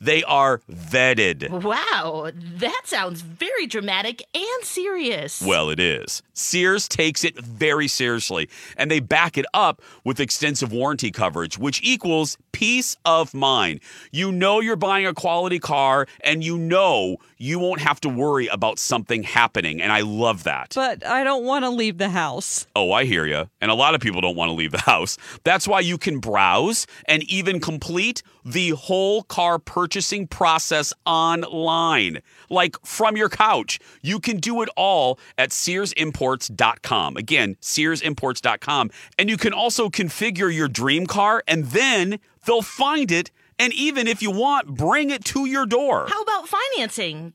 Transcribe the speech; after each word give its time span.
they 0.00 0.22
are 0.24 0.60
vetted. 0.70 1.48
Wow, 1.62 2.30
that 2.34 2.82
sounds 2.84 3.20
very 3.20 3.66
dramatic 3.66 4.22
and 4.34 4.64
serious. 4.64 5.42
Well, 5.42 5.70
it 5.70 5.80
is. 5.80 6.22
Sears 6.32 6.88
takes 6.88 7.24
it 7.24 7.38
very 7.38 7.88
seriously, 7.88 8.48
and 8.76 8.90
they 8.90 9.00
back 9.00 9.36
it 9.36 9.46
up 9.52 9.82
with 10.04 10.20
extensive 10.20 10.72
warranty 10.72 11.10
coverage, 11.10 11.58
which 11.58 11.80
equals 11.82 12.38
peace 12.52 12.96
of 13.04 13.34
mind. 13.34 13.80
You 14.12 14.32
know 14.32 14.60
you're 14.60 14.76
buying 14.76 15.06
a 15.06 15.14
quality 15.14 15.58
car, 15.58 16.06
and 16.20 16.42
you 16.44 16.58
know 16.58 17.16
you 17.38 17.58
won't 17.60 17.80
have 17.80 18.00
to 18.00 18.08
worry 18.08 18.48
about 18.48 18.78
something 18.78 19.22
happening, 19.22 19.80
and 19.80 19.92
I 19.92 20.00
love 20.00 20.42
that. 20.44 20.72
But 20.74 21.06
I 21.06 21.22
don't 21.22 21.44
want 21.44 21.64
to 21.64 21.70
leave 21.70 21.98
the 21.98 22.08
house. 22.08 22.66
Oh, 22.74 22.90
I 22.90 23.04
hear 23.04 23.24
you. 23.26 23.48
And 23.60 23.70
a 23.70 23.74
lot 23.74 23.94
of 23.94 24.00
people 24.00 24.20
don't 24.20 24.36
want 24.36 24.48
to 24.48 24.54
leave 24.54 24.72
the 24.72 24.80
house. 24.80 25.16
That's 25.44 25.68
why 25.68 25.80
you 25.80 25.98
can 25.98 26.18
browse 26.18 26.86
and 27.06 27.22
even 27.24 27.60
complete 27.60 28.22
the 28.44 28.70
whole 28.70 29.22
car 29.22 29.58
purchasing 29.58 30.26
process 30.26 30.92
online, 31.06 32.22
like 32.50 32.76
from 32.84 33.16
your 33.16 33.28
couch. 33.28 33.78
You 34.02 34.18
can 34.18 34.38
do 34.38 34.62
it 34.62 34.68
all 34.76 35.18
at 35.36 35.50
SearsImports.com. 35.50 37.16
Again, 37.16 37.56
SearsImports.com. 37.60 38.90
And 39.18 39.30
you 39.30 39.36
can 39.36 39.52
also 39.52 39.88
configure 39.88 40.52
your 40.52 40.68
dream 40.68 41.06
car, 41.06 41.44
and 41.46 41.66
then 41.66 42.18
they'll 42.46 42.62
find 42.62 43.12
it. 43.12 43.30
And 43.58 43.72
even 43.72 44.06
if 44.06 44.22
you 44.22 44.30
want, 44.30 44.68
bring 44.68 45.10
it 45.10 45.24
to 45.26 45.46
your 45.46 45.66
door. 45.66 46.06
How 46.08 46.22
about 46.22 46.48
financing? 46.48 47.34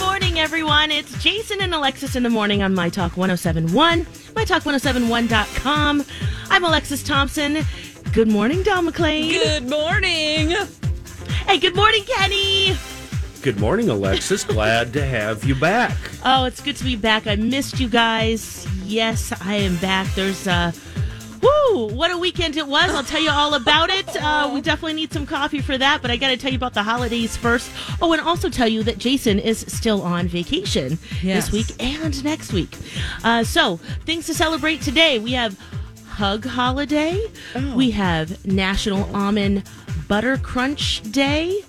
morning, 0.11 0.39
everyone. 0.39 0.91
It's 0.91 1.23
Jason 1.23 1.61
and 1.61 1.73
Alexis 1.73 2.17
in 2.17 2.23
the 2.23 2.29
morning 2.29 2.61
on 2.61 2.75
My 2.75 2.89
Talk 2.89 3.15
1071, 3.15 4.03
MyTalk1071.com. 4.03 6.05
I'm 6.49 6.63
Alexis 6.65 7.01
Thompson. 7.01 7.59
Good 8.11 8.27
morning, 8.27 8.61
Dawn 8.61 8.85
McClain. 8.85 9.29
Good 9.29 9.69
morning. 9.69 10.49
Hey, 11.47 11.59
good 11.59 11.77
morning, 11.77 12.03
Kenny. 12.03 12.75
Good 13.41 13.57
morning, 13.57 13.87
Alexis. 13.87 14.43
Glad 14.43 14.91
to 14.91 15.05
have 15.05 15.45
you 15.45 15.55
back. 15.55 15.95
Oh, 16.25 16.43
it's 16.43 16.59
good 16.59 16.75
to 16.75 16.83
be 16.83 16.97
back. 16.97 17.25
I 17.25 17.37
missed 17.37 17.79
you 17.79 17.87
guys. 17.87 18.67
Yes, 18.83 19.31
I 19.41 19.55
am 19.55 19.77
back. 19.77 20.13
There's 20.13 20.45
uh 20.45 20.73
Woo! 21.41 21.87
What 21.87 22.11
a 22.11 22.17
weekend 22.17 22.57
it 22.57 22.67
was. 22.67 22.91
I'll 22.91 23.03
tell 23.03 23.21
you 23.21 23.29
all 23.31 23.53
about 23.55 23.89
it. 23.89 24.15
Uh, 24.15 24.51
we 24.53 24.61
definitely 24.69 24.93
need 24.93 25.11
some 25.13 25.25
coffee 25.25 25.59
for 25.61 25.77
that, 25.77 26.01
but 26.01 26.11
I 26.11 26.17
got 26.17 26.29
to 26.29 26.37
tell 26.37 26.51
you 26.51 26.57
about 26.57 26.73
the 26.73 26.83
holidays 26.83 27.35
first. 27.37 27.71
Oh, 28.01 28.11
and 28.13 28.21
also 28.21 28.49
tell 28.49 28.67
you 28.67 28.83
that 28.83 28.97
Jason 28.97 29.39
is 29.39 29.59
still 29.67 30.01
on 30.01 30.27
vacation 30.27 30.99
Yes. 31.23 31.49
this 31.49 31.51
week 31.51 31.75
and 31.83 32.23
next 32.23 32.53
week. 32.53 32.77
Uh, 33.23 33.43
so, 33.43 33.77
things 34.05 34.25
to 34.27 34.33
celebrate 34.33 34.81
today. 34.81 35.19
We 35.19 35.31
have 35.33 35.57
Hug 36.07 36.45
Holiday. 36.45 37.19
We 37.75 37.91
have 37.91 38.45
National 38.45 39.03
Almond 39.15 39.63
Butter 40.07 40.37
Crunch 40.37 41.01
Day. 41.11 41.61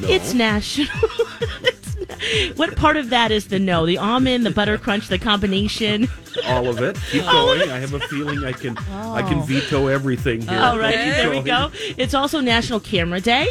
It's 0.00 0.34
National. 0.34 0.88
It's 2.08 2.50
na- 2.58 2.64
what 2.64 2.76
part 2.76 2.96
of 2.96 3.10
that 3.10 3.30
is 3.30 3.48
the 3.48 3.58
no? 3.58 3.86
The 3.86 3.98
almond, 3.98 4.44
the 4.46 4.50
butter 4.50 4.78
crunch, 4.78 5.08
the 5.08 5.18
combination. 5.18 6.08
All 6.46 6.68
of 6.68 6.80
it. 6.82 6.96
Keep 7.10 7.22
going. 7.24 7.70
I 7.70 7.78
have 7.78 7.94
a 7.94 8.00
feeling 8.00 8.44
I 8.44 8.52
can 8.52 8.76
I 8.90 9.22
can 9.22 9.42
veto 9.42 9.86
everything 9.88 10.42
here. 10.42 10.58
All 10.60 10.78
right, 10.78 10.94
Keep 10.94 11.14
there 11.14 11.30
we 11.30 11.40
go. 11.40 11.70
It's 11.96 12.14
also 12.14 12.40
National 12.40 12.80
Camera 12.80 13.20
Day. 13.20 13.46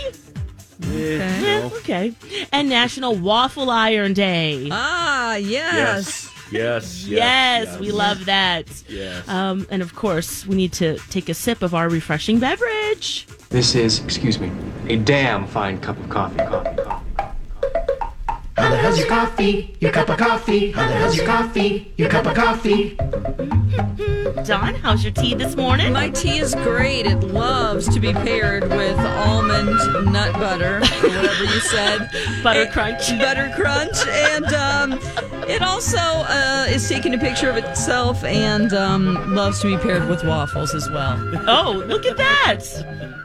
Eh, 0.84 1.18
Yeah, 1.42 1.70
okay. 1.78 2.14
And 2.52 2.68
National 2.70 3.16
Waffle 3.16 3.70
Iron 3.70 4.14
Day. 4.14 4.68
Ah, 4.72 5.36
Yes. 5.36 6.32
Yes. 6.52 7.08
Yes. 7.08 7.08
yes, 7.08 7.80
we 7.80 7.92
love 7.92 8.26
that. 8.26 8.68
Yes. 8.88 9.28
Um, 9.28 9.66
and 9.72 9.82
of 9.82 9.96
course, 9.96 10.46
we 10.46 10.56
need 10.56 10.74
to 10.74 11.00
take 11.10 11.28
a 11.28 11.34
sip 11.34 11.64
of 11.64 11.74
our 11.74 11.90
refreshing 11.90 12.40
beverage. 12.40 13.26
This 13.50 13.74
is, 13.74 14.04
excuse 14.04 14.40
me, 14.40 14.52
a 14.88 14.96
damn 14.98 15.48
fine 15.48 15.80
cup 15.80 15.98
of 15.98 16.08
coffee, 16.10 16.38
coffee, 16.38 16.82
coffee. 16.84 17.05
Now, 18.66 18.72
there 18.72 18.80
has 18.80 18.98
hell's 18.98 19.00
your 19.00 19.08
coffee? 19.08 19.76
Your 19.80 19.92
cup 19.92 20.10
of 20.10 20.18
coffee? 20.18 20.72
How 20.72 20.88
the 20.88 20.96
hell's 20.96 21.16
your 21.16 21.28
coffee? 21.28 21.94
Your 21.98 22.10
cup 22.10 22.26
of 22.26 22.34
coffee? 22.34 22.96
Dawn, 24.44 24.74
how's 24.74 25.04
your 25.04 25.14
tea 25.14 25.36
this 25.36 25.56
morning? 25.56 25.94
My 25.94 26.10
tea 26.10 26.40
is 26.40 26.56
great. 26.56 27.06
It 27.06 27.20
loves 27.20 27.88
to 27.94 28.00
be 28.00 28.12
paired 28.12 28.68
with 28.72 28.98
almond 28.98 29.68
nut 30.12 30.34
butter, 30.34 30.78
or 30.78 30.80
whatever 31.10 31.44
you 31.44 31.60
said. 31.60 32.10
Butter 32.42 32.62
And- 32.64 32.72
crunch. 32.74 33.08
Butter 33.20 33.52
crunch. 33.56 33.98
And 34.08 34.46
um, 34.46 34.94
it 35.48 35.62
also 35.62 35.98
uh, 36.00 36.66
is 36.68 36.90
taking 36.90 37.14
a 37.14 37.20
picture 37.20 37.52
of 37.52 37.58
itself 37.58 38.24
and 38.24 38.74
um, 38.74 39.36
loves 39.36 39.60
to 39.62 39.68
be 39.78 39.78
paired 39.82 40.10
with 40.10 40.24
waffles 40.24 40.74
as 40.74 40.90
well. 40.90 41.20
Oh, 41.48 41.84
look 41.86 42.08
at 42.08 42.18
that! 42.18 42.62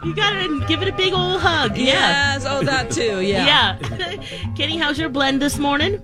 You 0.05 0.15
gotta 0.15 0.65
give 0.67 0.81
it 0.81 0.89
a 0.89 0.93
big 0.97 1.13
old 1.13 1.41
hug. 1.43 1.77
Yeah. 1.77 1.85
Yes. 2.35 2.45
Oh, 2.49 2.63
that 2.63 2.91
too. 2.91 3.21
Yeah. 3.21 3.77
Yeah. 3.83 4.17
Kenny, 4.57 4.79
how's 4.79 4.99
your 4.99 5.11
blend 5.11 5.40
this 5.41 5.59
morning? 5.59 6.01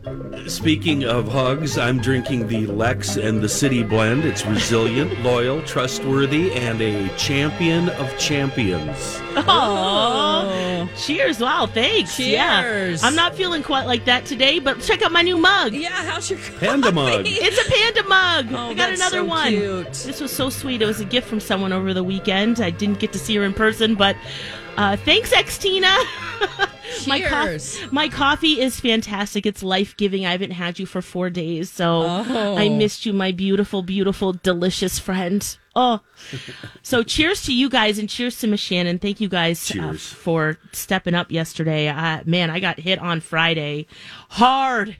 Speaking 0.48 1.04
of 1.04 1.28
hugs, 1.28 1.76
I'm 1.76 2.00
drinking 2.00 2.48
the 2.48 2.66
Lex 2.66 3.16
and 3.16 3.42
the 3.42 3.48
City 3.48 3.82
blend. 3.82 4.24
It's 4.24 4.44
resilient, 4.46 5.20
loyal, 5.22 5.62
trustworthy, 5.62 6.52
and 6.52 6.80
a 6.80 7.08
champion 7.16 7.90
of 7.90 8.18
champions. 8.18 9.20
Oh, 9.36 10.88
cheers! 10.96 11.38
Wow, 11.38 11.66
thanks. 11.66 12.16
Cheers. 12.16 13.02
Yeah, 13.02 13.06
I'm 13.06 13.14
not 13.14 13.34
feeling 13.34 13.62
quite 13.62 13.84
like 13.84 14.06
that 14.06 14.24
today, 14.24 14.58
but 14.58 14.80
check 14.80 15.02
out 15.02 15.12
my 15.12 15.22
new 15.22 15.36
mug. 15.36 15.74
Yeah. 15.74 15.90
How's 15.90 16.30
your 16.30 16.38
Panda 16.58 16.90
mug. 16.90 17.24
It's 17.26 17.66
a 17.66 17.70
panda 17.70 18.02
mug. 18.08 18.46
Oh, 18.52 18.70
I 18.70 18.74
got 18.74 18.88
that's 18.88 19.00
another 19.00 19.18
so 19.18 19.24
one. 19.24 19.48
cute. 19.48 19.92
This 19.92 20.20
was 20.20 20.32
so 20.32 20.48
sweet. 20.48 20.80
It 20.80 20.86
was 20.86 21.00
a 21.00 21.04
gift 21.04 21.28
from 21.28 21.40
someone 21.40 21.72
over 21.72 21.92
the 21.92 22.04
weekend. 22.04 22.60
I 22.60 22.70
didn't 22.70 22.98
get 22.98 23.12
to 23.12 23.18
see 23.18 23.36
her 23.36 23.42
in 23.42 23.52
person, 23.52 23.94
but 23.96 24.16
uh, 24.78 24.96
thanks, 24.96 25.30
Xtina. 25.30 25.94
my, 27.06 27.20
Cheers. 27.20 27.80
my 27.90 28.08
coffee 28.08 28.60
is 28.60 28.78
fantastic. 28.78 29.46
It's 29.46 29.62
life 29.62 29.96
giving. 29.96 30.24
I 30.24 30.32
haven't 30.32 30.52
had 30.52 30.78
you 30.78 30.86
for 30.86 31.02
four 31.02 31.30
days, 31.30 31.70
so 31.70 32.02
Oh. 32.06 32.56
I 32.56 32.68
missed 32.68 33.04
you, 33.06 33.12
my 33.12 33.32
beautiful, 33.32 33.82
beautiful, 33.82 34.32
delicious 34.34 34.98
friend. 34.98 35.56
Oh, 35.74 36.00
so 36.82 37.02
cheers 37.02 37.42
to 37.42 37.54
you 37.54 37.68
guys 37.68 37.98
and 37.98 38.08
cheers 38.08 38.38
to 38.40 38.46
Miss 38.46 38.60
Shannon. 38.60 38.98
Thank 38.98 39.20
you 39.20 39.28
guys 39.28 39.70
uh, 39.76 39.92
for 39.94 40.58
stepping 40.72 41.14
up 41.14 41.30
yesterday. 41.30 41.88
Uh, 41.88 42.22
man, 42.24 42.50
I 42.50 42.60
got 42.60 42.78
hit 42.80 42.98
on 42.98 43.20
Friday 43.20 43.86
hard 44.30 44.96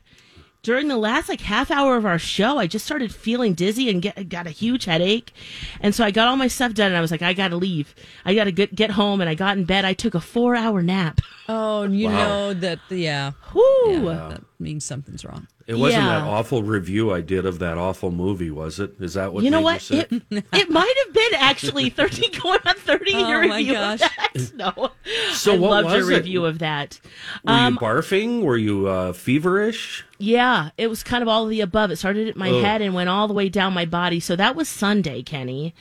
during 0.67 0.89
the 0.89 0.97
last 0.97 1.29
like 1.29 1.41
half 1.43 1.71
hour 1.71 1.97
of 1.97 2.05
our 2.05 2.19
show, 2.19 2.59
I 2.59 2.67
just 2.67 2.85
started 2.85 3.15
feeling 3.15 3.55
dizzy 3.55 3.89
and 3.89 4.03
get, 4.03 4.29
got 4.29 4.49
a 4.49 4.51
huge 4.51 4.85
headache. 4.87 5.33
And 5.81 5.95
so 5.95 6.05
I 6.05 6.11
got 6.11 6.27
all 6.27 6.35
my 6.35 6.49
stuff 6.49 6.75
done 6.75 6.89
and 6.89 6.97
I 6.97 7.01
was 7.01 7.13
like, 7.13 7.23
I 7.23 7.35
got 7.35 7.49
to 7.49 7.57
leave. 7.57 7.95
I 8.25 8.35
got 8.35 8.45
to 8.45 8.53
get, 8.53 8.75
get 8.75 8.91
home. 8.91 9.21
And 9.21 9.31
I 9.31 9.37
got 9.37 9.57
in 9.57 9.65
bed. 9.65 9.85
I 9.85 9.93
took 9.93 10.17
a 10.17 10.21
four 10.21 10.57
hour 10.57 10.83
nap. 10.83 11.21
Oh, 11.49 11.85
you 11.85 12.07
Wow. 12.09 12.13
know 12.27 12.55
that. 12.55 12.81
Yeah. 12.91 13.31
Whoo. 13.55 13.63
Yeah, 14.09 14.31
that 14.31 14.41
means 14.59 14.85
something's 14.85 15.25
wrong. 15.25 15.47
It 15.69 15.75
wasn't 15.75 16.03
Yeah. 16.03 16.19
that 16.19 16.23
awful 16.27 16.65
review 16.65 17.13
I 17.13 17.21
did 17.21 17.47
of 17.47 17.61
that 17.61 17.79
awful 17.79 18.11
movie, 18.11 18.51
was 18.51 18.81
it? 18.81 18.95
Is 18.99 19.15
that 19.15 19.33
what 19.33 19.45
you 19.45 19.51
know 19.53 19.61
what? 19.61 19.81
sick? 19.81 20.11
It, 20.11 20.23
it 20.53 20.71
might 20.71 20.95
have 21.05 21.15
been 21.15 21.35
actually 21.39 21.89
30 21.91 22.31
going 22.41 22.59
on 22.67 22.75
30 22.75 23.13
Oh, 23.15 23.29
your 23.29 23.47
my 23.47 23.59
review 23.59 23.75
gosh. 23.75 24.03
of 24.03 24.11
that. 24.17 24.53
No. 24.57 24.91
So 25.35 25.55
I 25.55 25.59
what 25.59 25.71
loved 25.85 25.89
your 25.91 25.99
was 25.99 26.09
it? 26.11 26.17
review 26.17 26.45
of 26.47 26.59
that. 26.59 26.99
Were 27.45 27.53
Um, 27.53 27.75
you 27.75 27.79
barfing? 27.81 28.43
Were 28.43 28.57
you 28.57 28.89
uh, 28.89 29.13
feverish? 29.13 30.05
Yeah, 30.19 30.71
it 30.79 30.87
was 30.89 31.03
kind 31.03 31.21
of 31.23 31.29
all 31.29 31.45
of 31.45 31.51
the 31.51 31.61
above. 31.61 31.91
It 31.91 31.97
started 31.97 32.29
at 32.29 32.37
my 32.37 32.51
Ugh. 32.51 32.63
head 32.65 32.81
and 32.81 32.95
went 32.95 33.09
all 33.11 33.29
the 33.29 33.35
way 33.35 33.49
down 33.49 33.75
my 33.75 33.85
body. 33.85 34.19
So 34.19 34.35
that 34.37 34.57
was 34.57 34.69
Sunday, 34.69 35.23
Kenny. 35.23 35.75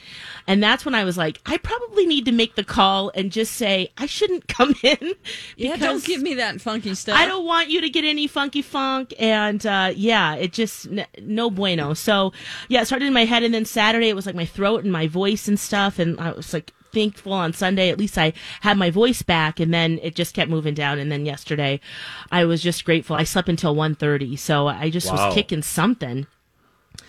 And 0.45 0.61
that's 0.61 0.83
when 0.83 0.93
I 0.93 1.05
was 1.05 1.17
like, 1.17 1.39
I 1.45 1.57
probably 1.57 2.05
need 2.05 2.25
to 2.25 2.31
make 2.31 2.55
the 2.55 2.63
call 2.63 3.11
and 3.15 3.31
just 3.31 3.53
say, 3.53 3.91
I 3.97 4.05
shouldn't 4.05 4.47
come 4.49 4.75
in. 4.83 5.13
Yeah, 5.55 5.77
don't 5.77 6.03
give 6.03 6.21
me 6.21 6.33
that 6.35 6.59
funky 6.59 6.95
stuff. 6.95 7.17
I 7.17 7.25
don't 7.25 7.45
want 7.45 7.69
you 7.69 7.81
to 7.81 7.89
get 7.89 8.03
any 8.03 8.27
funky 8.27 8.61
funk. 8.61 9.13
And 9.19 9.65
uh, 9.65 9.93
yeah, 9.95 10.35
it 10.35 10.51
just, 10.51 10.87
n- 10.87 11.07
no 11.21 11.49
bueno. 11.49 11.93
So 11.93 12.33
yeah, 12.67 12.81
it 12.81 12.85
started 12.87 13.05
in 13.05 13.13
my 13.13 13.25
head. 13.25 13.43
And 13.43 13.53
then 13.53 13.65
Saturday, 13.65 14.09
it 14.09 14.15
was 14.15 14.25
like 14.25 14.35
my 14.35 14.45
throat 14.45 14.83
and 14.83 14.91
my 14.91 15.07
voice 15.07 15.47
and 15.47 15.59
stuff. 15.59 15.97
And 15.97 16.19
I 16.19 16.31
was 16.31 16.53
like, 16.53 16.71
thankful 16.95 17.33
on 17.33 17.53
Sunday. 17.53 17.89
At 17.89 17.99
least 17.99 18.17
I 18.17 18.33
had 18.61 18.77
my 18.77 18.89
voice 18.89 19.21
back, 19.21 19.59
and 19.59 19.71
then 19.71 19.99
it 20.01 20.15
just 20.15 20.33
kept 20.33 20.49
moving 20.49 20.73
down. 20.73 20.97
And 20.97 21.11
then 21.11 21.25
yesterday, 21.27 21.79
I 22.31 22.45
was 22.45 22.63
just 22.63 22.83
grateful. 22.85 23.15
I 23.15 23.23
slept 23.25 23.49
until 23.49 23.75
1.30, 23.75 24.35
so 24.39 24.67
I 24.67 24.89
just 24.89 25.07
Wow. 25.11 25.27
was 25.27 25.35
kicking 25.35 25.61
something. 25.61 26.25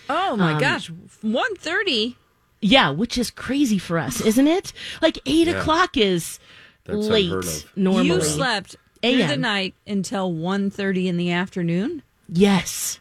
Oh 0.09 0.35
my 0.35 0.53
Um, 0.53 0.59
gosh, 0.59 0.91
one 1.21 1.55
thirty. 1.55 2.15
Yeah, 2.61 2.89
which 2.91 3.17
is 3.17 3.29
crazy 3.31 3.77
for 3.77 3.97
us, 3.97 4.19
isn't 4.21 4.47
it? 4.47 4.73
Like 5.01 5.17
eight 5.25 5.47
Yeah. 5.47 5.59
o'clock 5.59 5.95
is 5.97 6.39
That's 6.85 7.07
late 7.07 7.65
normally. 7.75 8.07
You 8.07 8.21
slept 8.21 8.75
through 9.01 9.27
the 9.27 9.37
night 9.37 9.73
until 9.85 10.31
1.30 10.33 11.07
in 11.07 11.17
the 11.17 11.31
afternoon. 11.31 12.03
Yes. 12.27 12.99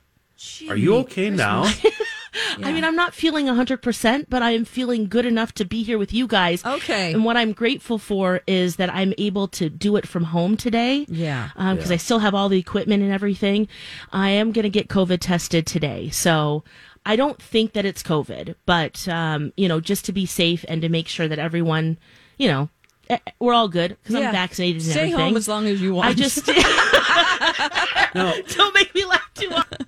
Are 0.68 0.76
you 0.76 0.96
okay 0.98 1.30
now? 1.30 1.70
I 2.62 2.72
mean, 2.72 2.84
I'm 2.84 2.96
not 2.96 3.14
feeling 3.14 3.46
100%, 3.46 4.26
but 4.28 4.42
I 4.42 4.50
am 4.52 4.64
feeling 4.64 5.08
good 5.08 5.26
enough 5.26 5.52
to 5.54 5.64
be 5.64 5.82
here 5.82 5.98
with 5.98 6.12
you 6.12 6.26
guys. 6.26 6.64
Okay. 6.64 7.12
And 7.12 7.24
what 7.24 7.36
I'm 7.36 7.52
grateful 7.52 7.98
for 7.98 8.40
is 8.46 8.76
that 8.76 8.92
I'm 8.94 9.12
able 9.18 9.48
to 9.48 9.68
do 9.70 9.96
it 9.96 10.06
from 10.06 10.24
home 10.24 10.56
today. 10.56 11.06
Yeah. 11.08 11.50
Because 11.56 11.90
I 11.90 11.96
still 11.96 12.18
have 12.20 12.34
all 12.34 12.48
the 12.48 12.58
equipment 12.58 13.02
and 13.02 13.12
everything. 13.12 13.68
I 14.12 14.30
am 14.30 14.52
going 14.52 14.64
to 14.64 14.70
get 14.70 14.88
COVID 14.88 15.18
tested 15.20 15.66
today. 15.66 16.10
So 16.10 16.64
I 17.04 17.16
don't 17.16 17.40
think 17.40 17.72
that 17.74 17.84
it's 17.84 18.02
COVID, 18.02 18.56
but, 18.66 19.06
um, 19.08 19.52
you 19.56 19.68
know, 19.68 19.80
just 19.80 20.04
to 20.06 20.12
be 20.12 20.26
safe 20.26 20.64
and 20.68 20.82
to 20.82 20.88
make 20.88 21.06
sure 21.08 21.28
that 21.28 21.38
everyone, 21.38 21.98
you 22.36 22.48
know, 22.48 22.68
eh, 23.08 23.18
we're 23.38 23.54
all 23.54 23.68
good 23.68 23.96
because 24.02 24.16
Yeah. 24.20 24.26
I'm 24.28 24.32
vaccinated 24.32 24.82
and 24.82 24.90
Stay 24.90 25.00
everything. 25.02 25.20
home 25.20 25.36
as 25.36 25.46
long 25.46 25.66
as 25.68 25.80
you 25.80 25.94
want. 25.94 26.08
I 26.08 26.14
just 26.14 26.46
now, 28.14 28.32
don't 28.56 28.74
make 28.74 28.94
me 28.94 29.04
laugh 29.04 29.30
too 29.34 29.50
hard. 29.50 29.86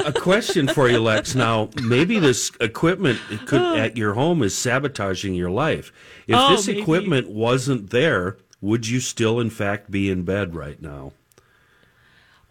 A 0.00 0.12
question 0.12 0.68
for 0.68 0.88
you, 0.88 0.98
Lex. 1.00 1.34
Now, 1.42 1.70
maybe 1.82 2.18
this 2.18 2.50
equipment 2.60 3.18
could 3.46 3.78
at 3.78 3.96
your 3.96 4.14
home 4.14 4.42
is 4.42 4.56
sabotaging 4.56 5.34
your 5.34 5.50
life. 5.50 5.92
If 6.26 6.36
Oh, 6.38 6.50
this 6.56 6.66
maybe. 6.66 6.80
equipment 6.82 7.30
wasn't 7.30 7.90
there, 7.90 8.36
would 8.60 8.86
you 8.88 9.00
still, 9.00 9.40
in 9.40 9.50
fact, 9.50 9.90
be 9.90 10.10
in 10.10 10.22
bed 10.24 10.54
right 10.54 10.80
now? 10.80 11.12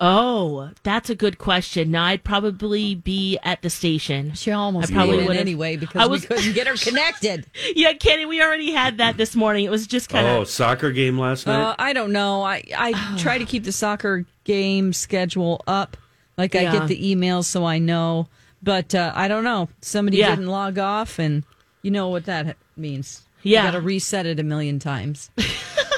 Oh, 0.03 0.71
that's 0.81 1.11
a 1.11 1.15
good 1.15 1.37
question. 1.37 1.91
Now 1.91 2.05
I'd 2.05 2.23
probably 2.23 2.95
be 2.95 3.37
at 3.43 3.61
the 3.61 3.69
station. 3.69 4.33
She 4.33 4.51
almost 4.51 4.89
I 4.91 4.95
probably 4.95 5.27
would 5.27 5.37
anyway 5.37 5.77
would've- 5.77 5.95
I 5.95 6.07
was- 6.07 6.21
we 6.27 6.35
couldn't 6.35 6.53
get 6.53 6.65
her 6.65 6.73
connected. 6.89 7.45
Yeah, 7.75 7.93
Kenny, 7.93 8.25
we 8.25 8.41
already 8.41 8.71
had 8.71 8.97
that 8.97 9.17
this 9.17 9.35
morning. 9.35 9.63
It 9.65 9.69
was 9.69 9.85
just 9.85 10.09
kind 10.09 10.25
of 10.25 10.37
Oh, 10.37 10.43
soccer 10.43 10.91
game 10.91 11.19
last 11.19 11.45
night? 11.45 11.61
Uh, 11.61 11.75
I 11.77 11.93
don't 11.93 12.11
know. 12.11 12.41
I 12.41 12.63
I 12.75 13.15
try 13.19 13.37
to 13.37 13.45
keep 13.45 13.63
the 13.63 13.71
soccer 13.71 14.25
game 14.43 14.91
schedule 14.91 15.61
up. 15.67 15.97
Like 16.41 16.55
I 16.55 16.71
get 16.71 16.87
the 16.87 17.15
emails 17.15 17.45
so 17.45 17.65
I 17.65 17.77
know, 17.79 18.27
but 18.63 18.95
uh, 18.95 19.11
I 19.15 19.27
don't 19.27 19.43
know. 19.43 19.69
Somebody 19.81 20.17
Yeah. 20.17 20.31
didn't 20.31 20.47
log 20.47 20.77
off, 20.79 21.19
and 21.19 21.43
you 21.83 21.91
know 21.91 22.09
what 22.09 22.25
that 22.25 22.57
means. 22.75 23.23
Yeah. 23.43 23.63
got 23.65 23.71
to 23.71 23.81
reset 23.81 24.25
it 24.25 24.39
a 24.39 24.43
million 24.43 24.79
times. 24.79 25.29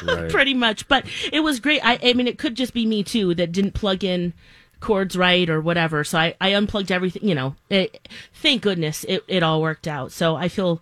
Right. 0.05 0.29
pretty 0.29 0.53
much. 0.53 0.85
But 0.89 1.05
it 1.31 1.39
was 1.39 1.61
great. 1.61 1.79
I, 1.81 1.97
I 2.03 2.13
mean, 2.13 2.27
it 2.27 2.37
could 2.37 2.55
just 2.55 2.73
be 2.73 2.85
me 2.85 3.03
too 3.03 3.33
that 3.35 3.53
didn't 3.53 3.71
plug 3.73 4.03
in 4.03 4.33
cords 4.81 5.15
right 5.15 5.49
or 5.49 5.61
whatever. 5.61 6.03
So 6.03 6.17
I, 6.19 6.35
I 6.41 6.49
unplugged 6.49 6.91
everything. 6.91 7.25
You 7.25 7.35
know, 7.35 7.55
it, 7.69 8.09
thank 8.33 8.61
goodness 8.63 9.05
it, 9.05 9.23
it 9.29 9.43
all 9.43 9.61
worked 9.61 9.87
out. 9.87 10.11
So 10.11 10.35
I 10.35 10.49
feel 10.49 10.81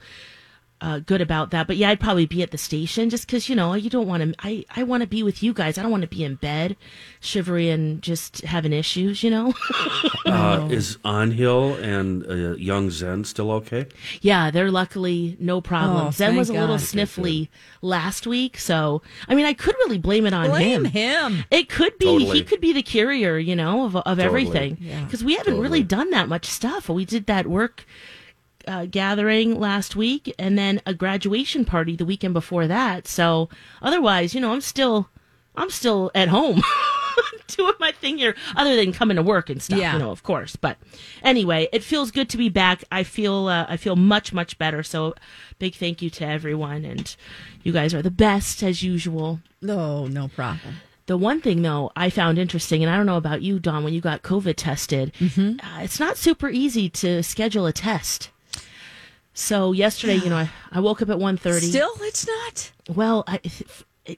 uh, 0.81 0.99
good 0.99 1.21
about 1.21 1.51
that. 1.51 1.67
But 1.67 1.77
yeah, 1.77 1.89
I'd 1.89 1.99
probably 1.99 2.25
be 2.25 2.41
at 2.41 2.51
the 2.51 2.57
station 2.57 3.09
just 3.09 3.27
because 3.27 3.47
you 3.47 3.55
know 3.55 3.73
you 3.75 3.89
don't 3.89 4.07
want 4.07 4.23
to. 4.23 4.35
I 4.39 4.65
I 4.75 4.83
want 4.83 5.01
to 5.01 5.07
be 5.07 5.21
with 5.23 5.43
you 5.43 5.53
guys. 5.53 5.77
I 5.77 5.83
don't 5.83 5.91
want 5.91 6.01
to 6.01 6.07
be 6.07 6.23
in 6.23 6.35
bed, 6.35 6.75
shivery 7.19 7.69
and 7.69 8.01
just 8.01 8.41
having 8.41 8.73
issues. 8.73 9.23
You 9.23 9.29
know. 9.29 9.53
Uh, 10.23 10.67
is 10.71 10.97
Angel 11.05 11.73
and 11.75 12.25
uh, 12.25 12.53
Young 12.55 12.89
Zen 12.89 13.23
still 13.25 13.51
okay? 13.51 13.87
Yeah, 14.21 14.49
they're 14.49 14.71
luckily 14.71 15.35
no 15.39 15.59
problem. 15.59 16.07
Oh, 16.07 16.11
Zen 16.11 16.37
was 16.37 16.49
a 16.49 16.53
little 16.53 16.77
God. 16.77 16.79
sniffly 16.79 17.49
last 17.81 18.25
week, 18.25 18.57
so 18.57 19.01
I 19.27 19.35
mean, 19.35 19.45
I 19.45 19.53
could 19.53 19.75
really 19.79 19.97
blame 19.97 20.25
it 20.25 20.33
on 20.33 20.49
Blame 20.49 20.85
him. 20.85 21.33
him. 21.33 21.45
It 21.51 21.69
could 21.69 21.97
be 21.97 22.05
Totally. 22.05 22.37
he 22.37 22.43
could 22.43 22.61
be 22.61 22.71
the 22.71 22.83
carrier, 22.83 23.37
you 23.37 23.55
know, 23.55 23.85
of 23.85 23.95
of 23.97 24.19
everything. 24.19 24.77
Yeah. 24.79 25.03
Because 25.03 25.23
we 25.23 25.35
haven't 25.35 25.59
really 25.59 25.83
done 25.83 26.11
that 26.11 26.29
much 26.29 26.45
stuff. 26.45 26.87
We 26.87 27.03
did 27.03 27.25
that 27.25 27.47
work 27.47 27.85
uh, 28.67 28.85
gathering 28.85 29.59
last 29.59 29.95
week, 29.95 30.33
and 30.39 30.57
then 30.57 30.81
a 30.85 30.93
graduation 30.93 31.65
party 31.65 31.95
the 31.95 32.05
weekend 32.05 32.33
before 32.33 32.67
that. 32.67 33.07
So 33.07 33.49
otherwise, 33.81 34.33
you 34.33 34.41
know, 34.41 34.51
I'm 34.53 34.61
still 34.61 35.09
I'm 35.55 35.69
still 35.69 36.11
at 36.15 36.27
home. 36.29 36.61
Doing 37.47 37.73
my 37.81 37.91
thing 37.91 38.17
here, 38.17 38.33
other 38.55 38.77
than 38.77 38.93
coming 38.93 39.17
to 39.17 39.23
work 39.23 39.49
and 39.49 39.61
stuff, 39.61 39.77
Yeah. 39.77 39.93
you 39.93 39.99
know, 39.99 40.11
of 40.11 40.23
course. 40.23 40.55
But 40.55 40.77
anyway, 41.21 41.67
it 41.73 41.83
feels 41.83 42.09
good 42.09 42.29
to 42.29 42.37
be 42.37 42.47
back. 42.47 42.85
I 42.91 43.03
feel 43.03 43.47
uh, 43.47 43.65
I 43.67 43.75
feel 43.75 43.97
much 43.97 44.31
much 44.31 44.57
better. 44.57 44.81
So, 44.83 45.15
big 45.59 45.75
thank 45.75 46.01
you 46.01 46.09
to 46.11 46.25
everyone, 46.25 46.85
and 46.85 47.13
you 47.63 47.73
guys 47.73 47.93
are 47.93 48.01
the 48.01 48.09
best 48.11 48.63
as 48.63 48.81
usual. 48.83 49.41
No, 49.61 50.07
no 50.07 50.29
problem. 50.29 50.75
The 51.07 51.17
one 51.17 51.41
thing, 51.41 51.61
though, 51.61 51.91
I 51.95 52.09
found 52.09 52.37
interesting, 52.37 52.83
and 52.83 52.89
I 52.89 52.95
don't 52.95 53.05
know 53.05 53.17
about 53.17 53.41
you, 53.41 53.59
Dawn, 53.59 53.83
when 53.83 53.93
you 53.93 53.99
got 53.99 54.21
COVID 54.21 54.53
tested, 54.55 55.11
Mm-hmm. 55.19 55.59
uh, 55.59 55.81
it's 55.83 55.99
not 55.99 56.15
super 56.15 56.47
easy 56.49 56.87
to 56.89 57.21
schedule 57.21 57.65
a 57.65 57.73
test. 57.73 58.29
So 59.33 59.71
yesterday, 59.71 60.15
you 60.15 60.29
know, 60.29 60.37
I, 60.37 60.49
I 60.71 60.79
woke 60.79 61.01
up 61.01 61.09
at 61.09 61.17
1.30. 61.17 61.69
Still, 61.69 61.91
it's 62.01 62.27
not. 62.27 62.71
Well, 62.89 63.23
I, 63.27 63.39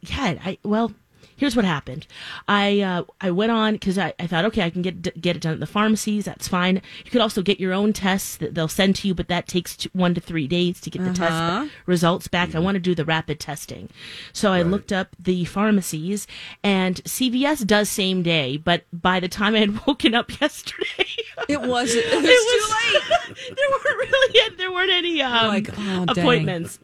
yeah, 0.01 0.37
I, 0.43 0.57
well, 0.63 0.91
here's 1.35 1.55
what 1.55 1.65
happened. 1.65 2.07
I 2.47 2.81
uh, 2.81 3.03
I 3.21 3.31
went 3.31 3.51
on 3.51 3.73
because 3.73 3.97
I, 3.97 4.13
I 4.19 4.27
thought, 4.27 4.45
okay, 4.45 4.61
I 4.63 4.69
can 4.69 4.81
get 4.81 5.19
get 5.21 5.35
it 5.35 5.41
done 5.41 5.53
at 5.53 5.59
the 5.59 5.65
pharmacies. 5.65 6.25
That's 6.25 6.47
fine. 6.47 6.81
You 7.05 7.11
could 7.11 7.21
also 7.21 7.41
get 7.41 7.59
your 7.59 7.73
own 7.73 7.93
tests 7.93 8.37
that 8.37 8.55
they'll 8.55 8.67
send 8.67 8.95
to 8.97 9.07
you, 9.07 9.13
but 9.13 9.27
that 9.27 9.47
takes 9.47 9.75
t- 9.77 9.89
one 9.93 10.13
to 10.15 10.21
three 10.21 10.47
days 10.47 10.79
to 10.81 10.89
get 10.89 11.03
the 11.03 11.13
test 11.13 11.71
results 11.85 12.27
back. 12.27 12.55
I 12.55 12.59
want 12.59 12.75
to 12.75 12.79
do 12.79 12.95
the 12.95 13.05
rapid 13.05 13.39
testing, 13.39 13.89
so 14.31 14.51
I 14.51 14.61
looked 14.61 14.91
up 14.91 15.09
the 15.19 15.45
pharmacies, 15.45 16.27
and 16.63 17.03
CVS 17.03 17.65
does 17.65 17.89
same 17.89 18.23
day. 18.23 18.57
But 18.57 18.83
by 18.93 19.19
the 19.19 19.27
time 19.29 19.55
I 19.55 19.59
had 19.59 19.85
woken 19.87 20.13
up 20.15 20.39
yesterday, 20.41 21.05
It 21.49 21.61
was. 21.61 21.93
It 22.03 22.15
was, 22.15 22.25
it 22.25 22.27
was 22.27 22.67
too 22.67 23.35
late. 23.35 23.37
there 23.57 23.69
weren't 23.71 24.11
really 24.11 24.55
there 24.57 24.71
weren't 24.71 24.91
any 24.91 25.21
um, 25.21 25.47
Like, 25.47 25.69
oh, 25.77 26.05
dang. 26.05 26.09
appointments. 26.09 26.79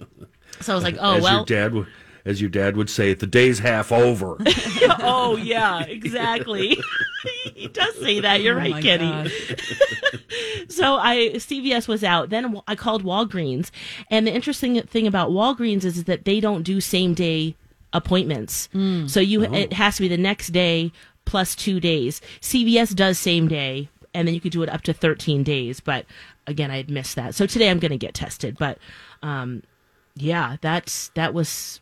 So 0.62 0.74
I 0.74 0.75
was 0.75 0.84
like, 0.84 0.98
oh 1.00 1.15
as 1.18 1.24
well. 1.24 1.38
your 1.38 1.46
dad 1.46 1.74
would, 1.74 1.88
as 2.29 2.39
your 2.39 2.50
dad 2.50 2.77
would 2.77 2.89
say, 2.89 3.13
the 3.15 3.27
day's 3.27 3.59
half 3.59 3.91
over. 3.91 4.38
oh 5.00 5.36
yeah, 5.36 5.83
exactly. 5.83 6.77
he 7.55 7.67
does 7.67 8.00
say 8.00 8.19
that. 8.19 8.41
You're 8.41 8.55
Oh 8.55 8.59
right, 8.59 8.71
my 8.71 8.81
Kenny. 8.81 9.31
So 10.69 10.95
I 10.95 11.31
CVS 11.33 11.88
was 11.88 12.03
out. 12.03 12.29
Then 12.29 12.62
I 12.67 12.75
called 12.75 13.03
Walgreens, 13.03 13.71
and 14.12 14.27
the 14.27 14.31
interesting 14.31 14.79
thing 14.83 15.07
about 15.07 15.31
Walgreens 15.31 15.83
is 15.83 16.03
that 16.03 16.25
they 16.25 16.39
don't 16.39 16.62
do 16.62 16.79
same 16.79 17.13
day 17.15 17.55
appointments. 17.91 18.69
So 19.07 19.19
you 19.19 19.43
it 19.43 19.74
has 19.74 19.95
to 19.95 20.03
be 20.03 20.07
the 20.07 20.17
next 20.17 20.50
day 20.50 20.91
plus 21.25 21.55
two 21.55 21.79
days. 21.79 22.21
CVS 22.41 22.95
does 22.95 23.17
same 23.17 23.48
day, 23.48 23.89
and 24.13 24.27
then 24.27 24.36
you 24.36 24.41
could 24.41 24.51
do 24.51 24.62
it 24.62 24.69
up 24.69 24.83
to 24.83 24.93
13 24.93 25.43
days. 25.43 25.79
But 25.79 26.05
again, 26.48 26.69
I 26.71 26.77
had 26.77 26.89
missed 26.89 27.15
that. 27.15 27.36
So 27.36 27.45
today 27.48 27.69
I'm 27.69 27.79
going 27.79 27.91
to 27.91 27.98
get 27.98 28.13
tested. 28.13 28.57
But 28.57 28.77
um, 29.24 29.63
yeah, 30.15 30.57
that's 30.62 31.09
that 31.09 31.33
was 31.33 31.81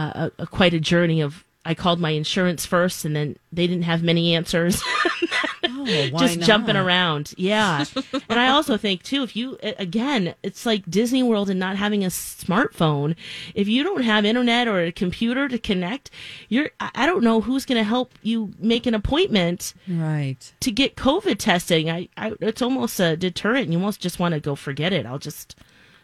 Uh, 0.00 0.30
a, 0.38 0.42
a, 0.42 0.46
quite 0.46 0.74
a 0.74 0.80
journey 0.80 1.20
of. 1.20 1.44
I 1.62 1.74
called 1.74 2.00
my 2.00 2.10
insurance 2.10 2.64
first, 2.64 3.04
and 3.04 3.14
then 3.14 3.36
they 3.52 3.66
didn't 3.66 3.82
have 3.84 4.02
many 4.02 4.34
answers. 4.34 4.82
Oh, 5.82 6.10
just 6.18 6.40
jumping 6.40 6.76
around. 6.76 7.32
Yeah. 7.36 7.84
and 8.28 8.38
I 8.38 8.48
also 8.48 8.76
think 8.76 9.02
too, 9.02 9.22
if 9.22 9.34
you 9.34 9.58
again, 9.62 10.34
it's 10.42 10.66
like 10.66 10.90
Disney 10.90 11.22
World 11.22 11.48
and 11.48 11.58
not 11.58 11.76
having 11.76 12.04
a 12.04 12.08
smartphone. 12.08 13.14
If 13.54 13.66
you 13.68 13.82
don't 13.82 14.02
have 14.02 14.24
internet 14.24 14.68
or 14.68 14.80
a 14.80 14.92
computer 14.92 15.48
to 15.48 15.58
connect, 15.58 16.10
you're 16.48 16.70
I 16.80 16.90
I 16.94 17.06
don't 17.06 17.24
know 17.24 17.40
who's 17.40 17.64
going 17.64 17.78
to 17.78 17.84
help 17.88 18.12
you 18.22 18.52
make 18.58 18.86
an 18.86 18.94
appointment 18.94 19.72
Right. 19.88 20.52
to 20.60 20.70
get 20.70 20.96
COVID 20.96 21.38
testing. 21.38 21.90
I, 21.90 22.08
I 22.16 22.32
it's 22.40 22.62
almost 22.62 23.00
a 23.00 23.16
deterrent. 23.16 23.68
You 23.70 23.78
almost 23.78 24.00
just 24.00 24.18
want 24.18 24.34
to 24.34 24.40
go 24.40 24.54
forget 24.54 24.92
it. 24.92 25.06
I'll 25.06 25.18
just 25.18 25.56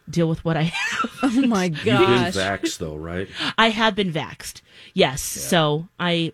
deal 0.09 0.27
with 0.29 0.43
what 0.45 0.57
I 0.57 0.61
have. 0.73 1.11
Oh 1.23 1.41
my 1.47 1.69
gosh. 1.69 1.85
You've 1.85 2.33
been 2.33 2.43
vaxxed, 2.43 2.77
though, 2.77 2.95
right? 2.95 3.27
I 3.57 3.69
have 3.69 3.95
been 3.95 4.11
vaxxed. 4.11 4.61
Yes. 4.93 5.21
So 5.21 5.87
I 5.99 6.33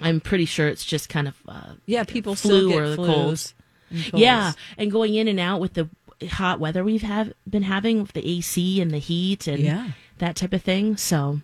I'm 0.00 0.20
pretty 0.20 0.44
sure 0.44 0.68
it's 0.68 0.84
just 0.84 1.08
kind 1.08 1.28
of 1.28 1.36
uh, 1.48 1.74
Yeah, 1.86 2.04
people 2.04 2.34
flu 2.34 2.58
still 2.58 2.68
get 2.70 2.78
or 2.78 2.90
the 2.90 2.96
colds. 2.96 3.54
and 3.90 4.02
colds. 4.10 4.20
Yeah, 4.22 4.52
and 4.76 4.90
going 4.90 5.14
in 5.14 5.28
and 5.28 5.38
out 5.40 5.60
with 5.60 5.74
the 5.74 5.88
hot 6.28 6.58
weather 6.60 6.82
we've 6.84 7.02
have 7.02 7.32
been 7.48 7.62
having 7.64 8.00
with 8.02 8.12
the 8.12 8.26
AC 8.28 8.80
and 8.80 8.90
the 8.90 8.98
heat 8.98 9.46
and 9.46 9.58
Yeah. 9.60 9.88
that 10.18 10.36
type 10.36 10.52
of 10.52 10.62
thing. 10.62 10.96
So, 10.96 11.40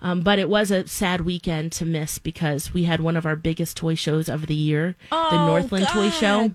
um, 0.00 0.20
but 0.22 0.38
it 0.38 0.48
was 0.48 0.70
a 0.70 0.86
sad 0.88 1.22
weekend 1.22 1.72
to 1.72 1.84
miss 1.84 2.18
because 2.18 2.72
we 2.74 2.84
had 2.84 3.00
one 3.00 3.16
of 3.16 3.26
our 3.26 3.36
biggest 3.36 3.76
toy 3.76 3.94
shows 3.94 4.28
of 4.28 4.46
the 4.46 4.54
year, 4.54 4.96
the 5.10 5.16
Oh, 5.16 5.46
Northland 5.46 5.86
Toy 5.88 6.10
Show 6.10 6.52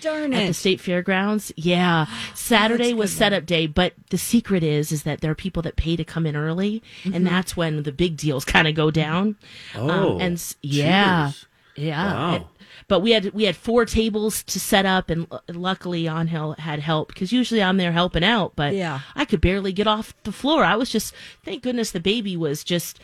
Darn 0.00 0.32
at 0.34 0.46
the 0.46 0.54
state 0.54 0.80
fairgrounds. 0.80 1.52
Yeah, 1.56 2.06
Saturday 2.34 2.88
that's 2.90 2.98
was 2.98 3.12
setup 3.12 3.46
day, 3.46 3.66
but 3.66 3.94
the 4.10 4.18
secret 4.18 4.62
is 4.62 4.92
is 4.92 5.02
that 5.04 5.20
there 5.20 5.30
are 5.30 5.34
people 5.36 5.62
that 5.62 5.76
pay 5.76 5.96
to 5.96 6.04
come 6.04 6.26
in 6.26 6.36
early, 6.36 6.82
Mm-hmm. 7.04 7.14
and 7.14 7.26
that's 7.26 7.56
when 7.56 7.82
the 7.82 7.92
big 7.92 8.16
deals 8.16 8.44
kind 8.44 8.66
of 8.68 8.74
go 8.74 8.90
down. 8.90 9.36
Oh, 9.74 10.14
Um, 10.16 10.20
and 10.20 10.54
yeah, 10.62 11.26
cheers. 11.32 11.46
yeah. 11.76 12.12
Wow. 12.12 12.34
It- 12.36 12.42
but 12.88 13.00
we 13.00 13.12
had 13.12 13.32
we 13.32 13.44
had 13.44 13.54
four 13.56 13.84
tables 13.84 14.42
to 14.44 14.58
set 14.58 14.84
up, 14.84 15.10
and 15.10 15.28
l- 15.30 15.42
luckily 15.48 16.08
Angel 16.08 16.54
had 16.58 16.80
help 16.80 17.08
because 17.08 17.30
usually 17.32 17.62
I'm 17.62 17.76
there 17.76 17.92
helping 17.92 18.24
out, 18.24 18.56
but 18.56 18.74
Yeah. 18.74 19.00
I 19.14 19.24
could 19.24 19.40
barely 19.40 19.72
get 19.72 19.86
off 19.86 20.12
the 20.24 20.32
floor. 20.32 20.64
I 20.64 20.74
was 20.74 20.90
just 20.90 21.14
thank 21.44 21.62
goodness 21.62 21.92
the 21.92 22.00
baby 22.00 22.36
was 22.36 22.64
just 22.64 22.98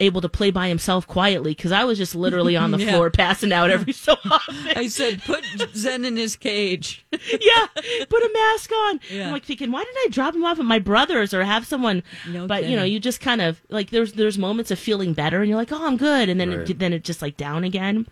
able 0.00 0.20
to 0.20 0.28
play 0.28 0.50
by 0.50 0.68
himself 0.68 1.06
quietly 1.06 1.52
because 1.52 1.70
I 1.72 1.84
was 1.84 1.98
just 1.98 2.14
literally 2.14 2.56
on 2.56 2.70
the 2.72 2.78
Yeah. 2.84 2.92
floor 2.92 3.10
passing 3.10 3.52
out 3.52 3.70
every 3.70 3.92
so 3.92 4.16
often. 4.30 4.56
I 4.76 4.88
said, 4.88 5.22
put 5.22 5.44
Zen 5.74 6.04
in 6.04 6.16
his 6.16 6.36
cage. 6.36 7.04
yeah, 7.12 7.66
put 8.08 8.22
a 8.22 8.30
mask 8.32 8.72
on. 8.72 9.00
Yeah. 9.10 9.26
I'm 9.26 9.32
like 9.32 9.44
thinking, 9.44 9.70
why 9.70 9.84
didn't 9.84 9.98
I 9.98 10.08
drop 10.10 10.34
him 10.34 10.44
off 10.44 10.58
at 10.58 10.64
my 10.64 10.78
brother's 10.78 11.32
or 11.32 11.44
have 11.44 11.66
someone? 11.66 12.02
No 12.28 12.46
but 12.46 12.64
you 12.64 12.76
know, 12.76 12.84
you 12.84 12.98
just 13.00 13.20
kind 13.20 13.40
of 13.40 13.60
like 13.68 13.90
there's 13.90 14.14
there's 14.14 14.36
moments 14.38 14.70
of 14.70 14.78
feeling 14.78 15.12
better, 15.14 15.40
and 15.40 15.48
you're 15.48 15.58
like, 15.58 15.72
oh, 15.72 15.86
I'm 15.86 15.96
good, 15.96 16.28
and 16.28 16.40
then 16.40 16.50
Right. 16.50 16.70
it, 16.70 16.78
then 16.78 16.92
it 16.92 17.04
just 17.04 17.22
like 17.22 17.36
down 17.36 17.64
again. 17.64 18.06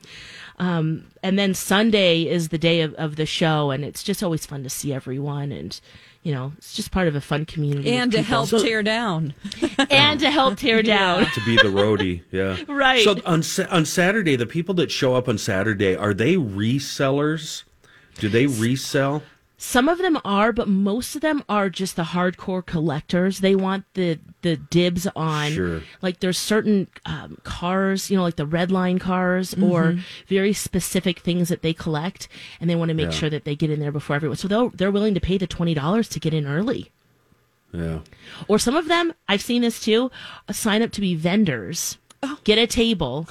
Um, 0.58 1.06
and 1.22 1.38
then 1.38 1.54
Sunday 1.54 2.22
is 2.22 2.50
the 2.50 2.58
day 2.58 2.82
of, 2.82 2.94
of 2.94 3.16
the 3.16 3.26
show, 3.26 3.70
and 3.70 3.84
it's 3.84 4.02
just 4.02 4.22
always 4.22 4.46
fun 4.46 4.62
to 4.62 4.70
see 4.70 4.92
everyone, 4.92 5.50
and 5.50 5.80
you 6.22 6.32
know, 6.32 6.52
it's 6.56 6.72
just 6.74 6.90
part 6.92 7.08
of 7.08 7.16
a 7.16 7.20
fun 7.20 7.44
community 7.46 7.90
And 7.92 8.12
to 8.12 8.18
people. 8.18 8.46
help 8.46 8.62
tear 8.62 8.82
down. 8.82 9.34
and 9.90 10.20
to 10.20 10.30
help 10.30 10.56
tear 10.56 10.82
down. 10.82 11.26
to 11.26 11.40
be 11.44 11.56
the 11.56 11.64
roadie. 11.64 12.22
Yeah. 12.30 12.56
Right. 12.68 13.02
So 13.04 13.16
on 13.26 13.42
on 13.70 13.84
Saturday, 13.84 14.36
the 14.36 14.46
people 14.46 14.74
that 14.76 14.90
show 14.92 15.14
up 15.14 15.28
on 15.28 15.36
Saturday 15.38 15.96
are 15.96 16.14
they 16.14 16.36
resellers? 16.36 17.64
Do 18.18 18.28
they 18.28 18.46
resell? 18.46 19.22
Some 19.64 19.88
of 19.88 19.98
them 19.98 20.18
are, 20.24 20.52
but 20.52 20.66
most 20.66 21.14
of 21.14 21.20
them 21.20 21.44
are 21.48 21.70
just 21.70 21.94
the 21.94 22.02
hardcore 22.02 22.66
collectors. 22.66 23.38
They 23.38 23.54
want 23.54 23.84
the 23.94 24.18
the 24.40 24.56
dibs 24.56 25.06
on. 25.14 25.52
Sure. 25.52 25.82
Like 26.02 26.18
there's 26.18 26.36
certain 26.36 26.88
um, 27.06 27.38
cars, 27.44 28.10
you 28.10 28.16
know, 28.16 28.24
like 28.24 28.34
the 28.34 28.44
red 28.44 28.72
line 28.72 28.98
cars, 28.98 29.54
or 29.54 29.98
very 30.26 30.52
specific 30.52 31.20
things 31.20 31.48
that 31.48 31.62
they 31.62 31.72
collect, 31.72 32.26
and 32.60 32.68
they 32.68 32.74
want 32.74 32.88
to 32.88 32.94
make 32.94 33.10
Yeah. 33.12 33.18
sure 33.20 33.30
that 33.30 33.44
they 33.44 33.54
get 33.54 33.70
in 33.70 33.78
there 33.78 33.92
before 33.92 34.16
everyone. 34.16 34.36
So 34.36 34.48
they're 34.48 34.68
they're 34.74 34.90
willing 34.90 35.14
to 35.14 35.20
pay 35.20 35.38
the 35.38 35.46
twenty 35.46 35.74
dollars 35.74 36.08
to 36.08 36.18
get 36.18 36.34
in 36.34 36.44
early. 36.44 36.90
Yeah. 37.72 38.00
Or 38.48 38.58
some 38.58 38.74
of 38.74 38.88
them, 38.88 39.14
I've 39.28 39.42
seen 39.42 39.62
this 39.62 39.78
too, 39.80 40.10
uh, 40.48 40.52
sign 40.52 40.82
up 40.82 40.90
to 40.90 41.00
be 41.00 41.14
vendors, 41.14 41.98
get 42.42 42.58
a 42.58 42.66
table, 42.66 43.28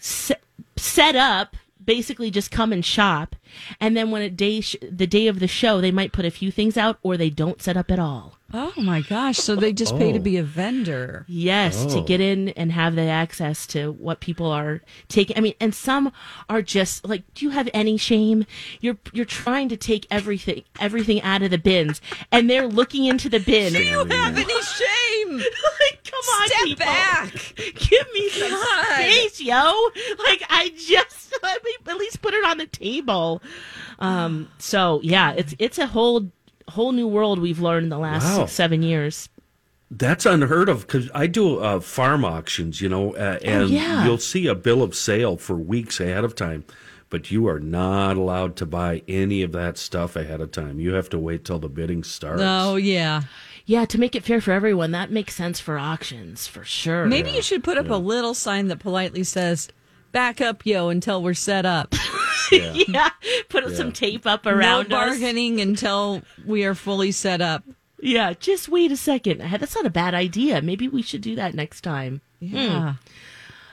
set, 0.00 0.40
set 0.76 1.14
up, 1.14 1.56
basically 1.88 2.30
just 2.30 2.50
come 2.50 2.70
and 2.70 2.84
shop, 2.84 3.34
and 3.80 3.96
then 3.96 4.10
when 4.10 4.20
a 4.20 4.28
day 4.28 4.60
sh- 4.60 4.76
the 4.82 5.06
day 5.06 5.26
of 5.26 5.40
the 5.40 5.48
show, 5.48 5.80
they 5.80 5.90
might 5.90 6.12
put 6.12 6.26
a 6.26 6.30
few 6.30 6.50
things 6.52 6.76
out, 6.76 6.98
or 7.02 7.16
they 7.16 7.30
don't 7.30 7.62
set 7.62 7.78
up 7.78 7.90
at 7.90 7.98
all. 7.98 8.34
Oh 8.52 8.72
my 8.78 9.02
gosh. 9.02 9.36
So 9.36 9.56
they 9.56 9.74
just 9.74 9.96
pay 9.98 10.10
to 10.12 10.18
be 10.18 10.36
a 10.38 10.42
vendor. 10.42 11.26
Yes, 11.28 11.84
to 11.92 11.98
Oh. 11.98 12.02
get 12.02 12.20
in 12.22 12.48
and 12.50 12.72
have 12.72 12.94
the 12.94 13.02
access 13.02 13.66
to 13.68 13.92
what 13.92 14.20
people 14.20 14.46
are 14.50 14.80
taking. 15.08 15.36
I 15.36 15.40
mean, 15.40 15.52
and 15.60 15.74
some 15.74 16.12
are 16.48 16.62
just 16.62 17.06
like, 17.06 17.24
do 17.34 17.44
you 17.44 17.50
have 17.50 17.68
any 17.74 17.96
shame? 17.98 18.46
You're 18.80 18.96
you're 19.12 19.26
trying 19.26 19.68
to 19.70 19.76
take 19.76 20.06
everything 20.10 20.62
everything 20.80 21.20
out 21.22 21.42
of 21.42 21.50
the 21.50 21.58
bins, 21.58 22.00
and 22.32 22.48
they're 22.48 22.66
looking 22.68 23.04
into 23.06 23.28
the 23.28 23.40
bin. 23.40 23.72
Do 23.72 23.82
you 23.82 24.04
have 24.04 24.36
any 24.38 24.62
shame? 24.62 25.36
like, 25.80 26.04
come 26.04 26.26
on, 26.40 26.48
Step 26.48 26.64
people. 26.64 26.86
back. 26.86 27.34
Give 29.08 29.22
me 29.22 29.28
some 29.30 29.46
God. 29.46 29.74
space, 29.92 30.06
yo. 30.16 30.24
Like, 30.24 30.42
I 30.50 30.68
just 30.76 31.34
let 31.42 31.64
me 31.64 31.70
at 31.86 31.96
least 31.96 32.22
put 32.22 32.34
it 32.34 32.44
on 32.44 32.58
the 32.58 32.66
table. 32.66 33.42
Um. 33.98 34.48
So 34.58 35.00
yeah, 35.02 35.32
it's 35.32 35.54
it's 35.58 35.78
a 35.78 35.86
whole 35.86 36.30
whole 36.68 36.92
new 36.92 37.08
world 37.08 37.38
we've 37.38 37.60
learned 37.60 37.84
in 37.84 37.90
the 37.90 37.98
last 37.98 38.24
Wow. 38.24 38.38
six, 38.44 38.52
seven 38.52 38.82
years. 38.82 39.28
That's 39.90 40.26
unheard 40.26 40.68
of 40.68 40.82
because 40.86 41.10
I 41.14 41.26
do 41.26 41.60
uh, 41.60 41.80
farm 41.80 42.22
auctions, 42.24 42.82
you 42.82 42.90
know, 42.90 43.14
uh, 43.16 43.38
and 43.42 43.62
Oh, 43.62 43.66
yeah. 43.66 44.04
you'll 44.04 44.18
see 44.18 44.46
a 44.46 44.54
bill 44.54 44.82
of 44.82 44.94
sale 44.94 45.38
for 45.38 45.54
weeks 45.56 45.98
ahead 45.98 46.24
of 46.24 46.34
time, 46.34 46.64
but 47.08 47.30
you 47.30 47.48
are 47.48 47.58
not 47.58 48.18
allowed 48.18 48.54
to 48.56 48.66
buy 48.66 49.00
any 49.08 49.40
of 49.40 49.52
that 49.52 49.78
stuff 49.78 50.14
ahead 50.14 50.42
of 50.42 50.52
time. 50.52 50.78
You 50.78 50.92
have 50.92 51.08
to 51.08 51.18
wait 51.18 51.46
till 51.46 51.58
the 51.58 51.70
bidding 51.70 52.04
starts. 52.04 52.42
Oh, 52.44 52.76
yeah. 52.76 53.22
Yeah, 53.68 53.84
to 53.84 53.98
make 54.00 54.16
it 54.16 54.24
fair 54.24 54.40
for 54.40 54.52
everyone, 54.52 54.92
that 54.92 55.10
makes 55.10 55.34
sense 55.34 55.60
for 55.60 55.78
auctions 55.78 56.46
for 56.46 56.64
sure. 56.64 57.04
Maybe 57.04 57.32
you 57.32 57.42
should 57.42 57.62
put 57.62 57.76
up 57.76 57.90
a 57.90 57.96
little 57.96 58.32
sign 58.32 58.68
that 58.68 58.78
politely 58.78 59.24
says, 59.24 59.68
back 60.10 60.40
up, 60.40 60.64
yo, 60.64 60.88
until 60.88 61.22
we're 61.22 61.34
set 61.34 61.66
up. 61.66 61.94
yeah, 62.50 63.10
put 63.50 63.76
some 63.76 63.92
tape 63.92 64.26
up 64.26 64.46
around 64.46 64.88
no 64.88 64.96
us. 64.96 65.10
bargaining 65.10 65.60
until 65.60 66.22
we 66.46 66.64
are 66.64 66.74
fully 66.74 67.12
set 67.12 67.42
up. 67.42 67.62
Yeah, 68.00 68.32
just 68.32 68.70
wait 68.70 68.90
a 68.90 68.96
second. 68.96 69.42
Hey, 69.42 69.58
That's 69.58 69.74
not 69.74 69.84
a 69.84 69.90
bad 69.90 70.14
idea. 70.14 70.62
Maybe 70.62 70.88
we 70.88 71.02
should 71.02 71.20
do 71.20 71.36
that 71.36 71.52
next 71.52 71.82
time. 71.82 72.22
Yeah. 72.40 72.92
Hmm. 72.92 72.96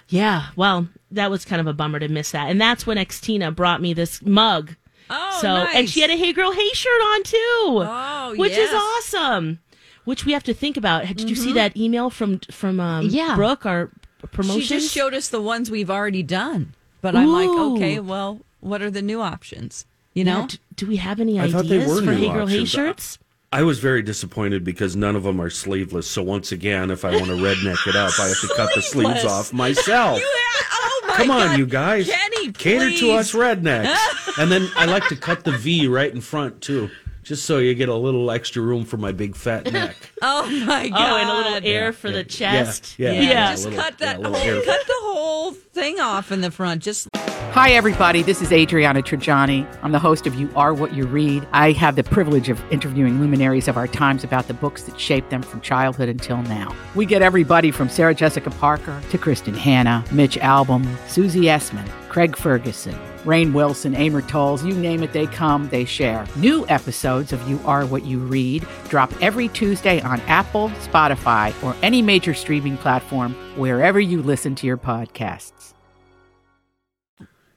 Yeah, 0.09 0.47
well, 0.57 0.89
that 1.11 1.31
was 1.31 1.45
kind 1.45 1.61
of 1.61 1.67
a 1.67 1.73
bummer 1.73 1.99
to 1.99 2.09
miss 2.09 2.31
that. 2.31 2.49
And 2.49 2.59
that's 2.59 2.85
when 2.85 2.97
Xtina 2.97 3.55
brought 3.55 3.81
me 3.81 3.93
this 3.93 4.21
mug. 4.21 4.75
Oh, 5.09 5.37
so 5.41 5.53
nice. 5.53 5.75
and 5.75 5.89
she 5.89 6.01
had 6.01 6.09
a 6.09 6.17
Hey 6.17 6.33
Girl 6.33 6.51
Hey 6.51 6.67
shirt 6.73 7.01
on 7.01 7.23
too. 7.23 7.37
Oh, 7.39 8.33
which 8.35 8.57
is 8.57 8.71
awesome. 8.73 9.59
Which 10.05 10.25
we 10.25 10.33
have 10.33 10.43
to 10.43 10.53
think 10.53 10.77
about. 10.77 11.05
Did 11.07 11.29
you 11.29 11.35
see 11.35 11.51
that 11.53 11.75
email 11.75 12.09
from 12.09 12.39
from 12.51 12.79
um, 12.79 13.05
Mm-hmm. 13.07 13.15
Yeah. 13.15 13.35
Brooke, 13.35 13.65
our 13.65 13.89
promotion? 14.31 14.61
She 14.61 14.67
just 14.67 14.93
showed 14.93 15.13
us 15.13 15.29
the 15.29 15.41
ones 15.41 15.69
we've 15.69 15.89
already 15.89 16.23
done. 16.23 16.73
But 17.01 17.15
I'm 17.15 17.31
like, 17.31 17.49
okay, 17.49 17.99
well, 17.99 18.39
what 18.61 18.81
are 18.81 18.89
the 18.89 19.01
new 19.01 19.21
options? 19.21 19.85
You 20.13 20.23
know? 20.23 20.47
d- 20.47 20.59
do 20.75 20.87
we 20.87 20.95
have 20.95 21.19
any 21.19 21.39
I 21.39 21.47
they 21.47 21.57
ideas 21.59 21.89
were 21.89 22.01
for 22.03 22.13
Hey 22.13 22.29
Girl 22.29 22.47
Hey 22.47 22.65
shirts? 22.65 23.19
I 23.53 23.63
was 23.63 23.79
very 23.79 24.01
disappointed 24.01 24.63
because 24.63 24.95
none 24.95 25.15
of 25.15 25.23
them 25.23 25.39
are 25.39 25.49
sleeveless. 25.49 26.09
So 26.09 26.23
once 26.23 26.51
again, 26.51 26.89
if 26.91 27.05
I 27.05 27.11
want 27.11 27.25
to 27.27 27.33
redneck 27.33 27.87
it 27.87 27.95
up, 27.95 28.11
I 28.19 28.27
have 28.27 28.39
to 28.41 28.53
cut 28.55 28.73
the 28.75 28.81
sleeves 28.93 29.23
off 29.23 29.53
myself. 29.53 30.19
oh 30.21 31.05
my 31.07 31.13
Come 31.15 31.31
on, 31.31 31.47
God. 31.49 31.59
you 31.59 31.65
guys. 31.65 32.09
Kenny, 32.09 32.51
Cater 32.51 32.91
to 32.97 33.11
us 33.11 33.31
rednecks. 33.33 33.95
and 34.39 34.51
then 34.51 34.67
I 34.75 34.85
like 34.85 35.07
to 35.09 35.15
cut 35.15 35.43
the 35.43 35.51
V 35.51 35.87
right 35.87 36.11
in 36.13 36.21
front 36.21 36.59
too, 36.61 36.89
just 37.25 37.43
so 37.45 37.57
you 37.57 37.73
get 37.73 37.89
a 37.89 37.95
little 37.95 38.31
extra 38.31 38.61
room 38.61 38.85
for 38.85 38.97
my 38.97 39.11
big 39.11 39.35
fat 39.35 39.71
neck. 39.73 39.95
Oh 40.21 40.47
my 40.65 40.87
god. 40.89 41.11
Oh, 41.11 41.17
and 41.17 41.29
a 41.29 41.35
little 41.55 41.69
air 41.69 41.91
for 41.91 42.09
the 42.11 42.23
chest. 42.23 42.95
yeah, 42.97 43.11
Yeah, 43.11 43.21
yeah. 43.21 43.51
just 43.51 43.65
little- 43.65 43.79
cut 43.81 43.97
that 43.97 44.19
yeah, 44.21 44.27
whole 44.27 44.61
cut 44.63 44.87
the 44.87 44.93
whole 45.01 45.51
thing 45.51 45.99
off 45.99 46.31
in 46.31 46.41
the 46.41 46.51
front. 46.51 46.81
Just 46.83 47.07
Hi, 47.13 47.71
everybody. 47.71 48.21
This 48.21 48.41
is 48.41 48.51
Adriana 48.51 49.01
Trigiani. 49.01 49.65
I'm 49.81 49.93
the 49.93 49.99
host 49.99 50.27
of 50.27 50.35
You 50.35 50.49
Are 50.57 50.73
What 50.73 50.93
You 50.93 51.05
Read. 51.05 51.47
I 51.53 51.71
have 51.71 51.95
the 51.95 52.03
privilege 52.03 52.49
of 52.49 52.61
interviewing 52.69 53.21
luminaries 53.21 53.69
of 53.69 53.77
our 53.77 53.87
times 53.87 54.25
about 54.25 54.49
the 54.49 54.53
books 54.53 54.83
that 54.83 54.99
shaped 54.99 55.29
them 55.29 55.41
from 55.41 55.61
childhood 55.61 56.09
until 56.09 56.41
now. 56.43 56.75
We 56.95 57.05
get 57.05 57.21
everybody 57.21 57.71
from 57.71 57.87
Sarah 57.87 58.13
Jessica 58.13 58.49
Parker 58.51 59.01
to 59.09 59.17
Kristin 59.17 59.55
Hannah, 59.55 60.03
Mitch 60.11 60.35
Albom, 60.39 60.85
Susie 61.07 61.43
Essman, 61.43 61.87
Craig 62.09 62.35
Ferguson, 62.35 62.93
Rainn 63.25 63.53
Wilson, 63.53 63.95
Amor 63.95 64.21
Towles, 64.21 64.63
you 64.63 64.73
name 64.73 65.03
it, 65.03 65.11
they 65.11 65.25
come, 65.27 65.67
they 65.69 65.83
share. 65.83 66.25
New 66.35 66.65
episodes 66.69 67.33
of 67.33 67.47
You 67.49 67.59
Are 67.65 67.85
What 67.85 68.05
You 68.05 68.19
Read 68.19 68.65
drop 68.87 69.11
every 69.21 69.47
Tuesday 69.49 69.99
on 70.01 70.21
Apple, 70.21 70.69
Spotify, 70.81 71.51
or 71.63 71.75
any 71.81 72.01
major 72.01 72.33
streaming 72.33 72.77
platform 72.77 73.33
wherever 73.57 73.99
you 73.99 74.21
listen 74.21 74.55
to 74.55 74.67
your 74.67 74.77
podcasts. 74.77 75.73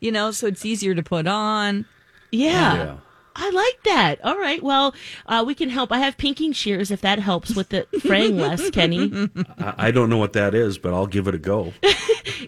you 0.01 0.11
know, 0.13 0.31
so 0.31 0.47
it's 0.47 0.65
easier 0.65 0.95
to 0.95 1.03
put 1.03 1.27
on. 1.27 1.85
Yeah. 2.31 2.75
Yeah. 2.75 2.97
I 3.41 3.51
like 3.51 3.83
that. 3.85 4.25
All 4.25 4.37
right. 4.39 4.61
Well, 4.63 4.95
uh, 5.27 5.45
we 5.47 5.55
can 5.55 5.69
help. 5.69 5.93
I 5.93 5.99
have 5.99 6.19
pinking 6.19 6.53
shears 6.53 6.91
if 6.91 7.01
that 7.03 7.19
helps 7.21 7.55
with 7.55 7.69
the 7.69 7.87
fraying 8.01 8.37
less, 8.37 8.69
Kenny. 8.71 9.31
I, 9.59 9.75
I 9.79 9.91
don't 9.93 10.11
know 10.11 10.19
what 10.19 10.33
that 10.33 10.55
is, 10.55 10.77
but 10.77 10.93
I'll 10.93 11.07
give 11.07 11.29
it 11.29 11.35
a 11.35 11.39
go. 11.39 11.73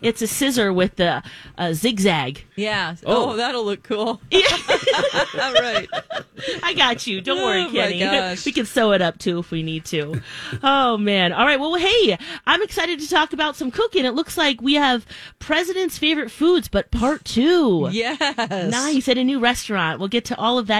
It's 0.03 0.23
a 0.23 0.27
scissor 0.29 0.73
with 0.73 0.97
the 0.97 1.23
uh, 1.59 1.73
zigzag. 1.73 2.45
Yeah. 2.55 2.95
Oh. 3.05 3.33
Oh, 3.33 3.37
that'll 3.37 3.65
look 3.65 3.83
cool. 3.83 4.21
All 4.33 5.53
right. 5.55 5.89
I 6.63 6.75
got 6.75 7.07
you. 7.07 7.21
Don't 7.21 7.39
Oh, 7.41 7.45
worry, 7.45 7.65
my 7.65 7.71
Kenny. 7.73 7.99
gosh. 8.01 8.47
We 8.47 8.53
can 8.53 8.67
sew 8.67 8.93
it 8.93 9.03
up 9.03 9.19
too 9.19 9.41
if 9.41 9.51
we 9.51 9.63
need 9.63 9.85
to. 9.87 10.21
oh 10.63 10.97
man. 10.97 11.33
All 11.33 11.45
right. 11.45 11.59
Well, 11.59 11.75
hey, 11.75 12.17
I'm 12.47 12.63
excited 12.63 13.01
to 13.01 13.09
talk 13.09 13.33
about 13.33 13.57
some 13.57 13.71
cooking. 13.71 14.05
It 14.05 14.13
looks 14.15 14.39
like 14.39 14.61
we 14.63 14.75
have 14.75 15.05
President's 15.39 15.99
favorite 15.99 16.31
foods, 16.31 16.69
but 16.69 16.91
part 16.93 17.25
two. 17.25 17.89
Yes. 17.91 18.71
Nice 18.71 19.09
at 19.09 19.19
a 19.19 19.25
new 19.25 19.41
restaurant. 19.41 19.99
We'll 19.99 20.09
get 20.09 20.25
to 20.27 20.39
all 20.39 20.59
of 20.59 20.69
that 20.69 20.80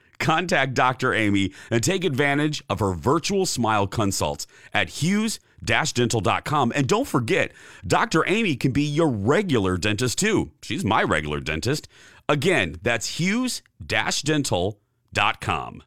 Contact 0.21 0.73
Dr. 0.73 1.13
Amy 1.13 1.51
and 1.69 1.83
take 1.83 2.05
advantage 2.05 2.63
of 2.69 2.79
her 2.79 2.93
virtual 2.93 3.45
smile 3.45 3.87
consults 3.87 4.47
at 4.73 4.87
hughes-dental.com. 4.89 6.71
And 6.73 6.87
don't 6.87 7.07
forget, 7.07 7.51
Dr. 7.85 8.23
Amy 8.27 8.55
can 8.55 8.71
be 8.71 8.83
your 8.83 9.09
regular 9.09 9.75
dentist 9.77 10.19
too. 10.19 10.51
She's 10.61 10.85
my 10.85 11.03
regular 11.03 11.41
dentist. 11.41 11.89
Again, 12.29 12.77
that's 12.81 13.19
hughes-dental.com. 13.19 15.83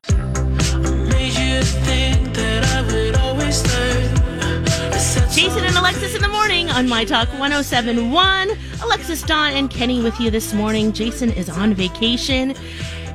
Jason 5.35 5.64
and 5.64 5.77
Alexis 5.77 6.14
in 6.14 6.23
the 6.23 6.29
morning 6.29 6.70
on 6.70 6.88
My 6.88 7.05
Talk 7.05 7.29
1071. 7.31 8.51
Alexis, 8.83 9.23
Dawn, 9.23 9.53
and 9.53 9.68
Kenny 9.68 10.01
with 10.03 10.20
you 10.20 10.31
this 10.31 10.55
morning. 10.55 10.92
Jason 10.92 11.33
is 11.33 11.49
on 11.49 11.75
vacation, 11.75 12.55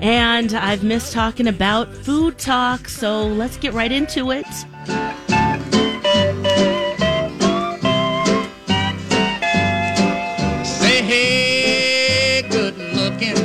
and 0.01 0.53
I've 0.53 0.83
missed 0.83 1.13
talking 1.13 1.47
about 1.47 1.93
food 1.93 2.37
talk, 2.37 2.87
so 2.87 3.27
let's 3.27 3.57
get 3.57 3.73
right 3.73 3.91
into 3.91 4.31
it. 4.31 4.45
Say, 10.65 11.01
hey, 11.03 12.47
good 12.49 12.77
looking. 12.95 13.37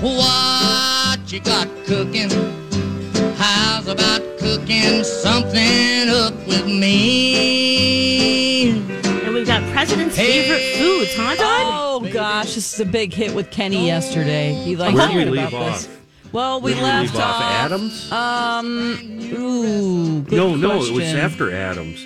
What 0.00 1.32
you 1.32 1.40
got 1.40 1.68
cooking? 1.86 2.30
How's 3.36 3.88
about 3.88 4.22
cooking 4.38 5.02
something 5.02 6.08
up 6.08 6.34
with 6.46 6.66
me? 6.66 7.48
And 9.78 9.88
we've 9.88 10.12
President's 10.12 10.16
favorite 10.16 10.76
foods, 10.76 11.14
huh, 11.14 11.34
Dawn? 11.36 11.62
Oh 11.66 12.12
gosh, 12.12 12.54
this 12.56 12.74
is 12.74 12.80
a 12.80 12.84
big 12.84 13.12
hit 13.12 13.32
with 13.34 13.50
Kenny 13.52 13.86
yesterday. 13.86 14.52
He 14.52 14.74
likes 14.74 14.94
Where 14.94 15.06
did 15.08 15.16
we 15.30 15.38
leave 15.38 15.48
about 15.48 15.54
off? 15.54 15.82
this. 15.82 15.98
Well, 16.32 16.60
we 16.60 16.72
Did 16.72 16.78
we 16.78 16.84
left 16.84 17.12
leave 17.14 17.22
off 17.22 17.34
off 17.36 17.42
Adams? 17.42 18.12
Um, 18.12 19.20
ooh, 19.34 20.22
good 20.22 20.36
no, 20.36 20.56
no, 20.56 20.82
it 20.82 20.92
was 20.92 21.14
after 21.14 21.52
Adams. 21.52 22.04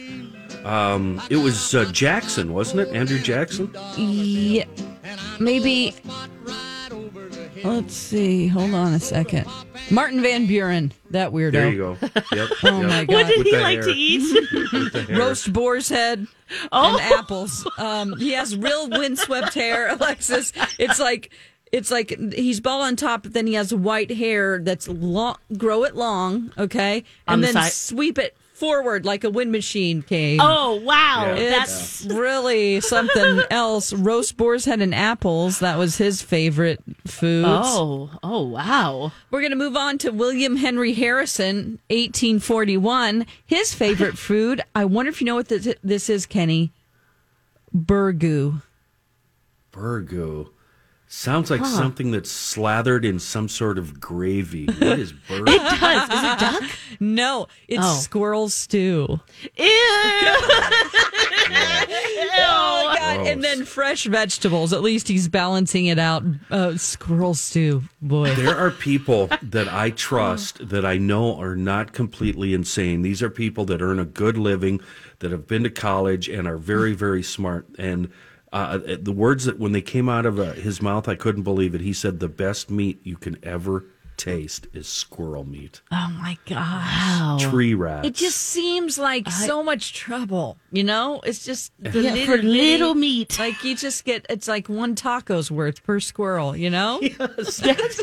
Um, 0.66 1.20
it 1.30 1.37
was 1.37 1.74
uh, 1.74 1.87
Jackson, 1.92 2.52
wasn't 2.52 2.80
it? 2.82 2.94
Andrew 2.94 3.18
Jackson. 3.18 3.74
Yeah, 3.96 4.66
maybe. 5.40 5.94
Let's 7.64 7.94
see. 7.94 8.46
Hold 8.48 8.75
on 8.75 8.92
a 8.94 9.01
second. 9.01 9.46
Martin 9.90 10.20
Van 10.22 10.46
Buren, 10.46 10.92
that 11.11 11.31
weirdo. 11.33 11.53
There 11.53 11.70
you 11.70 11.79
go. 11.79 11.96
Yep. 12.37 12.51
Oh 12.64 12.81
yep. 12.81 12.88
my 12.88 13.05
God. 13.05 13.09
What 13.14 13.27
did 13.27 13.38
With 13.38 13.46
he 13.46 13.57
like 13.59 13.75
hair. 13.79 13.83
to 13.85 13.90
eat? 13.92 14.51
With 14.72 14.92
the 14.92 15.03
hair. 15.03 15.18
Roast 15.18 15.53
boar's 15.53 15.88
head 15.88 16.27
Oh. 16.72 16.98
and 16.98 17.12
apples. 17.14 17.68
Um, 17.79 18.16
he 18.18 18.33
has 18.33 18.57
real 18.57 18.88
windswept 18.88 19.55
hair, 19.55 19.88
Alexis. 19.90 20.53
It's 20.79 20.98
like 21.01 21.31
it's 21.72 21.90
like 21.90 22.18
he's 22.35 22.61
bald 22.61 22.83
on 22.83 22.96
top, 22.96 23.22
but 23.22 23.33
then 23.33 23.46
he 23.46 23.55
has 23.55 23.72
white 23.72 24.11
hair 24.11 24.59
that's 24.62 24.88
long. 24.88 25.37
Grow 25.57 25.85
it 25.85 25.94
long, 25.96 26.53
okay, 26.59 27.05
On 27.27 27.35
and 27.35 27.42
the 27.42 27.46
then 27.48 27.55
side. 27.55 27.72
sweep 27.72 28.18
it 28.18 28.37
forward 28.62 29.05
like 29.05 29.25
a 29.25 29.31
wind 29.31 29.51
machine 29.51 30.03
came. 30.03 30.38
Oh, 30.40 30.77
wow. 30.77 31.35
Yeah. 31.37 31.51
That's. 31.51 32.05
It's 32.05 32.14
really 32.14 32.81
something 32.81 33.40
else. 33.51 33.92
Roast 33.92 34.37
boar's 34.37 34.64
head 34.64 34.81
and 34.81 34.94
apples. 34.94 35.59
That 35.59 35.79
was 35.79 35.96
his 35.96 36.22
favorite 36.22 36.81
food. 37.05 37.44
Oh, 37.44 38.09
oh, 38.22 38.42
wow. 38.42 39.11
We're 39.33 39.40
going 39.40 39.51
to 39.51 39.57
move 39.57 39.77
on 39.77 39.98
to 39.98 40.12
William 40.12 40.55
Henry 40.55 40.92
Harrison, 40.92 41.81
1841. 41.90 43.27
His 43.44 43.75
favorite 43.75 44.16
food. 44.29 44.62
I 44.77 44.85
wonder 44.85 45.09
if 45.11 45.20
you 45.20 45.25
know 45.25 45.35
what 45.35 45.48
this, 45.48 45.75
this 45.83 46.09
is, 46.09 46.25
Kenny. 46.25 46.70
Burgoo. 47.77 48.62
Burgoo. 49.72 50.51
Sounds 51.14 51.51
like 51.51 51.66
something 51.66 52.11
that's 52.11 52.31
slathered 52.31 53.05
in 53.05 53.18
some 53.18 53.46
sort 53.46 53.77
of 53.77 54.01
gravy. 54.01 54.64
What 54.64 54.98
is 54.98 55.12
bird? 55.29 55.46
It 55.46 55.61
does. 55.61 56.09
Is 56.09 56.25
it 56.25 56.38
duck? 56.38 56.62
No, 57.01 57.48
it's 57.68 57.83
Oh. 57.85 57.96
squirrel 58.01 58.48
stew. 58.48 59.20
Ew. 59.59 59.66
Oh 62.35 62.94
God! 62.96 63.27
And 63.27 63.44
then 63.44 63.64
fresh 63.64 64.05
vegetables. 64.05 64.72
At 64.72 64.83
least 64.83 65.07
he's 65.09 65.29
balancing 65.29 65.87
it 65.87 65.98
out. 65.98 66.25
Uh, 66.51 66.77
squirrel 66.77 67.35
stew, 67.35 67.83
boy. 68.01 68.35
There 68.35 68.57
are 68.57 68.70
people 68.88 69.29
that 69.42 69.68
I 69.68 69.90
trust 69.90 70.68
that 70.70 70.85
I 70.85 70.96
know 70.98 71.38
are 71.38 71.57
not 71.57 71.92
completely 71.92 72.55
insane. 72.55 73.03
These 73.03 73.22
are 73.22 73.31
people 73.31 73.64
that 73.66 73.83
earn 73.83 73.98
a 73.98 74.05
good 74.05 74.37
living, 74.38 74.81
that 75.18 75.31
have 75.31 75.46
been 75.46 75.62
to 75.64 75.70
college 75.70 76.29
and 76.29 76.48
are 76.48 76.57
very, 76.59 76.94
very 76.94 77.22
smart. 77.22 77.66
And 77.79 78.11
uh, 78.52 78.78
the 79.00 79.12
words 79.12 79.44
that 79.46 79.58
when 79.58 79.72
they 79.72 79.80
came 79.82 80.08
out 80.08 80.26
of 80.26 80.38
uh, 80.38 80.52
his 80.52 80.82
mouth, 80.82 81.08
I 81.08 81.14
couldn't 81.14 81.42
believe 81.42 81.74
it. 81.74 81.80
He 81.80 81.92
said, 81.92 82.20
"The 82.20 82.28
best 82.28 82.70
meat 82.70 83.00
you 83.02 83.16
can 83.16 83.38
ever 83.42 83.84
taste 84.18 84.66
is 84.74 84.86
squirrel 84.86 85.44
meat." 85.44 85.80
Oh 85.90 86.14
my 86.20 86.36
God! 86.46 87.40
Tree 87.40 87.72
rats. 87.72 88.06
It 88.06 88.14
just 88.14 88.36
seems 88.38 88.98
like 88.98 89.30
so 89.30 89.62
much 89.62 89.94
trouble. 89.94 90.58
You 90.70 90.84
know, 90.84 91.22
it's 91.24 91.44
just 91.46 91.72
the 91.78 92.02
Yeah, 92.02 92.26
for 92.26 92.36
little 92.36 92.94
meat. 92.94 93.38
Like 93.38 93.64
you 93.64 93.74
just 93.74 94.04
get, 94.04 94.26
it's 94.28 94.48
like 94.48 94.68
one 94.68 94.94
taco's 94.96 95.50
worth 95.50 95.82
per 95.82 95.98
squirrel. 95.98 96.54
You 96.54 96.68
know, 96.68 97.00
yes, 97.22 98.02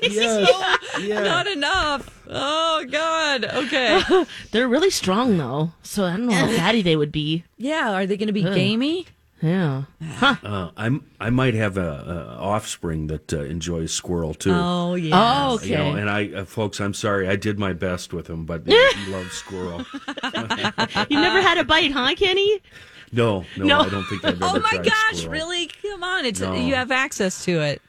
yeah. 1.00 1.22
not 1.22 1.46
enough. 1.46 2.24
Oh 2.28 2.86
God. 2.90 3.46
Okay. 3.46 4.02
They're 4.52 4.68
really 4.68 4.90
strong 4.90 5.38
though, 5.38 5.74
so 5.84 6.06
I 6.06 6.12
don't 6.12 6.26
know 6.26 6.34
how 6.34 6.48
fatty 6.48 6.82
they 6.82 6.96
would 6.96 7.12
be. 7.12 7.44
Yeah. 7.58 7.94
Are 7.94 8.08
they 8.08 8.18
going 8.18 8.28
to 8.28 8.34
be 8.34 8.44
gamey? 8.44 9.06
Yeah. 9.42 9.84
Huh. 10.16 10.36
Uh, 10.44 10.72
I'm 10.76 11.06
I 11.20 11.30
might 11.30 11.54
have 11.54 11.78
a, 11.78 12.36
a 12.38 12.42
offspring 12.42 13.08
that 13.08 13.32
uh, 13.34 13.42
enjoys 13.44 13.94
squirrel 13.94 14.34
too. 14.34 14.52
Oh 14.54 14.96
yeah. 14.96 15.48
Oh, 15.50 15.56
okay. 15.56 15.70
You 15.70 15.78
know, 15.78 15.96
and 15.96 16.10
I, 16.10 16.30
uh, 16.34 16.46
folks, 16.46 16.82
I'm 16.82 16.94
sorry, 16.94 17.28
I 17.30 17.36
did 17.38 17.58
my 17.58 17.72
best 17.74 18.12
with 18.14 18.30
him, 18.30 18.46
but 18.46 18.64
he 18.68 19.12
loves 19.12 19.32
squirrel. 19.32 19.86
you 21.10 21.20
never 21.22 21.42
had 21.42 21.58
a 21.58 21.64
bite, 21.64 21.92
huh, 21.92 22.14
Kenny? 22.16 22.60
No, 23.12 23.46
no, 23.58 23.66
No. 23.66 23.80
I 23.80 23.90
don't 23.90 24.04
think 24.06 24.24
I've 24.26 24.36
ever 24.42 24.46
Oh 24.58 24.60
my 24.60 24.70
tried 24.72 24.86
gosh! 24.86 25.18
squirrel. 25.22 25.32
Really? 25.32 25.68
Come 25.82 26.04
on! 26.04 26.26
It's 26.26 26.42
No. 26.42 26.54
you 26.54 26.76
have 26.76 26.92
access 26.92 27.44
to 27.46 27.60
it. 27.62 27.82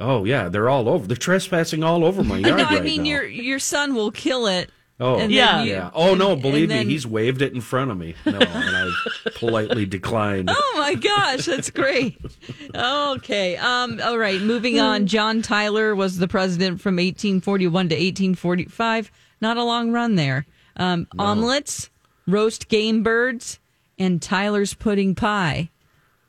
Oh 0.00 0.24
yeah, 0.24 0.48
they're 0.48 0.68
all 0.68 0.88
over. 0.88 1.06
They're 1.06 1.16
trespassing 1.16 1.82
all 1.82 2.04
over 2.04 2.22
my 2.22 2.38
yard 2.38 2.58
no, 2.58 2.64
I 2.64 2.74
right 2.74 2.84
mean 2.84 3.02
now. 3.04 3.10
your 3.10 3.24
your 3.26 3.58
son 3.58 3.94
will 3.94 4.10
kill 4.10 4.46
it. 4.46 4.70
Oh 5.00 5.18
and 5.18 5.32
Yeah. 5.32 5.62
you- 5.62 5.70
yeah. 5.72 5.90
Oh 5.94 6.14
no, 6.14 6.36
believe 6.36 6.68
then- 6.68 6.86
me, 6.86 6.92
he's 6.92 7.06
waved 7.06 7.42
it 7.42 7.52
in 7.52 7.60
front 7.60 7.90
of 7.90 7.96
me. 7.98 8.14
No, 8.26 8.38
and 8.38 8.42
I 8.44 8.90
politely 9.34 9.86
declined. 9.86 10.50
Oh 10.52 10.74
my 10.76 10.94
gosh, 10.94 11.44
that's 11.46 11.70
great. 11.70 12.18
Okay. 12.74 13.56
Um, 13.56 14.00
all 14.02 14.18
right, 14.18 14.40
moving 14.40 14.80
on. 14.80 15.06
John 15.06 15.42
Tyler 15.42 15.94
was 15.94 16.18
the 16.18 16.28
president 16.28 16.80
from 16.80 16.96
1841 16.96 17.88
to 17.90 17.94
1845. 17.94 19.10
Not 19.40 19.56
a 19.56 19.62
long 19.64 19.92
run 19.92 20.16
there. 20.16 20.46
Um, 20.76 21.06
Omelets, 21.18 21.90
roast 22.26 22.68
game 22.68 23.02
birds, 23.02 23.58
and 23.98 24.20
Tyler's 24.22 24.74
pudding 24.74 25.14
pie. 25.14 25.70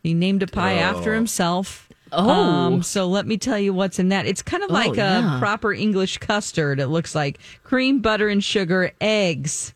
He 0.01 0.13
named 0.13 0.41
a 0.43 0.47
pie 0.47 0.73
after 0.75 1.13
himself. 1.13 1.88
Oh. 2.11 2.29
Um, 2.29 2.83
so 2.83 3.07
let 3.07 3.25
me 3.27 3.37
tell 3.37 3.59
you 3.59 3.73
what's 3.73 3.99
in 3.99 4.09
that. 4.09 4.25
It's 4.25 4.41
kind 4.41 4.63
of 4.63 4.69
like 4.71 4.93
a 4.93 4.95
yeah. 4.95 5.37
proper 5.39 5.73
English 5.73 6.17
custard. 6.19 6.79
It 6.79 6.87
looks 6.87 7.13
like 7.15 7.39
cream, 7.63 7.99
butter, 7.99 8.27
and 8.29 8.43
sugar, 8.43 8.91
eggs, 9.01 9.73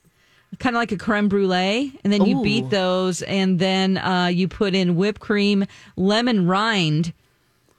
kind 0.59 0.75
of 0.75 0.79
like 0.79 0.91
a 0.91 0.97
creme 0.97 1.29
brulee. 1.29 1.93
And 2.03 2.11
then 2.11 2.25
you 2.25 2.41
beat 2.41 2.69
those, 2.69 3.21
and 3.23 3.59
then 3.59 3.97
uh, 3.97 4.27
you 4.27 4.47
put 4.47 4.75
in 4.75 4.95
whipped 4.95 5.21
cream, 5.21 5.65
lemon 5.95 6.47
rind, 6.47 7.13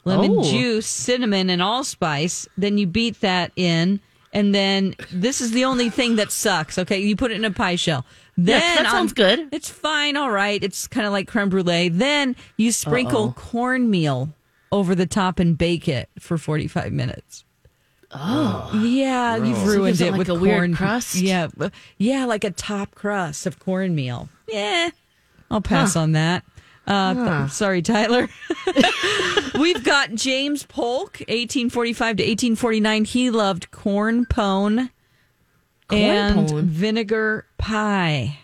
lemon 0.04 0.36
Oh. 0.38 0.42
juice, 0.44 0.86
cinnamon, 0.86 1.50
and 1.50 1.62
allspice. 1.62 2.46
Then 2.58 2.78
you 2.78 2.86
beat 2.86 3.20
that 3.20 3.52
in. 3.56 4.00
And 4.32 4.52
then 4.52 4.96
this 5.12 5.40
is 5.40 5.52
the 5.52 5.64
only 5.64 5.90
thing 5.90 6.16
that 6.16 6.32
sucks. 6.32 6.76
Okay, 6.76 6.98
you 6.98 7.14
put 7.14 7.30
it 7.30 7.36
in 7.36 7.44
a 7.44 7.52
pie 7.52 7.76
shell. 7.76 8.04
Then 8.36 8.60
Yes, 8.60 8.78
that 8.78 8.86
on- 8.86 8.92
sounds 8.92 9.12
good. 9.12 9.48
It's 9.52 9.70
fine, 9.70 10.16
all 10.16 10.32
right. 10.32 10.60
It's 10.60 10.88
kind 10.88 11.06
of 11.06 11.12
like 11.12 11.28
creme 11.28 11.48
brulee. 11.50 11.88
Then 11.88 12.34
you 12.56 12.72
sprinkle 12.72 13.32
cornmeal 13.34 14.30
over 14.74 14.94
the 14.94 15.06
top 15.06 15.38
and 15.38 15.56
bake 15.56 15.88
it 15.88 16.08
for 16.18 16.36
forty-five 16.36 16.92
minutes. 16.92 17.44
Oh, 18.10 18.70
yeah, 18.84 19.36
you've 19.36 19.66
ruined 19.66 19.86
gives 19.98 20.00
it 20.00 20.06
it 20.08 20.10
like 20.12 20.18
with 20.18 20.28
a 20.28 20.34
weird 20.34 20.74
crust? 20.74 21.16
Yeah, 21.16 21.48
yeah, 21.98 22.24
like 22.26 22.44
a 22.44 22.50
top 22.50 22.94
crust 22.94 23.46
of 23.46 23.58
cornmeal. 23.58 24.28
Yeah, 24.48 24.90
I'll 25.50 25.60
pass 25.60 25.96
on 25.96 26.12
that. 26.12 26.44
Uh, 26.86 27.48
Sorry, 27.48 27.80
Tyler. 27.82 28.28
We've 29.58 29.82
got 29.82 30.14
James 30.14 30.64
Polk, 30.64 31.20
1845 31.20 31.98
to 31.98 32.22
1849. 32.22 33.04
He 33.06 33.30
loved 33.30 33.70
corn 33.70 34.26
pone 34.26 34.90
Corn 35.88 36.02
and 36.02 36.48
pone? 36.48 36.66
vinegar 36.66 37.46
pie. 37.56 38.38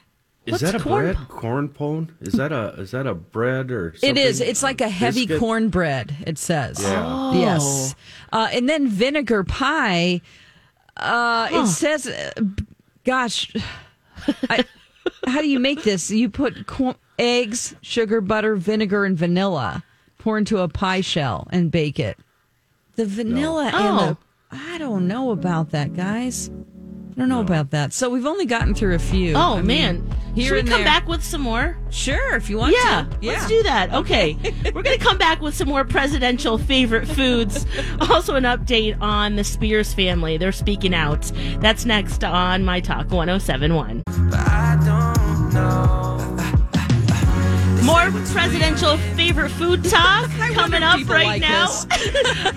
Is 0.54 0.62
What's 0.62 0.72
that 0.72 0.80
a 0.80 0.84
corn 0.84 1.02
bread? 1.04 1.16
po- 1.16 1.24
Corn 1.40 1.68
pone? 1.68 2.12
Is 2.20 2.34
that 2.34 2.52
a 2.52 2.74
is 2.80 2.90
that 2.92 3.06
a 3.06 3.14
bread 3.14 3.70
or 3.70 3.92
something? 3.94 4.10
It 4.10 4.18
is. 4.18 4.40
It's 4.40 4.62
like 4.62 4.80
a 4.80 4.88
heavy 4.88 5.22
Biscuit? 5.26 5.40
cornbread. 5.40 6.14
It 6.26 6.38
says. 6.38 6.80
Yeah. 6.82 7.02
Oh. 7.06 7.32
Yes. 7.40 7.94
Uh, 8.32 8.48
and 8.52 8.68
then 8.68 8.88
vinegar 8.88 9.44
pie. 9.44 10.20
Uh, 10.96 11.48
It 11.50 11.66
says, 11.66 12.06
uh, 12.06 12.30
gosh, 13.04 13.52
I, 14.50 14.64
how 15.26 15.40
do 15.40 15.48
you 15.48 15.58
make 15.58 15.82
this? 15.82 16.10
You 16.10 16.28
put 16.28 16.66
cor- 16.66 16.96
eggs, 17.18 17.74
sugar, 17.80 18.20
butter, 18.20 18.56
vinegar, 18.56 19.04
and 19.04 19.16
vanilla. 19.16 19.82
Pour 20.18 20.36
into 20.36 20.58
a 20.58 20.68
pie 20.68 21.00
shell 21.00 21.48
and 21.50 21.70
bake 21.70 21.98
it. 21.98 22.18
The 22.96 23.06
vanilla 23.06 23.66
and 23.66 23.74
Oh. 23.74 24.06
the. 24.06 24.16
I 24.52 24.76
don't 24.78 25.06
know 25.08 25.30
about 25.30 25.70
that, 25.70 25.94
guys. 25.94 26.50
I 27.20 27.22
don't 27.22 27.28
know 27.28 27.42
about 27.42 27.68
that. 27.72 27.92
So 27.92 28.08
we've 28.08 28.24
only 28.24 28.46
gotten 28.46 28.74
through 28.74 28.94
a 28.94 28.98
few. 28.98 29.34
Oh 29.36 29.56
I 29.56 29.60
mean, 29.60 29.66
man. 29.66 30.10
here 30.34 30.56
Should 30.56 30.64
we 30.64 30.70
come 30.70 30.80
there. 30.80 30.86
back 30.86 31.06
with 31.06 31.22
some 31.22 31.42
more? 31.42 31.76
Sure, 31.90 32.34
if 32.34 32.48
you 32.48 32.56
want 32.56 32.72
Yeah, 32.72 33.04
to. 33.20 33.26
let's 33.26 33.46
do 33.46 33.62
that. 33.64 33.92
Okay. 33.92 34.38
We're 34.74 34.82
going 34.82 34.98
to 34.98 35.04
come 35.04 35.18
back 35.18 35.42
with 35.42 35.54
some 35.54 35.68
more 35.68 35.84
presidential 35.84 36.56
favorite 36.56 37.06
foods. 37.06 37.66
Also, 38.08 38.36
an 38.36 38.44
update 38.44 38.98
on 39.02 39.36
the 39.36 39.44
Spears 39.44 39.92
family. 39.92 40.38
They're 40.38 40.50
speaking 40.50 40.94
out. 40.94 41.30
That's 41.58 41.84
next 41.84 42.24
on 42.24 42.64
My 42.64 42.80
Talk 42.80 43.10
1071. 43.10 44.02
More 47.90 48.10
presidential 48.26 48.96
favorite 49.16 49.50
food 49.50 49.82
talk 49.84 50.30
coming 50.54 50.82
up 50.84 51.06
right 51.08 51.26
like 51.26 51.40
now. 51.40 51.66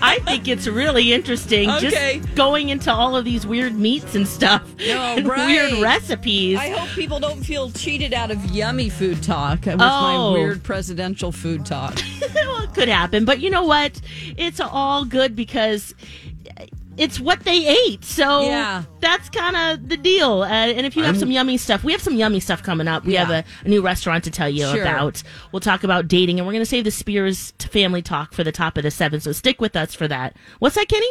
I 0.02 0.20
think 0.26 0.48
it's 0.48 0.68
really 0.68 1.12
interesting 1.12 1.70
Okay. 1.72 2.20
just 2.20 2.36
going 2.36 2.70
into 2.70 2.94
all 2.94 3.16
of 3.16 3.26
these 3.26 3.46
weird 3.48 3.74
meats 3.74 4.14
and 4.14 4.28
stuff 4.28 4.62
No, 4.80 5.02
and 5.02 5.28
right. 5.28 5.48
weird 5.48 5.82
recipes. 5.82 6.60
I 6.60 6.70
hope 6.70 6.90
people 6.90 7.20
don't 7.20 7.44
feel 7.44 7.72
cheated 7.72 8.14
out 8.14 8.30
of 8.30 8.46
yummy 8.46 8.90
food 8.90 9.24
talk 9.24 9.66
with 9.66 9.78
Oh. 9.80 10.34
my 10.34 10.34
weird 10.34 10.62
presidential 10.64 11.32
food 11.32 11.66
talk. 11.66 11.96
well, 12.36 12.62
it 12.64 12.74
could 12.76 12.88
happen, 12.90 13.26
but 13.26 13.40
you 13.40 13.50
know 13.50 13.64
what? 13.64 14.00
It's 14.38 14.60
all 14.60 15.04
good 15.04 15.36
because 15.36 15.96
it's 16.98 17.20
what 17.20 17.40
they 17.42 17.68
ate. 17.68 18.04
So 18.06 18.42
Yeah. 18.44 18.84
that's 19.00 19.30
kind 19.30 19.56
of 19.56 19.90
the 19.90 19.98
deal. 19.98 20.44
Uh, 20.44 20.48
and 20.48 20.86
if 20.86 20.96
you 20.96 21.04
have 21.04 21.16
I'm- 21.16 21.20
some 21.20 21.32
yummy 21.32 21.58
stuff, 21.58 21.84
we 21.84 21.92
have 21.92 22.02
some 22.02 22.16
yummy 22.16 22.40
stuff 22.40 22.62
coming 22.64 22.88
up. 22.88 23.06
We 23.06 23.14
Yeah. 23.14 23.26
have 23.26 23.30
a, 23.32 23.66
a 23.66 23.70
new 23.70 23.82
restaurant 23.82 24.24
to 24.26 24.32
tell 24.32 24.50
you 24.50 24.66
Sure. 24.68 24.82
about. 24.82 25.24
We'll 25.52 25.60
talk 25.60 25.84
about 25.84 26.08
dating, 26.08 26.40
and 26.40 26.46
we're 26.48 26.54
going 26.54 26.62
to 26.62 26.70
save 26.70 26.84
the 26.84 26.92
Spears 26.92 27.54
family 27.60 28.02
talk 28.02 28.34
for 28.34 28.44
the 28.44 28.52
top 28.52 28.78
of 28.78 28.84
the 28.84 28.92
seven. 28.92 29.20
So 29.20 29.32
stick 29.32 29.60
with 29.60 29.76
us 29.76 29.94
for 29.96 30.08
that. 30.08 30.36
What's 30.60 30.76
that, 30.76 30.88
Kenny? 30.88 31.08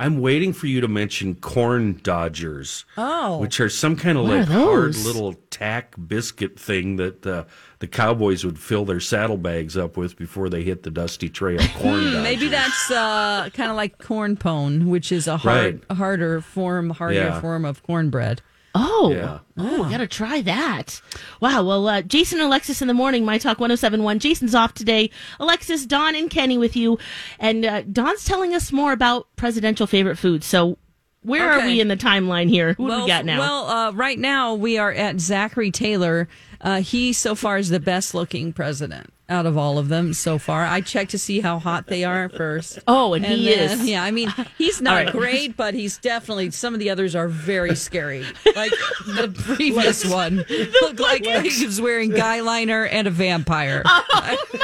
I'm 0.00 0.18
waiting 0.22 0.54
for 0.54 0.66
you 0.66 0.80
to 0.80 0.88
mention 0.88 1.34
corn 1.34 2.00
dodgers. 2.02 2.86
Oh. 2.96 3.36
Which 3.36 3.60
are 3.60 3.68
some 3.68 3.96
kind 3.96 4.16
of 4.16 4.24
like 4.24 4.46
hard 4.46 4.96
little 4.96 5.34
tack 5.50 5.94
biscuit 6.08 6.58
thing 6.58 6.96
that 6.96 7.26
uh, 7.26 7.44
the 7.80 7.86
cowboys 7.86 8.42
would 8.42 8.58
fill 8.58 8.86
their 8.86 8.98
saddlebags 8.98 9.76
up 9.76 9.98
with 9.98 10.16
before 10.16 10.48
they 10.48 10.62
hit 10.62 10.84
the 10.84 10.90
dusty 10.90 11.28
trail. 11.28 11.58
Corn. 11.76 12.00
Hmm, 12.14 12.22
Maybe 12.22 12.48
that's 12.48 12.90
uh, 12.90 13.50
kind 13.52 13.70
of 13.70 13.76
like 13.76 13.98
corn 13.98 14.38
pone, 14.38 14.86
which 14.88 15.12
is 15.12 15.28
a 15.28 15.36
hard, 15.36 15.82
Right. 15.90 15.96
harder 15.98 16.40
form, 16.40 16.88
harder 16.90 17.14
Yeah. 17.14 17.40
form 17.42 17.66
of 17.66 17.82
cornbread. 17.82 18.40
Oh, 18.74 19.12
Yeah. 19.12 19.38
oh, 19.58 19.88
gotta 19.90 20.06
try 20.06 20.40
that. 20.42 21.00
Wow. 21.40 21.64
Well, 21.64 21.88
uh, 21.88 22.02
Jason 22.02 22.38
and 22.38 22.46
Alexis 22.46 22.80
in 22.80 22.88
the 22.88 22.94
morning, 22.94 23.24
My 23.24 23.36
Talk 23.38 23.58
1071. 23.58 24.18
Jason's 24.20 24.54
off 24.54 24.74
today. 24.74 25.10
Alexis, 25.40 25.86
Dawn, 25.86 26.14
and 26.14 26.30
Kenny 26.30 26.56
with 26.56 26.76
you. 26.76 26.98
And 27.38 27.64
uh, 27.64 27.82
Dawn's 27.82 28.24
telling 28.24 28.54
us 28.54 28.70
more 28.72 28.92
about 28.92 29.26
presidential 29.36 29.86
favorite 29.88 30.16
foods. 30.16 30.46
So, 30.46 30.78
where 31.22 31.50
are 31.50 31.66
we 31.66 31.80
in 31.80 31.88
the 31.88 31.96
timeline 31.98 32.48
here? 32.48 32.72
Who 32.74 32.88
do 32.88 33.02
we 33.02 33.06
got 33.06 33.24
now? 33.26 33.40
Well, 33.40 33.66
uh, 33.66 33.90
right 33.92 34.18
now 34.18 34.54
we 34.54 34.78
are 34.78 34.92
at 34.92 35.20
Zachary 35.20 35.70
Taylor 35.70 36.28
Uh, 36.60 36.80
he 36.82 37.12
so 37.12 37.34
far 37.34 37.58
is 37.58 37.70
the 37.70 37.80
best 37.80 38.14
looking 38.14 38.52
president 38.52 39.12
out 39.30 39.46
of 39.46 39.56
all 39.56 39.78
of 39.78 39.88
them 39.88 40.12
so 40.12 40.38
far. 40.38 40.64
I 40.66 40.80
checked 40.80 41.12
to 41.12 41.18
see 41.18 41.38
how 41.38 41.60
hot 41.60 41.86
they 41.86 42.02
are 42.02 42.28
first. 42.28 42.80
Oh, 42.88 43.14
and 43.14 43.24
he 43.24 43.48
then- 43.54 43.70
is. 43.80 43.88
Yeah, 43.88 44.02
I 44.02 44.10
mean, 44.10 44.28
he's 44.58 44.80
not 44.82 44.98
All 44.98 45.04
right. 45.04 45.12
great, 45.12 45.56
but 45.56 45.72
he's 45.72 45.98
definitely. 45.98 46.50
Some 46.50 46.74
of 46.74 46.80
the 46.80 46.90
others 46.90 47.14
are 47.14 47.28
very 47.28 47.76
scary. 47.76 48.24
Like 48.56 48.72
the 49.06 49.32
previous 49.54 50.04
one 50.04 50.44
looked 50.82 50.98
like 51.00 51.24
he 51.24 51.64
was 51.64 51.80
wearing 51.80 52.10
guy 52.10 52.40
liner 52.40 52.84
and 52.86 53.06
a 53.06 53.10
vampire. 53.10 53.84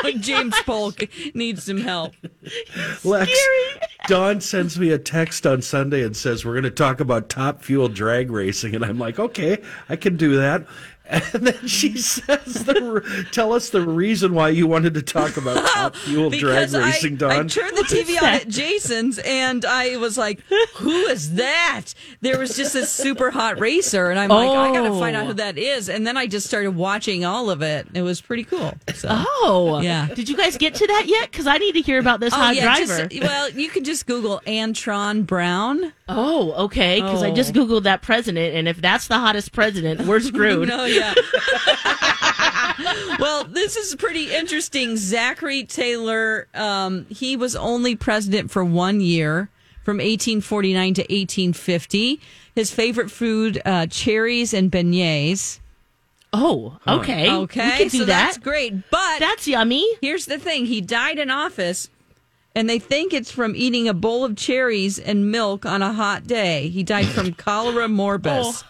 like 0.03 0.17
James 0.21 0.55
Polk 0.67 1.05
needs 1.35 1.63
some 1.65 1.79
help. 1.79 2.15
Lex, 3.05 3.31
Dawn 4.09 4.41
sends 4.41 4.79
me 4.79 4.91
a 4.91 4.99
text 4.99 5.47
on 5.47 5.63
Sunday 5.63 6.03
and 6.03 6.17
says 6.17 6.45
we're 6.45 6.53
going 6.55 6.65
to 6.65 6.71
talk 6.71 6.99
about 7.01 7.29
top 7.29 7.63
fuel 7.63 7.89
drag 7.89 8.31
racing, 8.33 8.75
and 8.75 8.85
I'm 8.85 8.99
like, 8.99 9.19
okay, 9.19 9.59
I 9.89 9.97
can 9.97 10.17
do 10.17 10.37
that. 10.37 10.67
And 11.09 11.47
then 11.47 11.67
she 11.69 11.97
says, 11.99 12.65
the, 12.65 13.27
"Tell 13.33 13.53
us 13.53 13.71
the 13.71 13.81
reason 13.81 14.35
why 14.35 14.49
you 14.49 14.67
wanted 14.67 14.95
to 14.95 15.03
talk 15.03 15.37
about 15.37 15.65
top 15.75 15.95
fuel 15.97 16.31
drag 16.31 16.41
Because 16.43 16.75
I, 16.75 16.87
racing, 16.87 17.23
I 17.23 17.37
turned 17.45 17.77
the 17.77 17.83
TV 17.83 18.21
on 18.21 18.25
at 18.29 18.49
Jason's 18.49 19.19
and 19.21 19.65
I 19.65 19.97
was 19.99 20.19
like, 20.19 20.41
who 20.77 20.91
is 21.07 21.35
that? 21.35 21.87
There 22.21 22.39
was 22.39 22.57
just 22.57 22.73
this 22.73 22.91
super 22.93 23.31
hot 23.31 23.61
racer. 23.61 24.11
And 24.11 24.19
I'm 24.19 24.31
like, 24.31 24.49
I 24.49 24.73
got 24.73 24.83
to 24.89 24.99
find 24.99 25.15
out 25.17 25.25
who 25.27 25.31
oh. 25.31 25.35
that 25.35 25.59
is. 25.59 25.89
And 25.89 26.07
then 26.07 26.17
I 26.17 26.27
just 26.27 26.47
started 26.47 26.73
watching 26.73 27.25
all 27.25 27.51
of 27.51 27.63
it. 27.63 27.87
It 27.95 28.03
was 28.03 28.21
pretty 28.21 28.45
cool. 28.45 28.75
So. 28.95 29.09
Oh, 29.11 29.81
Yeah. 29.83 30.09
Did 30.09 30.29
you 30.29 30.37
guys 30.37 30.57
get 30.57 30.75
to 30.77 30.87
that 30.87 31.05
yet? 31.07 31.31
Because 31.31 31.47
I 31.47 31.59
need 31.59 31.73
to 31.73 31.83
hear 31.83 31.99
about 32.01 32.21
this 32.21 32.33
Oh, 32.33 32.37
hot 32.37 32.57
yeah, 32.57 32.63
driver. 32.63 33.07
just- 33.07 33.23
well, 33.23 33.51
you 33.51 33.69
can 33.69 33.85
just 33.85 34.07
Google 34.07 34.41
Antron 34.47 35.27
Brown. 35.27 35.93
oh, 36.09 36.53
okay. 36.65 37.01
Because 37.01 37.23
I 37.23 37.31
just 37.31 37.57
Oh. 37.57 37.61
googled 37.65 37.83
that 37.85 38.03
president, 38.03 38.55
and 38.55 38.67
if 38.69 38.81
that's 38.81 39.07
the 39.09 39.19
hottest 39.19 39.53
president, 39.53 40.07
we're 40.07 40.21
screwed. 40.21 40.69
No, 40.69 40.85
yeah. 40.97 41.15
well, 43.21 43.45
this 43.45 43.77
is 43.77 43.95
pretty 43.97 44.35
interesting. 44.35 44.97
Zachary 44.97 45.65
Taylor, 45.65 46.49
um, 46.55 47.07
he 47.09 47.37
was 47.37 47.57
only 47.57 47.97
president 47.97 48.51
for 48.51 48.65
one 48.65 49.01
year, 49.01 49.49
from 49.85 49.99
1849 49.99 50.95
to 50.95 51.03
1850. 51.03 52.21
His 52.55 52.71
favorite 52.73 53.11
food, 53.11 53.61
uh, 53.65 53.87
cherries 53.87 54.53
and 54.55 54.71
beignets. 54.71 55.61
Oh, 56.33 56.79
okay. 56.87 57.31
Okay, 57.31 57.65
we 57.65 57.77
can 57.79 57.89
do 57.89 57.99
so 57.99 58.05
that. 58.05 58.07
that's 58.07 58.39
great. 58.39 58.91
But 58.91 59.21
That's 59.21 59.47
yummy. 59.47 59.87
here's 60.01 60.27
the 60.27 60.39
thing: 60.39 60.67
he 60.67 60.81
died 60.81 61.19
in 61.19 61.31
office, 61.31 61.89
and 62.55 62.69
they 62.69 62.79
think 62.79 63.15
it's 63.15 63.31
from 63.31 63.55
eating 63.57 63.89
a 63.89 63.95
bowl 63.95 64.25
of 64.25 64.37
cherries 64.37 64.99
and 64.99 65.31
milk 65.31 65.65
on 65.65 65.83
a 65.83 65.93
hot 65.93 66.27
day. 66.27 66.69
He 66.69 66.83
died 66.83 67.07
from 67.07 67.33
cholera 67.45 67.87
morbus. 67.89 68.65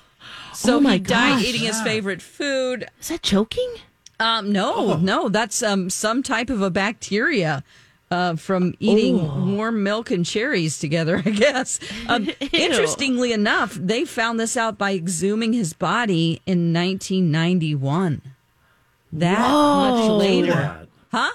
So 0.56 0.76
Oh 0.76 0.80
my 0.80 0.94
he 0.94 0.98
died 1.00 1.34
gosh. 1.38 1.44
eating 1.44 1.62
his 1.62 1.80
favorite 1.82 2.22
food. 2.22 2.88
Is 3.00 3.08
that 3.08 3.22
choking? 3.22 3.72
Um, 4.18 4.50
no, 4.52 4.96
no, 4.96 5.28
that's 5.28 5.62
um 5.62 5.90
some 5.90 6.22
type 6.22 6.48
of 6.50 6.62
a 6.62 6.70
bacteria. 6.70 7.62
Uh, 8.08 8.36
from 8.36 8.72
eating 8.78 9.56
warm 9.56 9.82
milk 9.82 10.12
and 10.12 10.24
cherries 10.24 10.78
together, 10.78 11.20
I 11.26 11.30
guess. 11.30 11.80
Um, 12.08 12.30
interestingly 12.52 13.32
enough, 13.32 13.74
they 13.74 14.04
found 14.04 14.38
this 14.38 14.56
out 14.56 14.78
by 14.78 14.92
exhuming 14.92 15.52
his 15.52 15.72
body 15.72 16.40
in 16.46 16.72
1991. 16.72 18.22
That 19.12 19.38
much 19.40 20.10
later, 20.10 20.52
That- 20.52 20.88
huh? 21.10 21.32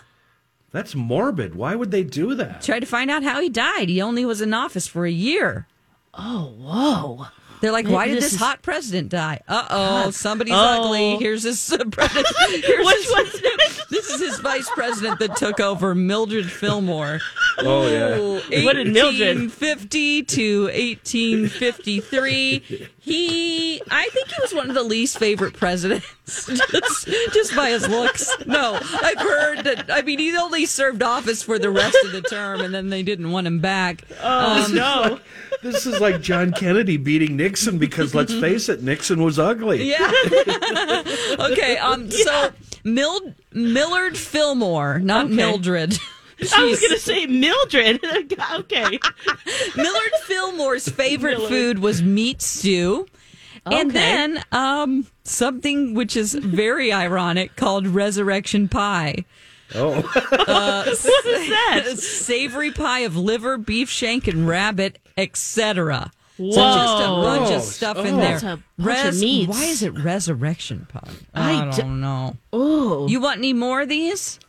That's 0.71 0.95
morbid. 0.95 1.55
Why 1.55 1.75
would 1.75 1.91
they 1.91 2.03
do 2.05 2.35
that? 2.35 2.61
Try 2.61 2.79
to 2.79 2.85
find 2.85 3.11
out 3.11 3.23
how 3.23 3.41
he 3.41 3.49
died. 3.49 3.89
He 3.89 4.01
only 4.01 4.23
was 4.23 4.39
in 4.39 4.53
office 4.53 4.87
for 4.87 5.05
a 5.05 5.11
year. 5.11 5.67
Oh, 6.13 6.53
whoa. 6.57 7.25
They're 7.61 7.71
like, 7.71 7.87
why 7.87 8.07
did 8.07 8.17
This 8.17 8.25
this 8.25 8.33
is- 8.33 8.39
hot 8.39 8.61
president 8.61 9.09
die? 9.09 9.39
Uh 9.47 9.65
oh, 9.69 10.11
somebody's 10.11 10.53
Oh. 10.55 10.83
ugly. 10.83 11.17
Here's 11.17 11.43
his 11.43 11.71
uh, 11.71 11.77
president. 11.91 12.27
Here's 12.65 12.89
his, 12.89 13.41
this 13.89 14.09
is 14.09 14.19
his 14.19 14.39
vice 14.39 14.69
president 14.71 15.19
that 15.19 15.35
took 15.35 15.59
over, 15.59 15.93
Mildred 15.95 16.51
Fillmore. 16.51 17.19
Oh 17.59 17.87
yeah. 17.87 18.17
What 18.65 18.73
did 18.73 18.87
Mildred- 18.87 19.37
1850 19.37 20.23
to 20.23 20.63
1853. 20.65 22.87
He, 23.03 23.81
I 23.89 24.07
think 24.09 24.27
he 24.27 24.35
was 24.41 24.53
one 24.53 24.69
of 24.69 24.75
the 24.75 24.83
least 24.83 25.17
favorite 25.17 25.55
presidents, 25.55 26.05
just, 26.45 27.07
just 27.33 27.55
by 27.55 27.71
his 27.71 27.87
looks. 27.89 28.29
No, 28.45 28.75
I've 29.01 29.17
heard 29.19 29.63
that. 29.63 29.89
I 29.91 30.03
mean, 30.03 30.19
he 30.19 30.35
only 30.37 30.67
served 30.67 31.01
office 31.01 31.41
for 31.41 31.57
the 31.57 31.71
rest 31.71 31.97
of 32.05 32.11
the 32.11 32.21
term, 32.21 32.61
and 32.61 32.71
then 32.73 32.89
they 32.89 33.01
didn't 33.01 33.31
want 33.31 33.47
him 33.47 33.57
back. 33.59 34.03
Oh, 34.21 34.65
Um, 34.65 34.75
no. 34.75 35.19
This 35.63 35.87
is 35.87 35.99
like 35.99 36.21
John 36.21 36.51
Kennedy 36.51 36.97
beating 36.97 37.37
Nixon 37.37 37.50
because 37.77 38.13
let's 38.15 38.33
face 38.39 38.69
it, 38.69 38.81
Nixon 38.83 39.21
was 39.23 39.37
ugly. 39.39 39.83
Yeah. 39.89 40.11
okay. 41.39 41.77
Um. 41.77 42.09
So 42.21 42.51
Mil- 42.83 43.33
Millard 43.53 44.17
Fillmore, 44.17 44.99
not 44.99 45.25
Okay. 45.25 45.35
Mildred. 45.35 45.97
I 46.55 46.63
was 46.65 46.79
going 46.79 46.93
to 46.93 46.99
say 46.99 47.25
Mildred. 47.27 48.03
okay. 48.55 48.99
Millard 49.75 50.11
Fillmore's 50.23 50.87
favorite 50.89 51.39
food 51.47 51.79
was 51.79 52.01
meat 52.01 52.41
stew. 52.41 53.05
And 53.65 53.91
then 53.91 54.43
um, 54.51 55.05
something 55.23 55.93
which 55.93 56.17
is 56.17 56.33
very 56.33 56.91
ironic 56.91 57.55
called 57.55 57.85
resurrection 57.85 58.67
pie. 58.67 59.23
Oh, 59.75 59.93
Uh, 60.31 60.83
What 60.85 61.25
is 61.25 61.49
that? 61.49 61.83
Savory 61.99 62.71
pie 62.71 63.01
of 63.01 63.15
liver, 63.15 63.59
beef 63.59 63.89
shank, 63.91 64.27
and 64.27 64.47
rabbit, 64.47 64.97
etc. 65.15 66.11
So 66.37 66.45
just 66.51 67.03
a 67.03 67.07
Whoa. 67.07 67.21
bunch 67.21 67.51
of 67.51 67.61
stuff 67.61 67.97
Oh. 67.97 68.03
in 68.03 68.17
there. 68.17 68.39
That's 68.39 68.43
a 68.43 68.63
bunch 68.77 69.05
of 69.05 69.19
meats. 69.19 69.49
Why 69.49 69.63
is 69.65 69.83
it 69.83 69.89
resurrection 69.91 70.87
pie? 70.89 71.11
I 71.33 71.67
I, 71.67 71.71
d- 71.71 71.81
don't 71.81 72.01
know. 72.01 72.37
Oh, 72.51 73.07
You 73.07 73.19
want 73.21 73.37
any 73.39 73.53
more 73.53 73.81
of 73.81 73.89
these? 73.89 74.39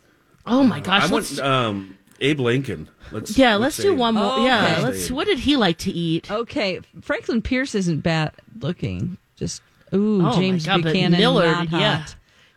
oh 0.45 0.63
my 0.63 0.79
gosh. 0.79 1.03
I 1.03 1.13
let's, 1.13 1.37
want 1.37 1.39
um, 1.47 1.97
Abe 2.19 2.39
Lincoln. 2.39 2.89
Let's 3.11 3.37
yeah, 3.37 3.55
let's 3.57 3.77
do 3.77 3.83
say- 3.83 3.89
one 3.91 4.15
more. 4.15 4.23
Oh, 4.37 4.45
Yeah, 4.45 4.71
okay. 4.73 4.83
let's. 4.83 5.11
What 5.11 5.27
did 5.27 5.39
he 5.39 5.55
like 5.55 5.77
to 5.79 5.91
eat? 5.91 6.31
Okay, 6.31 6.79
Franklin 7.01 7.41
Pierce 7.41 7.75
isn't 7.75 7.99
bad 8.01 8.31
looking. 8.59 9.17
Just 9.35 9.61
ooh, 9.93 10.19
Oh, 10.19 10.23
my 10.23 10.35
James 10.35 10.65
God, 10.65 10.81
but 10.83 10.93
Buchanan, 10.93 11.19
Millard, 11.19 11.45
not 11.45 11.67
hot. 11.67 11.79
yeah. 11.81 12.05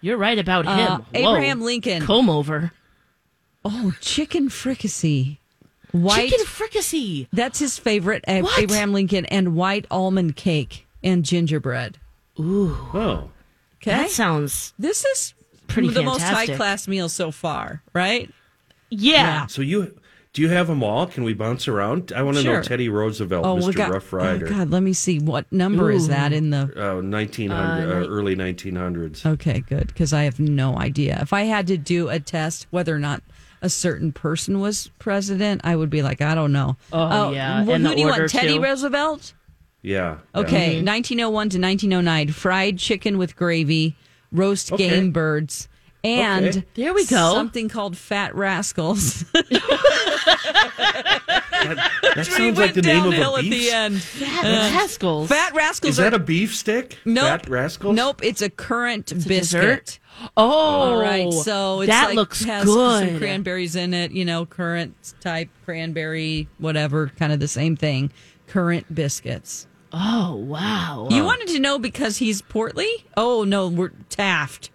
You're 0.01 0.19
right 0.19 0.39
about 0.39 0.65
him. 0.67 0.73
Uh, 0.79 0.99
Whoa. 0.99 1.05
Abraham 1.15 1.61
Lincoln. 1.63 2.03
Comb 2.03 2.31
over. 2.31 2.73
Oh, 3.65 3.93
chicken 4.01 4.49
fricassee, 4.49 5.41
white. 6.03 6.31
Chicken 6.31 6.47
fricassee. 6.47 7.29
That's 7.33 7.59
his 7.59 7.79
favorite. 7.79 8.25
What? 8.27 8.59
Abraham 8.59 8.93
Lincoln 8.93 9.25
and 9.27 9.55
white 9.57 9.87
almond 9.91 10.37
cake 10.37 10.87
and 11.03 11.25
gingerbread. 11.25 11.99
Ooh, 12.39 12.77
Oh, 12.95 13.31
Okay, 13.83 13.91
that 13.93 14.11
sounds 14.11 14.75
this 14.79 15.05
is 15.05 15.35
pretty 15.69 15.89
the 15.89 16.03
most 16.03 16.23
high 16.23 16.47
class 16.47 16.89
meal 16.89 17.09
so 17.09 17.31
far, 17.31 17.83
right? 17.93 18.31
yeah. 18.91 19.47
so 19.47 19.63
you 19.63 19.99
do 20.33 20.43
you 20.43 20.49
have 20.51 20.67
them 20.67 20.83
all? 20.83 21.07
Can 21.07 21.25
we 21.25 21.33
bounce 21.33 21.67
around? 21.67 22.13
I 22.15 22.23
want 22.23 22.37
to 22.37 22.43
Sure. 22.43 22.57
know 22.57 22.63
Teddy 22.63 22.91
Roosevelt, 22.91 23.47
Oh, 23.47 23.55
we 23.55 23.63
Mr. 23.63 23.75
got. 23.75 23.91
Rough 23.93 24.13
Oh 24.13 24.17
Rider, 24.19 24.47
God, 24.47 24.71
let 24.71 24.83
me 24.83 24.93
see. 24.93 25.19
What 25.19 25.51
number 25.51 25.91
is 25.91 26.09
that 26.09 26.33
in 26.35 26.51
the? 26.51 26.65
uh, 26.77 27.01
1900 27.01 28.03
uh, 28.05 28.07
early 28.07 28.37
1900s. 28.37 29.25
Okay, 29.25 29.61
good. 29.61 29.87
Because 29.87 30.13
I 30.13 30.25
have 30.25 30.39
no 30.39 30.77
idea. 30.77 31.19
If 31.23 31.33
I 31.33 31.45
had 31.45 31.67
to 31.69 31.79
do 31.79 32.11
a 32.11 32.21
test 32.21 32.67
whether 32.71 32.95
or 32.95 32.99
not 32.99 33.23
a 33.63 33.69
certain 33.69 34.13
person 34.13 34.61
was 34.61 34.91
president, 34.99 35.61
I 35.65 35.77
would 35.77 35.91
be 35.91 36.03
like, 36.03 36.21
I 36.21 36.35
don't 36.35 36.53
know. 36.53 36.77
Oh, 36.93 37.09
oh 37.29 37.33
yeah, 37.33 37.65
Well, 37.65 37.79
who 37.79 37.95
do 37.95 38.01
you 38.01 38.07
order, 38.09 38.21
want? 38.23 38.31
Teddy. 38.33 38.59
Roosevelt? 38.59 39.35
Yeah. 39.83 40.19
yeah. 40.35 40.41
Okay, 40.41 40.83
1901 40.83 41.31
to 41.51 41.59
1909. 41.61 42.29
Fried 42.33 42.79
chicken 42.79 43.19
with 43.19 43.37
gravy, 43.37 43.97
roast 44.33 44.73
Okay. 44.73 44.89
game 44.89 45.11
birds, 45.13 45.69
and 46.07 46.47
Okay. 46.47 46.65
There 46.75 46.95
we 46.95 47.05
go. 47.07 47.35
Something 47.35 47.69
called 47.69 47.97
Fat 47.97 48.35
Rascals. 48.35 49.25
That, 51.67 51.91
that 52.15 52.27
sounds 52.27 52.59
like 52.59 52.75
the 52.75 52.83
name 52.83 52.99
of 52.99 53.11
downhill 53.13 53.37
a 53.37 53.39
at 53.41 53.45
the 53.45 53.71
end. 53.71 54.01
Fat 54.01 54.45
uh, 54.45 54.75
rascals. 54.75 55.29
Fat 55.29 55.55
Rascals 55.55 55.91
Is 55.91 55.97
that 55.97 56.15
a 56.15 56.19
beef 56.19 56.55
stick? 56.55 56.97
nope, 57.05 57.25
Fat 57.25 57.49
rascals. 57.49 57.97
Nope, 57.97 58.23
it's 58.23 58.43
a 58.43 58.51
currant 58.51 59.07
biscuit. 59.07 59.29
dessert? 59.41 59.99
Oh, 60.21 60.29
oh 60.37 60.51
All 60.93 61.01
right, 61.01 61.33
so 61.33 61.81
it's 61.81 61.91
that 61.91 62.09
like, 62.09 62.17
looks 62.17 62.45
has 62.45 62.65
good. 62.67 63.09
some 63.09 63.19
cranberries 63.19 63.75
in 63.75 63.95
it, 63.95 64.13
you 64.13 64.25
know, 64.25 64.47
currant 64.47 65.15
type 65.21 65.49
cranberry, 65.65 66.49
whatever, 66.59 67.09
kind 67.19 67.33
of 67.33 67.41
the 67.41 67.49
same 67.49 67.75
thing. 67.77 68.13
Currant 68.47 68.95
biscuits. 68.95 69.67
oh, 69.93 70.37
wow. 70.37 71.09
You 71.11 71.25
wanted 71.25 71.49
to 71.49 71.59
know 71.59 71.79
because 71.79 72.19
he's 72.19 72.43
portly? 72.43 72.89
Oh 73.17 73.43
no, 73.45 73.67
we're 73.69 73.91
Taft. 74.09 74.71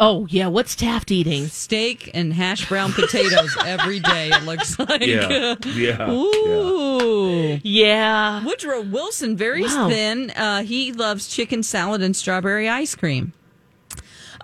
Oh, 0.00 0.26
yeah. 0.30 0.48
What's 0.48 0.74
Taft 0.74 1.10
eating? 1.10 1.46
Steak 1.46 2.10
and 2.14 2.32
hash 2.32 2.68
brown 2.68 2.92
potatoes 2.92 3.56
every 3.64 4.00
day. 4.00 4.30
It 4.30 4.42
looks 4.44 4.78
like. 4.78 5.02
Yeah. 5.06 5.54
Yeah. 5.64 5.74
yeah. 5.74 6.10
Ooh. 6.10 7.60
Yeah. 7.62 8.44
Woodrow 8.44 8.82
Wilson, 8.82 9.36
very 9.36 9.62
Wow. 9.62 9.88
thin. 9.88 10.30
Uh, 10.30 10.62
he 10.62 10.92
loves 10.92 11.28
chicken 11.28 11.62
salad 11.62 12.02
and 12.02 12.14
strawberry 12.16 12.68
ice 12.68 12.94
cream. 12.94 13.32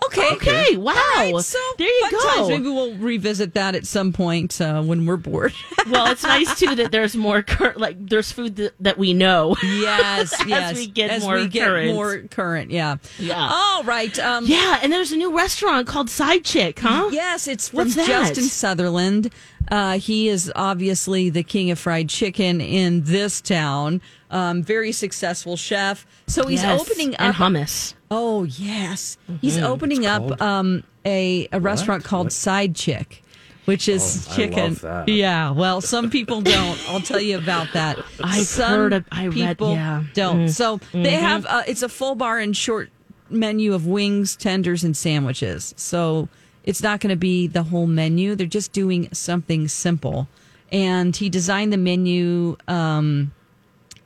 Okay. 0.07 0.31
Okay, 0.33 0.77
wow. 0.77 0.93
Right, 1.17 1.35
so 1.41 1.59
There 1.79 1.87
you 1.87 2.11
go. 2.11 2.19
times. 2.37 2.49
Maybe 2.49 2.65
we'll 2.65 2.95
revisit 2.97 3.55
that 3.55 3.75
at 3.75 3.87
some 3.87 4.13
point 4.13 4.61
uh, 4.61 4.83
when 4.83 5.07
we're 5.07 5.17
bored. 5.17 5.53
well, 5.91 6.07
it's 6.11 6.23
nice 6.23 6.59
too 6.59 6.75
that 6.77 6.91
there's 6.91 7.15
more 7.17 7.43
cur- 7.43 7.75
like 7.77 7.97
there's 8.09 8.33
food 8.33 8.57
that, 8.57 8.75
that 8.81 8.99
we 8.99 9.13
know. 9.15 9.57
yes, 9.63 10.33
As 10.41 10.47
yes. 10.49 10.77
we 10.77 10.87
get 10.87 11.11
As 11.11 11.23
more 11.23 11.35
we 11.37 11.49
get 11.49 11.67
current. 11.67 11.95
more 11.95 12.19
current. 12.31 12.71
Yeah. 12.71 12.97
Yeah. 13.19 13.49
All 13.53 13.83
right. 13.85 14.17
Um, 14.19 14.47
Yeah, 14.47 14.79
and 14.83 14.93
there's 14.93 15.13
a 15.13 15.17
new 15.17 15.37
restaurant 15.37 15.87
called 15.87 16.09
Side 16.11 16.45
Chick, 16.45 16.81
huh? 16.81 17.09
Yes, 17.13 17.47
it's 17.47 17.69
from 17.69 17.79
What's 17.79 17.95
that? 17.97 18.07
Justin 18.07 18.45
Sutherland. 18.45 19.31
Uh, 19.71 19.99
he 19.99 20.29
is 20.29 20.51
obviously 20.57 21.31
the 21.31 21.43
king 21.43 21.71
of 21.71 21.79
fried 21.79 22.09
chicken 22.09 22.61
in 22.61 23.05
this 23.05 23.41
town. 23.41 24.01
Um, 24.31 24.63
very 24.63 24.91
successful 24.93 25.57
chef. 25.57 26.07
So 26.27 26.47
he's 26.47 26.63
Yes, 26.63 26.81
opening 26.81 27.15
up 27.15 27.21
and 27.21 27.35
hummus. 27.35 27.95
Oh 28.11 28.45
yes, 28.45 29.17
he's 29.41 29.57
Mhm. 29.57 29.63
opening 29.63 30.07
up 30.07 30.41
um, 30.43 30.83
a 31.07 31.49
a 31.53 31.61
restaurant 31.61 32.03
called 32.05 32.33
Side 32.33 32.75
Chick, 32.75 33.23
which 33.67 33.89
is 33.89 34.27
Oh, 34.31 34.35
chicken. 34.35 34.77
Yeah, 35.07 35.51
well, 35.53 35.81
some 35.81 36.11
people 36.11 36.41
don't. 36.41 36.79
I'll 36.89 37.01
tell 37.01 37.21
you 37.21 37.39
about 37.39 37.69
that. 37.75 37.99
I've 38.23 38.47
some 38.47 38.69
heard 38.71 38.93
of- 38.93 39.05
I 39.13 39.25
read- 39.27 39.35
people 39.59 39.75
yeah. 39.75 40.03
don't. 40.15 40.47
Mm. 40.47 40.51
So 40.51 40.81
they 40.93 41.13
Mhm. 41.13 41.21
have 41.21 41.47
uh, 41.47 41.63
it's 41.69 41.83
a 41.83 41.89
full 41.89 42.17
bar 42.17 42.39
and 42.39 42.57
short 42.57 42.91
menu 43.31 43.75
of 43.75 43.87
wings, 43.87 44.35
tenders, 44.35 44.83
and 44.83 44.97
sandwiches. 44.97 45.73
So 45.77 46.29
it's 46.65 46.83
not 46.83 46.99
going 46.99 47.11
to 47.11 47.17
be 47.17 47.47
the 47.47 47.63
whole 47.65 47.87
menu. 47.87 48.35
They're 48.35 48.47
just 48.49 48.73
doing 48.73 49.09
something 49.13 49.69
simple. 49.69 50.27
And 50.73 51.15
he 51.15 51.29
designed 51.29 51.73
the 51.73 51.77
menu. 51.77 52.57
Um, 52.67 53.31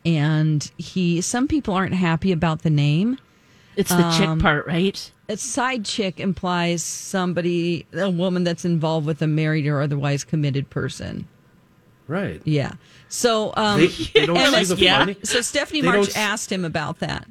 and 0.05 0.71
he 0.77 1.23
some 1.23 1.49
people 1.49 1.73
aren't 1.73 1.95
happy 1.95 2.33
about 2.33 2.61
the 2.62 2.71
name. 2.71 3.17
It's 3.77 3.91
the 3.91 4.11
chick 4.17 4.29
Um, 4.29 4.41
part, 4.41 4.67
right? 4.67 5.11
A 5.29 5.37
side 5.37 5.85
chick 5.85 6.21
implies 6.21 6.83
somebody, 6.83 7.87
a 7.95 8.11
woman 8.11 8.45
that's 8.45 8.65
involved 8.65 9.07
with 9.07 9.21
a 9.23 9.27
married 9.27 9.67
or 9.67 9.81
otherwise 9.81 10.23
committed 10.25 10.69
person. 10.71 11.27
Right. 12.07 12.43
Yeah. 12.45 12.73
So, 13.09 13.53
um, 13.57 13.81
They- 13.81 13.87
they 14.15 14.27
don't 14.27 14.37
and 14.37 14.67
see 14.67 14.75
the 14.75 14.81
yeah. 14.83 14.99
funny- 14.99 15.17
So 15.23 15.41
Stephanie 15.41 15.81
they 15.81 15.87
March 15.89 16.09
s- 16.11 16.17
asked 16.17 16.53
him 16.53 16.65
about 16.65 16.99
that. 17.01 17.27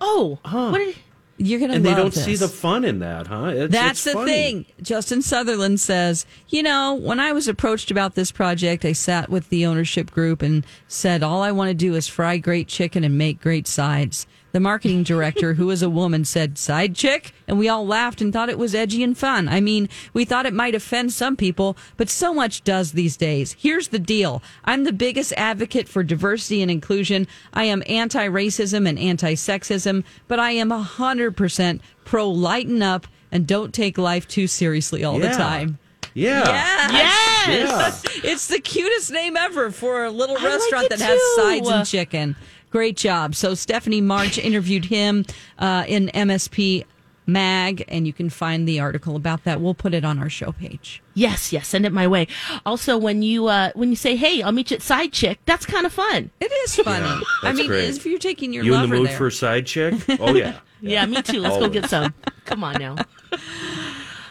Oh, 0.00 0.38
what 0.44 0.78
did 0.78 0.94
you're 1.36 1.58
gonna 1.58 1.74
and 1.74 1.84
they 1.84 1.94
don't 1.94 2.14
this. 2.14 2.24
see 2.24 2.36
the 2.36 2.46
fun 2.48 2.84
in 2.84 3.00
that, 3.00 3.26
huh? 3.26 3.46
It's, 3.46 3.72
That's 3.72 3.90
it's 3.92 4.04
the 4.04 4.12
funny. 4.12 4.30
thing. 4.32 4.66
Justin 4.82 5.20
Sutherland 5.20 5.80
says, 5.80 6.26
you 6.48 6.62
know, 6.62 6.94
when 6.94 7.18
I 7.18 7.32
was 7.32 7.48
approached 7.48 7.90
about 7.90 8.14
this 8.14 8.30
project, 8.30 8.84
I 8.84 8.92
sat 8.92 9.28
with 9.30 9.48
the 9.48 9.66
ownership 9.66 10.12
group 10.12 10.42
and 10.42 10.64
said, 10.86 11.24
all 11.24 11.42
I 11.42 11.50
want 11.50 11.70
to 11.70 11.74
do 11.74 11.96
is 11.96 12.06
fry 12.06 12.36
great 12.38 12.68
chicken 12.68 13.02
and 13.02 13.18
make 13.18 13.40
great 13.40 13.66
sides. 13.66 14.28
The 14.54 14.60
marketing 14.60 15.02
director, 15.02 15.54
who 15.54 15.68
is 15.70 15.82
a 15.82 15.90
woman, 15.90 16.24
said, 16.24 16.58
side 16.58 16.94
chick? 16.94 17.34
And 17.48 17.58
we 17.58 17.68
all 17.68 17.84
laughed 17.84 18.20
and 18.20 18.32
thought 18.32 18.48
it 18.48 18.56
was 18.56 18.72
edgy 18.72 19.02
and 19.02 19.18
fun. 19.18 19.48
I 19.48 19.60
mean, 19.60 19.88
we 20.12 20.24
thought 20.24 20.46
it 20.46 20.54
might 20.54 20.76
offend 20.76 21.12
some 21.12 21.34
people, 21.34 21.76
but 21.96 22.08
so 22.08 22.32
much 22.32 22.62
does 22.62 22.92
these 22.92 23.16
days. 23.16 23.56
Here's 23.58 23.88
the 23.88 23.98
deal 23.98 24.44
I'm 24.64 24.84
the 24.84 24.92
biggest 24.92 25.32
advocate 25.32 25.88
for 25.88 26.04
diversity 26.04 26.62
and 26.62 26.70
inclusion. 26.70 27.26
I 27.52 27.64
am 27.64 27.82
anti 27.88 28.28
racism 28.28 28.88
and 28.88 28.96
anti 28.96 29.34
sexism, 29.34 30.04
but 30.28 30.38
I 30.38 30.52
am 30.52 30.68
100% 30.70 31.80
pro 32.04 32.30
lighten 32.30 32.80
up 32.80 33.08
and 33.32 33.48
don't 33.48 33.74
take 33.74 33.98
life 33.98 34.28
too 34.28 34.46
seriously 34.46 35.02
all 35.02 35.18
the 35.18 35.30
time. 35.30 35.78
Yeah. 36.14 36.44
Yes. 36.92 37.48
Yes. 37.48 38.04
It's 38.24 38.46
the 38.46 38.58
cutest 38.58 39.12
name 39.12 39.36
ever 39.36 39.70
for 39.70 40.04
a 40.04 40.10
little 40.10 40.38
I 40.38 40.44
restaurant 40.44 40.86
it 40.86 40.90
that 40.90 41.00
has 41.00 41.20
sides 41.36 41.68
and 41.68 41.86
chicken. 41.86 42.36
Great 42.74 42.96
job. 42.96 43.36
So 43.36 43.54
Stephanie 43.54 44.00
March 44.00 44.36
interviewed 44.36 44.86
him 44.86 45.24
uh, 45.60 45.84
in 45.86 46.08
MSP 46.08 46.84
Mag, 47.24 47.84
and 47.86 48.04
you 48.04 48.12
can 48.12 48.28
find 48.28 48.66
the 48.66 48.80
article 48.80 49.14
about 49.14 49.44
that. 49.44 49.60
We'll 49.60 49.74
put 49.74 49.94
it 49.94 50.04
on 50.04 50.18
our 50.18 50.28
show 50.28 50.50
page. 50.50 51.00
Yes, 51.14 51.52
yes, 51.52 51.68
send 51.68 51.86
it 51.86 51.92
my 51.92 52.08
way. 52.08 52.26
Also, 52.66 52.98
when 52.98 53.22
you 53.22 53.46
uh 53.46 53.70
when 53.76 53.90
you 53.90 53.96
say, 53.96 54.16
"Hey, 54.16 54.42
I'll 54.42 54.50
meet 54.50 54.72
you 54.72 54.74
at 54.78 54.82
Side 54.82 55.12
Chick," 55.12 55.38
that's 55.46 55.64
kind 55.64 55.86
of 55.86 55.92
fun. 55.92 56.32
It 56.40 56.50
is 56.64 56.74
funny. 56.74 57.06
I 57.06 57.22
that's 57.44 57.58
mean, 57.58 57.68
great. 57.68 57.90
if 57.90 58.04
you're 58.04 58.18
taking 58.18 58.52
your 58.52 58.64
You 58.64 58.74
in 58.74 58.82
the 58.82 58.88
mood 58.88 59.06
there. 59.06 59.16
for 59.18 59.28
a 59.28 59.32
side 59.32 59.66
chick? 59.66 59.94
Oh 60.18 60.34
yeah. 60.34 60.58
Yeah, 60.80 61.06
me 61.06 61.22
too. 61.22 61.40
Let's 61.40 61.56
go 61.56 61.68
get 61.68 61.88
some. 61.88 62.12
Come 62.44 62.62
on 62.64 62.74
now. 62.74 62.96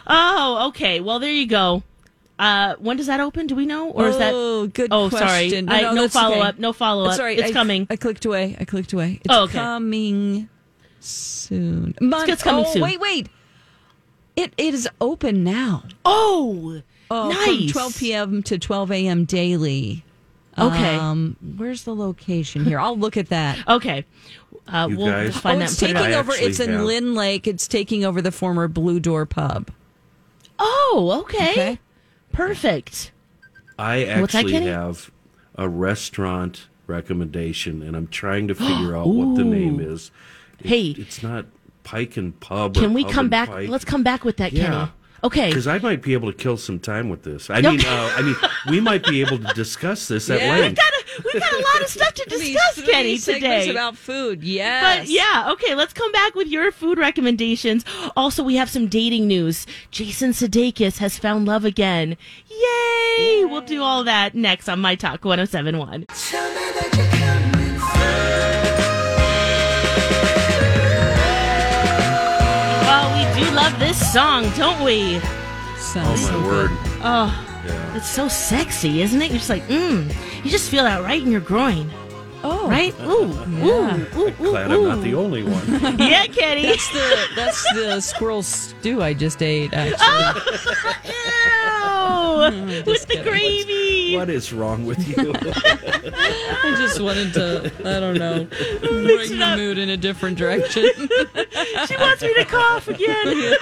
Oh, 0.06 0.66
okay. 0.68 1.00
Well, 1.00 1.18
there 1.18 1.32
you 1.32 1.46
go. 1.46 1.82
Uh, 2.38 2.74
when 2.80 2.96
does 2.96 3.06
that 3.06 3.20
open? 3.20 3.46
Do 3.46 3.54
we 3.54 3.64
know, 3.64 3.90
or 3.90 4.08
is 4.08 4.18
that? 4.18 4.32
Oh, 4.34 4.66
good 4.66 4.88
Oh, 4.90 5.08
sorry. 5.08 5.22
question. 5.48 5.68
I, 5.68 5.82
no 5.82 6.02
that's 6.02 6.14
follow 6.14 6.36
okay. 6.38 6.48
up. 6.48 6.58
No 6.58 6.72
follow 6.72 7.04
up. 7.04 7.10
That's 7.10 7.20
all 7.20 7.26
right. 7.26 7.38
It's 7.38 7.50
I- 7.50 7.52
coming. 7.52 7.86
I 7.90 7.96
clicked 7.96 8.24
away. 8.24 8.56
I 8.58 8.64
clicked 8.64 8.92
away. 8.92 9.20
It's 9.24 9.26
Oh, 9.32 9.44
okay. 9.44 9.52
coming 9.58 10.48
soon. 11.00 11.94
Mon- 12.00 12.28
it's 12.28 12.42
coming 12.42 12.64
oh, 12.66 12.72
soon. 12.72 12.82
Wait, 12.82 12.98
wait. 13.00 13.28
It 14.36 14.52
it 14.56 14.74
is 14.74 14.88
open 15.00 15.44
now. 15.44 15.84
Oh, 16.04 16.82
Oh, 17.10 17.28
nice. 17.28 17.70
From 17.70 17.92
12 17.92 17.98
p.m. 17.98 18.42
to 18.44 18.58
12 18.58 18.90
a.m. 18.90 19.24
daily. 19.26 20.04
Okay. 20.58 20.96
Um, 20.96 21.36
where's 21.56 21.84
the 21.84 21.94
location 21.94 22.64
here? 22.64 22.80
I'll 22.80 22.96
look 22.96 23.16
at 23.16 23.28
that. 23.28 23.58
Okay. 23.68 24.04
Uh, 24.66 24.86
You 24.90 24.96
we'll 24.96 25.06
guys- 25.08 25.36
find 25.36 25.56
oh, 25.56 25.58
that 25.60 25.70
it's 25.72 25.82
and 25.82 25.90
it 25.92 25.94
taking 25.94 26.14
over. 26.14 26.32
It's 26.34 26.58
in 26.58 26.70
have- 26.70 26.80
Lynn 26.82 27.14
Lake. 27.14 27.46
It's 27.46 27.68
taking 27.68 28.04
over 28.04 28.20
the 28.22 28.32
former 28.32 28.66
Blue 28.66 28.98
Door 28.98 29.26
Pub. 29.26 29.70
Oh, 30.58 31.20
okay. 31.24 31.50
Okay. 31.52 31.78
Perfect. 32.34 33.12
I 33.78 34.04
actually 34.04 34.62
have 34.62 35.10
a 35.56 35.68
restaurant 35.68 36.66
recommendation, 36.86 37.82
and 37.82 37.96
I'm 37.96 38.08
trying 38.08 38.48
to 38.48 38.54
figure 38.66 38.96
out 38.96 39.06
what 39.08 39.36
the 39.36 39.44
name 39.44 39.80
is. 39.80 40.10
It- 40.60 40.66
Hey. 40.66 40.86
it's 40.98 41.22
not 41.22 41.46
Pike 41.82 42.16
and 42.16 42.38
Pub. 42.40 42.74
Can 42.74 42.94
we 42.94 43.04
Pub 43.04 43.12
come 43.12 43.28
back? 43.28 43.48
Pike. 43.48 43.68
Let's 43.68 43.84
come 43.84 44.02
back 44.02 44.24
with 44.24 44.36
that, 44.38 44.52
Yeah. 44.52 44.64
Kenny. 44.66 44.90
Okay. 45.24 45.48
Because 45.48 45.66
I 45.66 45.78
might 45.78 46.02
be 46.02 46.12
able 46.12 46.30
to 46.30 46.36
kill 46.36 46.56
some 46.58 46.78
time 46.78 47.08
with 47.08 47.22
this. 47.22 47.48
I 47.50 47.60
mean, 47.62 47.80
uh, 47.84 48.12
I 48.16 48.22
mean, 48.22 48.36
we 48.68 48.78
might 48.80 49.02
be 49.04 49.22
able 49.22 49.38
to 49.38 49.52
discuss 49.54 50.06
this 50.06 50.28
at 50.30 50.40
Yeah. 50.40 50.50
length. 50.50 50.80
We've 51.24 51.40
got 51.42 51.52
a 51.52 51.56
lot 51.62 51.80
of 51.82 51.88
stuff 51.88 52.12
to 52.14 52.24
discuss, 52.28 52.82
Kenny, 52.84 53.16
today. 53.18 53.70
about 53.70 53.96
food. 53.96 54.44
Yes. 54.44 54.98
But 55.06 55.08
yeah, 55.08 55.50
okay, 55.52 55.74
let's 55.74 55.92
come 55.94 56.12
back 56.12 56.34
with 56.34 56.48
your 56.48 56.70
food 56.72 56.98
recommendations. 56.98 57.84
Also, 58.16 58.42
we 58.42 58.56
have 58.56 58.68
some 58.68 58.86
dating 58.86 59.26
news. 59.26 59.66
Jason 59.90 60.30
Sudeikis 60.32 60.98
has 60.98 61.16
found 61.18 61.46
love 61.46 61.64
again. 61.64 62.16
Yay! 62.48 63.44
We'll 63.46 63.60
do 63.62 63.82
all 63.82 64.04
that 64.04 64.34
next 64.34 64.68
on 64.68 64.80
My 64.80 64.94
Talk 64.94 65.24
1071. 65.24 67.13
We 73.34 73.50
love 73.50 73.78
this 73.78 74.12
song, 74.12 74.48
don't 74.56 74.82
we? 74.84 75.18
Sounds 75.76 76.22
Oh 76.22 76.26
so 76.26 76.40
my 76.40 76.46
word! 76.46 76.68
good. 76.70 76.78
Oh, 77.02 77.62
Yeah. 77.66 77.96
it's 77.96 78.08
so 78.08 78.28
sexy, 78.28 79.02
isn't 79.02 79.20
it? 79.20 79.30
You're 79.30 79.38
just 79.38 79.50
like, 79.50 79.66
mmm. 79.68 80.12
You 80.44 80.50
just 80.50 80.70
feel 80.70 80.84
that 80.84 81.02
right 81.02 81.20
in 81.22 81.30
your 81.30 81.40
groin, 81.40 81.90
Oh, 82.46 82.68
right? 82.68 82.94
Ooh, 83.00 83.32
ooh, 83.64 84.20
ooh, 84.20 84.26
ooh, 84.46 84.50
Glad 84.50 84.70
I'm 84.70 84.84
not 84.84 85.02
the 85.02 85.14
only 85.14 85.42
one. 85.42 85.64
Yeah, 85.98 86.26
Kenny. 86.26 86.66
That's 86.66 86.90
the 86.92 87.26
that's 87.34 87.72
the 87.72 88.00
squirrel 88.00 88.42
stew 88.42 89.02
I 89.02 89.14
just 89.14 89.42
ate. 89.42 89.72
Actually, 89.72 89.96
Ew, 92.52 92.82
with 92.84 93.06
the 93.06 93.20
gravy. 93.22 94.16
what 94.16 94.28
is 94.30 94.52
wrong 94.52 94.84
with 94.84 95.06
you? 95.08 95.32
I 95.42 96.74
just 96.76 97.00
wanted 97.00 97.32
to 97.34 97.72
I 97.80 98.00
don't 98.00 98.18
know 98.18 98.44
bring 98.80 99.38
the 99.38 99.54
mood 99.56 99.78
in 99.78 99.88
a 99.90 99.96
different 99.96 100.38
direction. 100.38 100.84
She 101.86 101.96
wants 101.96 102.22
me 102.22 102.32
to 102.34 102.44
cough 102.44 102.88
again. 102.88 103.54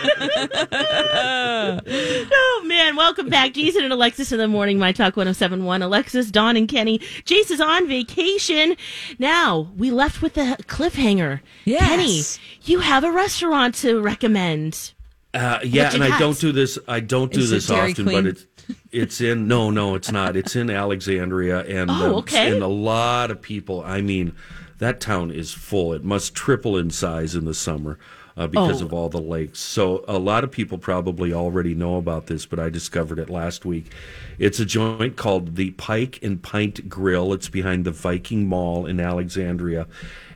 oh 2.32 2.62
man, 2.66 2.96
welcome 2.96 3.28
back, 3.28 3.54
Jason 3.54 3.84
and 3.84 3.92
Alexis 3.92 4.32
in 4.32 4.38
the 4.38 4.48
morning. 4.48 4.78
My 4.78 4.92
Talk 4.92 5.16
1071. 5.16 5.82
Alexis, 5.82 6.30
Dawn, 6.30 6.56
and 6.56 6.68
Kenny. 6.68 6.98
Jace 7.24 7.50
is 7.50 7.60
on 7.60 7.88
vacation. 7.88 8.76
Now 9.18 9.70
we 9.76 9.90
left 9.90 10.22
with 10.22 10.36
a 10.36 10.56
cliffhanger. 10.66 11.40
Yes. 11.64 11.80
Kenny, 11.88 12.22
you 12.70 12.80
have 12.80 13.04
a 13.04 13.10
restaurant 13.12 13.74
to 13.76 14.00
recommend. 14.00 14.92
Uh, 15.34 15.60
yeah, 15.64 15.92
and 15.94 16.04
I 16.04 16.18
don't 16.18 16.38
do 16.38 16.52
this. 16.52 16.78
I 16.86 17.00
don't 17.00 17.32
do 17.32 17.40
Is 17.40 17.50
it 17.52 17.54
this 17.56 17.70
often, 17.70 18.04
Queen? 18.04 18.16
but 18.24 18.26
it's 18.26 18.44
it's 18.90 19.20
in. 19.20 19.48
No, 19.48 19.70
no, 19.70 19.94
it's 19.94 20.10
not. 20.12 20.36
It's 20.36 20.56
in 20.56 20.70
Alexandria, 20.70 21.60
and 21.64 21.90
Oh, 21.90 21.94
um, 21.94 22.14
okay. 22.16 22.52
and 22.52 22.62
a 22.62 22.66
lot 22.68 23.30
of 23.30 23.40
people. 23.42 23.82
I 23.84 24.00
mean, 24.00 24.32
that 24.78 25.00
town 25.00 25.30
is 25.30 25.52
full. 25.52 25.92
It 25.92 26.04
must 26.04 26.34
triple 26.34 26.76
in 26.76 26.90
size 26.90 27.34
in 27.34 27.44
the 27.44 27.54
summer. 27.54 27.98
Uh, 28.34 28.46
because 28.46 28.80
Oh. 28.80 28.86
of 28.86 28.94
all 28.94 29.10
the 29.10 29.20
lakes. 29.20 29.58
So, 29.60 30.06
a 30.08 30.18
lot 30.18 30.42
of 30.42 30.50
people 30.50 30.78
probably 30.78 31.34
already 31.34 31.74
know 31.74 31.98
about 31.98 32.28
this, 32.28 32.46
but 32.46 32.58
I 32.58 32.70
discovered 32.70 33.18
it 33.18 33.28
last 33.28 33.66
week. 33.66 33.92
It's 34.38 34.58
a 34.58 34.64
joint 34.64 35.16
called 35.16 35.56
the 35.56 35.72
Pike 35.72 36.18
and 36.22 36.40
Pint 36.40 36.88
Grill. 36.88 37.34
It's 37.34 37.50
behind 37.50 37.84
the 37.84 37.90
Viking 37.90 38.48
Mall 38.48 38.86
in 38.86 39.00
Alexandria. 39.00 39.86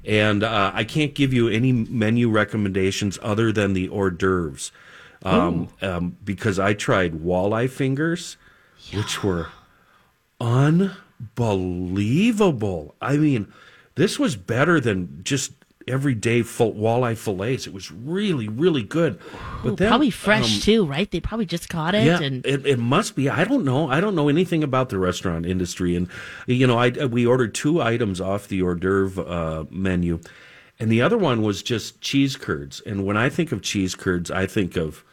And 0.05 0.45
uh, 0.45 0.73
I 0.75 0.85
can't 0.85 1.15
give 1.15 1.33
you 1.33 1.49
any 1.49 1.73
menu 1.73 2.29
recommendations 2.29 3.19
other 3.23 3.51
than 3.51 3.73
the 3.73 3.89
hors 3.89 4.11
d'oeuvres 4.11 4.73
um, 5.27 5.69
um, 5.83 6.17
because 6.25 6.59
I 6.59 6.73
tried 6.75 7.15
walleye 7.15 7.71
fingers, 7.71 8.37
which 8.93 9.25
were 9.25 9.49
unbelievable. 10.41 12.95
I 13.01 13.17
mean, 13.17 13.53
this 13.97 14.19
was 14.19 14.37
better 14.37 14.81
than 14.81 15.21
just 15.25 15.53
everyday 15.89 16.43
full 16.43 16.75
walleye 16.75 17.17
fillets. 17.17 17.67
It 17.67 17.73
was 17.73 17.93
really 17.93 18.49
really 18.49 18.83
good. 18.83 19.19
But 19.63 19.73
Ooh, 19.73 19.77
then, 19.77 19.89
probably 19.89 20.11
fresh 20.11 20.57
um, 20.57 20.61
too, 20.61 20.87
right? 20.87 21.11
They 21.11 21.21
probably 21.21 21.47
just 21.47 21.69
caught 21.69 21.95
it. 21.95 22.05
yeah, 22.05 22.21
and 22.21 22.45
it, 22.45 22.67
it 22.67 22.79
must 22.79 23.17
be. 23.17 23.29
I 23.29 23.45
don't 23.45 23.65
know. 23.65 23.91
I 23.91 24.01
don't 24.01 24.15
know 24.15 24.29
anything 24.29 24.63
about 24.63 24.89
the 24.89 24.99
restaurant 24.99 25.47
industry, 25.47 25.97
and 25.97 26.09
you 26.47 26.67
know, 26.67 26.79
I 26.79 26.91
we 27.07 27.27
ordered 27.27 27.55
two 27.55 27.81
items 27.81 28.21
off 28.21 28.49
the 28.49 28.63
hors 28.63 28.77
d'oeuvre 28.77 29.25
uh, 29.25 29.65
menu, 29.71 30.21
and 30.79 30.91
the 30.91 31.03
other 31.03 31.19
one 31.19 31.43
was 31.43 31.63
just 31.63 32.01
cheese 32.01 32.37
curds. 32.37 32.83
And 32.85 33.05
when 33.05 33.17
I 33.17 33.29
think 33.29 33.53
of 33.53 33.63
cheese 33.63 33.95
curds, 33.95 34.31
I 34.31 34.47
think 34.47 34.77
of 34.77 35.05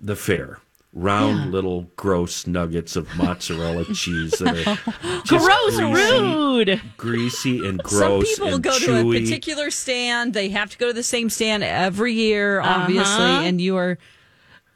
the 0.00 0.16
fair. 0.16 0.58
Round 0.94 1.38
Yeah. 1.38 1.46
little 1.50 1.82
gross 1.96 2.46
nuggets 2.46 2.96
of 2.96 3.14
mozzarella 3.16 3.84
cheese 3.94 4.30
that 4.38 4.56
are 4.66 5.22
just 5.24 5.44
gross, 5.46 5.76
greasy, 5.76 6.22
rude. 6.22 6.80
greasy 6.96 7.66
and 7.68 7.78
gross. 7.82 8.34
Some 8.36 8.44
people 8.46 8.54
and 8.54 8.64
go 8.64 8.70
chewy. 8.70 8.86
to 8.86 9.10
a 9.18 9.20
particular 9.20 9.70
stand. 9.70 10.32
They 10.32 10.48
have 10.48 10.70
to 10.70 10.78
go 10.78 10.86
to 10.88 10.92
the 10.94 11.02
same 11.02 11.28
stand 11.28 11.62
every 11.62 12.14
year, 12.14 12.60
obviously, 12.60 13.04
Uh-huh. 13.24 13.42
and 13.44 13.60
you 13.60 13.76
are 13.76 13.98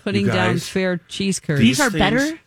putting 0.05 0.26
You 0.26 0.32
down 0.32 0.59
fair 0.59 0.99
cheese 1.09 1.40
curds. 1.40 1.61
These 1.61 1.80
are 1.80 1.88
things, 1.90 1.99
better? 1.99 2.38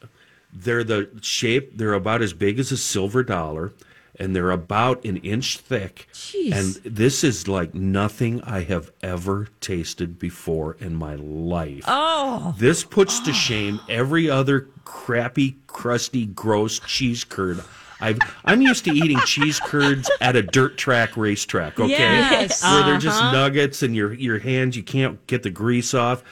They're 0.54 0.84
the 0.84 1.10
shape. 1.22 1.76
They're 1.78 1.94
about 1.94 2.22
as 2.22 2.34
big 2.34 2.60
as 2.60 2.72
a 2.72 2.78
silver 2.78 3.24
dollar, 3.24 3.74
and 4.20 4.36
they're 4.36 4.52
about 4.52 5.04
an 5.06 5.18
inch 5.18 5.58
thick. 5.58 6.08
Jeez. 6.14 6.54
And 6.54 6.96
this 6.96 7.24
is 7.24 7.48
like 7.48 7.74
nothing 7.74 8.42
I 8.42 8.64
have 8.64 8.92
ever 9.02 9.48
tasted 9.62 10.20
before 10.20 10.78
in 10.80 10.96
my 10.96 11.16
life. 11.16 11.84
oh, 11.88 12.56
This 12.58 12.84
puts 12.84 13.20
to 13.22 13.32
ah. 13.32 13.34
shame 13.34 13.80
every 13.90 14.30
other 14.30 14.70
crappy, 14.84 15.58
crusty, 15.68 16.26
gross 16.28 16.80
cheese 16.80 17.24
curd. 17.24 17.64
I've, 18.02 18.20
I'm 18.44 18.62
used 18.62 18.86
to 18.86 18.92
eating 18.92 19.20
cheese 19.22 19.60
curds 19.60 20.12
at 20.20 20.36
a 20.36 20.42
dirt 20.42 20.78
track 20.78 21.16
racetrack, 21.16 21.80
okay? 21.80 21.90
Yes. 21.90 22.62
Where 22.62 22.84
they're 22.84 22.98
just 22.98 23.22
uh-huh. 23.22 23.32
nuggets 23.32 23.84
and 23.84 23.96
your, 23.96 24.14
your 24.14 24.40
hands, 24.40 24.76
you 24.76 24.84
can't 24.84 25.26
get 25.28 25.44
the 25.44 25.50
grease 25.50 25.94
off. 25.94 26.24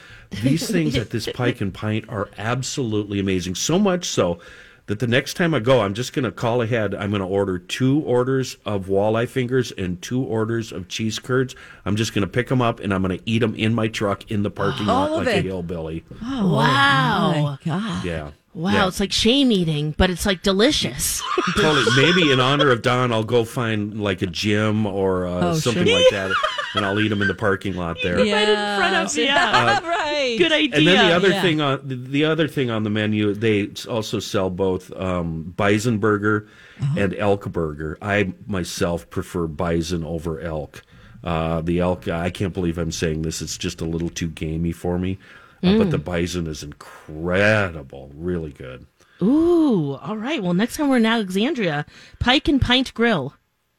These 0.42 0.70
things 0.70 0.96
at 0.96 1.10
this 1.10 1.28
Pike 1.34 1.60
and 1.60 1.72
Pint 1.72 2.04
are 2.08 2.28
absolutely 2.36 3.18
amazing. 3.18 3.54
So 3.54 3.78
much 3.78 4.06
so 4.06 4.40
that 4.86 4.98
the 4.98 5.06
next 5.06 5.34
time 5.34 5.54
I 5.54 5.60
go, 5.60 5.80
I'm 5.80 5.94
just 5.94 6.12
going 6.12 6.24
to 6.26 6.30
call 6.30 6.60
ahead. 6.60 6.94
I'm 6.94 7.10
going 7.10 7.22
to 7.22 7.26
order 7.28 7.58
two 7.58 8.00
orders 8.00 8.56
of 8.66 8.86
walleye 8.86 9.26
fingers 9.28 9.72
and 9.72 10.00
two 10.02 10.22
orders 10.22 10.72
of 10.72 10.88
cheese 10.88 11.18
curds. 11.18 11.54
I'm 11.86 11.96
just 11.96 12.12
going 12.14 12.20
to 12.26 12.30
pick 12.30 12.48
them 12.48 12.60
up 12.60 12.80
and 12.80 12.92
I'm 12.92 13.02
going 13.02 13.16
to 13.18 13.22
eat 13.24 13.38
them 13.38 13.54
in 13.54 13.74
my 13.74 13.88
truck 13.88 14.30
in 14.30 14.42
the 14.42 14.50
parking 14.50 14.86
lot 14.86 15.10
All 15.10 15.18
of 15.20 15.26
like 15.26 15.36
a 15.36 15.40
hillbilly. 15.40 16.04
Oh, 16.22 16.54
wow. 16.54 17.42
my 17.42 17.58
God. 17.64 18.04
Yeah. 18.04 18.30
Wow, 18.52 18.72
Yeah. 18.72 18.86
it's 18.88 19.00
like 19.00 19.10
shame 19.10 19.50
eating, 19.50 19.94
but 19.96 20.10
it's 20.10 20.26
like 20.26 20.42
delicious. 20.42 21.20
totally. 21.56 21.84
Maybe 21.96 22.30
in 22.30 22.38
honor 22.38 22.70
of 22.70 22.82
Dawn, 22.82 23.10
I'll 23.10 23.24
go 23.24 23.44
find 23.44 24.00
like 24.00 24.22
a 24.22 24.26
gym 24.26 24.86
or 24.86 25.26
uh, 25.26 25.40
Oh, 25.50 25.54
something 25.54 25.86
sure. 25.86 25.96
like 25.98 26.10
that, 26.10 26.30
and 26.74 26.84
I'll 26.84 26.98
eat 27.00 27.08
them 27.08 27.22
in 27.22 27.28
the 27.28 27.34
parking 27.34 27.74
lot 27.76 27.96
there. 28.02 28.18
Yeah. 28.24 28.34
right 28.34 28.48
in 28.48 28.78
front 28.78 28.96
of 29.06 29.16
yeah. 29.16 29.80
right. 29.88 30.36
Good 30.38 30.52
idea. 30.52 30.78
And 30.78 30.86
then 30.86 31.08
the 31.08 31.14
other 31.14 31.28
yeah. 31.28 31.42
thing 31.42 31.60
on 31.60 31.80
the, 31.88 31.96
the 31.96 32.24
other 32.24 32.48
thing 32.48 32.70
on 32.70 32.82
the 32.82 32.90
menu, 32.90 33.32
they 33.34 33.70
also 33.88 34.18
sell 34.20 34.50
both 34.50 34.92
um, 34.92 35.54
bison 35.56 35.98
burger 35.98 36.48
Uh-huh. 36.80 36.94
and 37.00 37.14
elk 37.14 37.50
burger. 37.52 37.96
I 38.02 38.32
myself 38.46 39.08
prefer 39.10 39.46
bison 39.46 40.04
over 40.04 40.40
elk. 40.40 40.82
Uh, 41.22 41.60
the 41.62 41.80
elk, 41.80 42.06
I 42.08 42.28
can't 42.30 42.52
believe 42.52 42.76
I'm 42.76 42.92
saying 42.92 43.22
this. 43.22 43.40
It's 43.40 43.56
just 43.56 43.80
a 43.80 43.84
little 43.86 44.10
too 44.10 44.28
gamey 44.28 44.72
for 44.72 44.98
me. 44.98 45.18
Uh, 45.62 45.66
Mm. 45.68 45.78
But 45.78 45.90
the 45.92 45.96
bison 45.98 46.46
is 46.46 46.62
incredible, 46.62 48.10
really 48.14 48.52
good. 48.52 48.86
Ooh, 49.22 49.94
all 49.94 50.16
right. 50.16 50.42
Well, 50.42 50.52
next 50.52 50.76
time 50.76 50.88
we're 50.90 50.98
in 50.98 51.06
Alexandria, 51.06 51.86
Pike 52.18 52.48
and 52.48 52.60
Pint 52.60 52.92
Grill. 52.92 53.34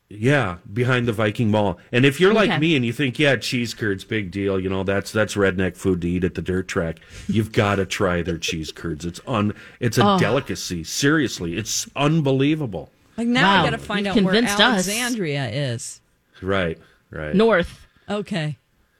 Yeah, 0.08 0.58
behind 0.72 1.08
the 1.08 1.14
Viking 1.14 1.50
Mall. 1.50 1.80
And 1.92 2.06
if 2.06 2.20
you're 2.20 2.34
like 2.34 2.60
me 2.62 2.76
and 2.76 2.86
you 2.86 2.94
think, 2.94 3.18
yeah, 3.18 3.36
cheese 3.38 3.74
curds, 3.74 4.04
big 4.04 4.30
deal, 4.30 4.60
you 4.60 4.70
know, 4.70 4.84
that's 4.84 5.12
that's 5.12 5.34
redneck 5.34 5.76
food 5.76 6.02
to 6.02 6.08
eat 6.10 6.24
at 6.24 6.36
the 6.36 6.44
dirt 6.44 6.68
track. 6.68 7.00
You've 7.28 7.52
got 7.64 7.76
to 7.76 7.86
try 7.88 8.22
their 8.22 8.38
cheese 8.38 8.72
curds. 8.72 9.04
It's 9.04 9.20
un, 9.26 9.56
it's 9.80 9.98
a 9.98 10.06
Oh. 10.06 10.20
delicacy. 10.20 10.84
Seriously, 10.84 11.56
it's 11.58 11.90
unbelievable. 11.96 12.92
Like 13.18 13.28
now 13.28 13.42
Wow, 13.56 13.62
I 13.62 13.66
got 13.66 13.70
to 13.72 13.78
find 13.80 14.06
you've 14.06 14.16
out 14.18 14.24
where 14.24 14.34
convinced 14.34 14.60
us. 14.60 14.88
Alexandria 14.88 15.48
is. 15.50 16.02
Right, 16.42 16.78
right. 17.10 17.34
North. 17.36 17.88
Okay. 18.08 18.58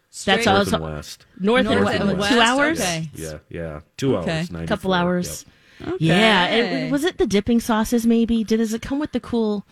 That's 0.10 0.42
Straight- 0.42 0.48
all. 0.48 0.56
North 0.56 0.74
and 0.74 0.84
west. 0.84 1.26
North, 1.40 1.66
North 1.66 1.90
and 1.90 2.10
and 2.10 2.12
two 2.14 2.18
west. 2.18 2.32
hours. 2.34 2.80
Okay. 2.82 3.10
Yeah, 3.14 3.38
yeah. 3.50 3.80
Two 3.98 4.18
Okay. 4.18 4.40
hours. 4.40 4.50
A 4.50 4.54
94, 4.54 4.68
couple 4.78 4.94
hours. 4.94 5.46
yep. 5.80 5.96
Yeah. 6.00 6.46
Okay. 6.48 6.82
And 6.84 6.92
was 6.92 7.04
it 7.04 7.18
the 7.20 7.28
dipping 7.28 7.60
sauces? 7.60 8.08
Maybe. 8.08 8.44
Did 8.44 8.58
does 8.58 8.74
it 8.74 8.82
come 8.82 8.98
with 8.98 9.12
the 9.12 9.20
cool, 9.20 9.66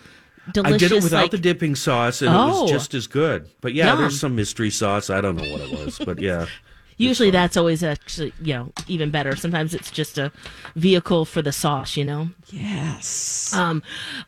delicious? 0.51 0.73
I 0.75 0.77
did 0.77 0.91
it 0.91 1.03
without 1.03 1.21
like, 1.23 1.31
the 1.31 1.37
dipping 1.37 1.75
sauce, 1.75 2.21
and 2.21 2.29
it 2.33 2.37
Oh. 2.37 2.63
was 2.63 2.71
just 2.71 2.93
as 2.93 3.07
good. 3.07 3.49
But 3.61 3.73
yeah, 3.73 3.87
Yum. 3.87 3.99
there's 3.99 4.19
some 4.19 4.35
mystery 4.35 4.69
sauce. 4.69 5.09
I 5.09 5.21
don't 5.21 5.35
know 5.35 5.49
what 5.51 5.61
it 5.61 5.71
was, 5.71 5.99
but 5.99 6.19
yeah. 6.19 6.45
Usually 6.97 7.31
that's 7.31 7.57
always 7.57 7.83
actually, 7.83 8.33
you 8.39 8.53
know, 8.53 8.71
even 8.87 9.09
better. 9.09 9.35
Sometimes 9.35 9.73
it's 9.73 9.89
just 9.89 10.19
a 10.19 10.31
vehicle 10.75 11.25
for 11.25 11.41
the 11.41 11.51
sauce, 11.51 11.97
you 11.97 12.05
know? 12.05 12.29
Yes. 12.49 13.51
Um, 13.53 13.81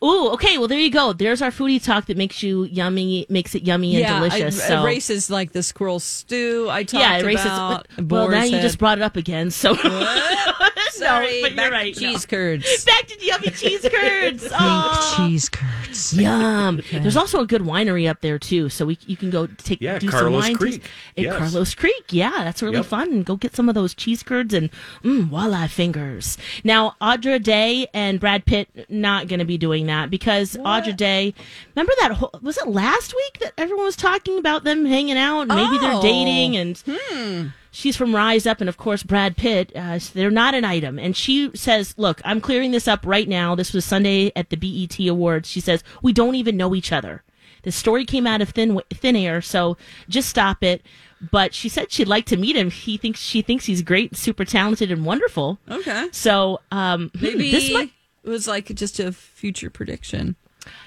ooh, 0.03 0.29
okay. 0.29 0.57
Well, 0.57 0.67
there 0.67 0.79
you 0.79 0.89
go. 0.89 1.13
There's 1.13 1.43
our 1.43 1.51
foodie 1.51 1.81
talk 1.81 2.07
that 2.07 2.17
makes 2.17 2.41
you 2.41 2.63
yummy, 2.63 3.27
makes 3.29 3.53
it 3.53 3.63
yummy 3.63 4.01
and 4.01 4.07
delicious. 4.29 4.59
I, 4.63 4.67
so 4.67 4.81
erases 4.81 5.29
like 5.29 5.51
the 5.51 5.61
squirrel 5.61 5.99
stew 5.99 6.67
I 6.69 6.83
talked 6.83 7.03
yeah, 7.03 7.17
erases. 7.19 7.45
about. 7.45 7.87
well, 7.99 8.29
now 8.29 8.39
boar's 8.39 8.51
you 8.51 8.59
just 8.61 8.79
brought 8.79 8.97
it 8.97 9.03
up 9.03 9.15
again. 9.15 9.51
So 9.51 9.75
Sorry, 10.97 11.41
but 11.41 11.51
you're 11.51 11.55
back 11.57 11.65
to 11.69 11.71
right, 11.71 11.95
no. 11.95 11.99
cheese 12.11 12.25
curds. 12.25 12.85
back 12.85 13.07
to 13.07 13.25
yummy 13.25 13.49
cheese 13.51 13.81
curds. 13.91 14.47
Oh. 14.57 15.15
cheese 15.17 15.49
curds. 15.49 16.13
Yum. 16.17 16.81
There's 16.91 17.17
also 17.17 17.39
a 17.41 17.45
good 17.45 17.61
winery 17.61 18.09
up 18.09 18.21
there 18.21 18.39
too, 18.39 18.69
so 18.69 18.85
we 18.85 18.97
you 19.05 19.17
can 19.17 19.29
go 19.29 19.47
take 19.47 19.81
Yeah, 19.81 19.99
do 19.99 20.09
Carlos 20.09 20.31
some 20.31 20.33
wine 20.49 20.55
Creek. 20.55 20.81
taste- 20.81 20.93
At 21.17 21.23
Yes. 21.23 21.37
Carlos 21.37 21.75
Creek, 21.75 22.03
yeah, 22.11 22.31
that's 22.43 22.61
really 22.61 22.77
Yep. 22.77 22.85
fun. 22.85 23.23
Go 23.23 23.35
get 23.35 23.55
some 23.55 23.69
of 23.69 23.75
those 23.75 23.93
cheese 23.93 24.23
curds 24.23 24.53
and 24.53 24.69
mm, 25.03 25.29
walleye 25.29 25.69
fingers. 25.69 26.37
Now, 26.63 26.95
Andra 27.01 27.39
Day 27.39 27.87
and 27.93 28.19
Brad 28.19 28.45
Pitt 28.45 28.69
not 28.89 29.27
going 29.27 29.39
to 29.39 29.45
be 29.45 29.57
doing 29.57 29.85
that 29.87 30.09
because 30.09 30.55
Andra 30.57 30.93
Day. 30.93 31.33
Remember 31.75 31.93
that? 32.01 32.13
Whole, 32.13 32.31
was 32.41 32.57
it 32.57 32.67
last 32.67 33.13
week 33.15 33.39
that 33.39 33.53
everyone 33.57 33.85
was 33.85 33.95
talking 33.95 34.37
about 34.37 34.63
them 34.63 34.85
hanging 34.85 35.17
out? 35.17 35.41
and 35.41 35.49
Maybe 35.55 35.77
they're 35.77 35.93
Oh. 35.95 36.01
dating 36.01 36.55
and. 36.57 37.51
She's 37.75 37.97
from 37.97 38.15
Rise 38.15 38.47
Up, 38.47 38.61
and 38.61 38.69
of 38.69 38.77
course, 38.77 39.03
Brad 39.03 39.35
Pitt. 39.35 39.69
Uh, 39.75 39.99
they're 40.13 40.31
not 40.31 40.55
an 40.55 40.63
item. 40.63 40.97
And 40.97 41.13
she 41.13 41.51
says, 41.55 41.93
Look, 41.97 42.21
I'm 42.23 42.39
clearing 42.39 42.71
this 42.71 42.87
up 42.87 43.05
right 43.05 43.27
now. 43.27 43.53
This 43.53 43.73
was 43.73 43.83
Sunday 43.83 44.31
at 44.33 44.49
the 44.49 44.55
BET 44.55 44.97
Awards. 45.09 45.49
She 45.49 45.59
says, 45.59 45.83
We 46.01 46.13
don't 46.13 46.35
even 46.35 46.55
know 46.55 46.73
each 46.73 46.93
other. 46.93 47.21
The 47.63 47.73
story 47.73 48.05
came 48.05 48.25
out 48.25 48.41
of 48.41 48.51
thin, 48.51 48.79
thin 48.93 49.17
air, 49.17 49.41
so 49.41 49.75
just 50.07 50.29
stop 50.29 50.63
it. 50.63 50.85
But 51.31 51.53
she 51.53 51.67
said 51.67 51.91
she'd 51.91 52.07
like 52.07 52.25
to 52.27 52.37
meet 52.37 52.55
him. 52.55 52.71
He 52.71 52.95
thinks 52.95 53.19
she 53.19 53.41
thinks 53.41 53.65
he's 53.65 53.81
great, 53.81 54.15
super 54.15 54.45
talented, 54.45 54.89
and 54.89 55.03
wonderful. 55.03 55.59
Okay. 55.69 56.07
So 56.13 56.61
um, 56.71 57.11
hmm, 57.13 57.23
Maybe 57.25 57.51
this 57.51 57.73
might, 57.73 57.91
it 58.23 58.29
was 58.29 58.47
like 58.47 58.73
just 58.73 59.01
a 59.01 59.11
future 59.11 59.69
prediction. 59.69 60.37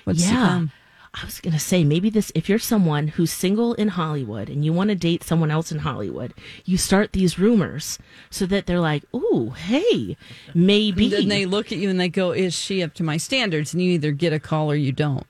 What's 0.04 0.26
yeah. 0.26 0.64
Come. 1.12 1.20
I 1.22 1.24
was 1.26 1.40
gonna 1.40 1.58
say 1.58 1.84
maybe 1.84 2.10
this 2.10 2.30
if 2.34 2.48
you're 2.48 2.58
someone 2.58 3.08
who's 3.08 3.30
single 3.32 3.74
in 3.74 3.88
Hollywood 3.88 4.48
and 4.48 4.64
you 4.64 4.72
want 4.72 4.90
to 4.90 4.94
date 4.94 5.22
someone 5.24 5.50
else 5.50 5.72
in 5.72 5.78
Hollywood, 5.80 6.32
you 6.64 6.76
start 6.76 7.12
these 7.12 7.38
rumors 7.38 7.98
so 8.30 8.46
that 8.46 8.66
they're 8.66 8.80
like, 8.80 9.02
"Ooh, 9.14 9.54
hey, 9.56 10.16
maybe." 10.54 11.04
And 11.04 11.12
then 11.12 11.28
they 11.28 11.46
look 11.46 11.72
at 11.72 11.78
you 11.78 11.90
and 11.90 11.98
they 11.98 12.08
go, 12.08 12.32
"Is 12.32 12.54
she 12.54 12.82
up 12.82 12.94
to 12.94 13.02
my 13.02 13.16
standards?" 13.16 13.72
And 13.72 13.82
you 13.82 13.92
either 13.92 14.12
get 14.12 14.32
a 14.32 14.38
call 14.40 14.70
or 14.70 14.76
you 14.76 14.92
don't. 14.92 15.26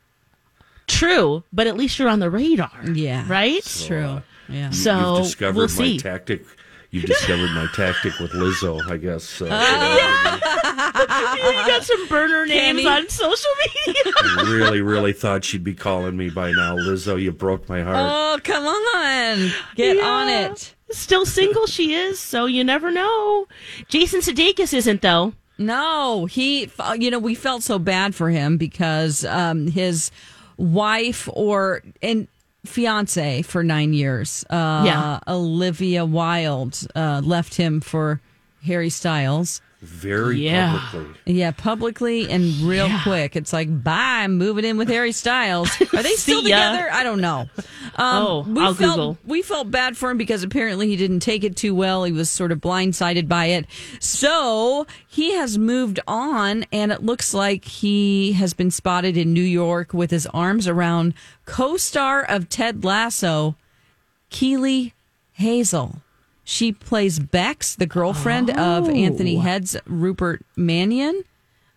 True, 0.87 1.45
but 1.53 1.66
at 1.66 1.76
least 1.76 1.99
you're 1.99 2.09
on 2.09 2.18
the 2.20 2.31
radar. 2.31 2.70
Yeah, 2.93 3.24
right. 3.29 3.57
It's 3.57 3.87
true. 3.87 4.22
Yeah. 4.49 4.70
So 4.70 5.16
You've 5.16 5.24
discovered 5.24 5.57
we'll 5.57 5.64
my 5.68 5.74
see. 5.74 5.99
tactic. 5.99 6.45
You've 6.91 7.05
discovered 7.05 7.51
my 7.51 7.66
tactic 7.74 8.18
with 8.18 8.30
Lizzo, 8.32 8.80
I 8.91 8.97
guess. 8.97 9.43
Uh, 9.43 9.47
you 11.36 11.53
got 11.66 11.84
some 11.84 12.09
burner 12.09 12.47
names 12.47 12.80
Cammy. 12.80 12.91
on 12.91 13.09
social 13.11 13.51
media. 13.86 14.03
I 14.16 14.43
really, 14.49 14.80
really 14.80 15.12
thought 15.12 15.45
she'd 15.45 15.64
be 15.64 15.74
calling 15.74 16.16
me 16.16 16.30
by 16.30 16.51
now. 16.53 16.76
Lizzo, 16.76 17.20
you 17.20 17.30
broke 17.32 17.68
my 17.68 17.82
heart. 17.82 17.97
Oh, 17.99 18.41
come 18.43 18.64
on. 18.64 19.51
Get 19.74 19.97
Yeah. 19.99 20.07
on 20.07 20.28
it. 20.28 20.74
Still 20.91 21.26
single, 21.26 21.66
she 21.66 21.93
is. 21.95 22.18
So 22.18 22.47
you 22.47 22.64
never 22.64 22.91
know. 22.91 23.47
Jason 23.89 24.20
Sudeikis 24.20 24.72
isn't 24.72 25.03
though. 25.03 25.34
No, 25.59 26.24
he, 26.26 26.70
you 26.99 27.11
know, 27.11 27.18
we 27.18 27.34
felt 27.34 27.62
so 27.62 27.78
bad 27.78 28.14
for 28.14 28.30
him 28.30 28.57
because 28.57 29.24
um, 29.26 29.66
his 29.66 30.11
wife 30.57 31.28
or 31.32 31.82
and 32.01 32.28
fiance 32.69 33.43
for 33.43 33.64
nine 33.64 33.93
years, 33.93 34.45
uh, 34.51 34.83
Yeah. 34.87 35.19
Olivia 35.27 36.05
Wilde, 36.05 36.79
uh, 36.95 37.21
left 37.25 37.57
him 37.57 37.81
for 37.81 38.21
Harry 38.64 38.91
Styles. 38.91 39.61
Very 39.81 40.41
Yeah. 40.41 40.76
publicly. 40.91 41.14
Yeah, 41.35 41.51
publicly 41.53 42.29
and 42.31 42.43
real 42.62 42.89
Yeah. 42.89 43.03
quick. 43.05 43.37
It's 43.37 43.53
like, 43.53 43.68
bye, 43.85 44.22
I'm 44.24 44.37
moving 44.37 44.64
in 44.64 44.76
with 44.76 44.89
Harry 44.89 45.12
Styles. 45.12 45.70
Are 45.95 46.03
they 46.03 46.12
still 46.16 46.43
ya. 46.43 46.72
together? 46.72 46.89
I 46.93 47.05
don't 47.05 47.20
know. 47.20 47.49
Um, 47.95 48.26
Oh, 48.26 48.45
we 48.49 48.61
I'll 48.61 48.74
felt, 48.74 48.97
Google. 48.97 49.18
We 49.24 49.41
felt 49.43 49.70
bad 49.70 49.97
for 49.97 50.11
him 50.11 50.18
because 50.18 50.43
apparently 50.43 50.89
he 50.89 50.97
didn't 50.97 51.20
take 51.20 51.45
it 51.45 51.55
too 51.55 51.76
well. 51.76 52.03
He 52.03 52.11
was 52.11 52.29
sort 52.29 52.51
of 52.51 52.59
blindsided 52.59 53.29
by 53.29 53.47
it. 53.47 53.66
So 54.01 54.85
he 55.07 55.35
has 55.35 55.59
moved 55.59 56.01
on, 56.09 56.64
and 56.72 56.91
it 56.91 57.05
looks 57.05 57.33
like 57.33 57.64
he 57.64 58.33
has 58.33 58.55
been 58.55 58.72
spotted 58.72 59.16
in 59.16 59.33
New 59.33 59.41
York 59.43 59.95
with 59.95 60.11
his 60.11 60.26
arms 60.35 60.66
around 60.66 61.14
co 61.47 61.76
star 61.76 62.24
of 62.24 62.49
Ted 62.49 62.85
Lasso, 62.85 63.55
Keeley 64.31 64.93
Hazell. 65.39 66.01
She 66.51 66.72
plays 66.72 67.18
Bex, 67.18 67.74
the 67.74 67.84
girlfriend 67.84 68.49
of 68.49 68.88
Anthony 68.88 69.36
Head's 69.36 69.76
Rupert 69.84 70.46
Mannion. 70.57 71.24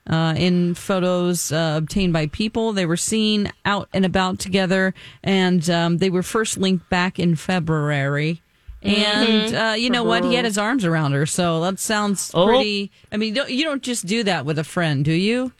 Uh, 0.10 0.34
in 0.38 0.76
photos 0.76 1.52
uh, 1.52 1.74
obtained 1.76 2.14
by 2.14 2.28
People, 2.28 2.72
they 2.72 2.86
were 2.86 2.96
seen 2.96 3.52
out 3.66 3.90
and 3.94 4.06
about 4.06 4.40
together, 4.40 4.94
and 5.26 5.70
um, 5.70 5.98
they 5.98 6.10
were 6.10 6.24
first 6.24 6.58
linked 6.58 6.90
back 6.90 7.20
in 7.20 7.36
February. 7.36 8.42
And 8.82 9.54
uh, 9.54 9.76
you 9.78 9.90
know 9.90 10.06
what? 10.06 10.24
He 10.24 10.36
had 10.36 10.46
his 10.46 10.58
arms 10.58 10.86
around 10.86 11.12
her, 11.12 11.26
so 11.26 11.60
that 11.64 11.78
sounds 11.78 12.32
Oh. 12.34 12.48
pretty. 12.48 12.92
I 13.12 13.18
mean, 13.18 13.34
don't, 13.34 13.50
you 13.52 13.66
don't 13.66 13.84
just 13.84 14.06
do 14.06 14.24
that 14.24 14.46
with 14.46 14.58
a 14.58 14.64
friend, 14.64 15.04
do 15.04 15.12
you? 15.12 15.52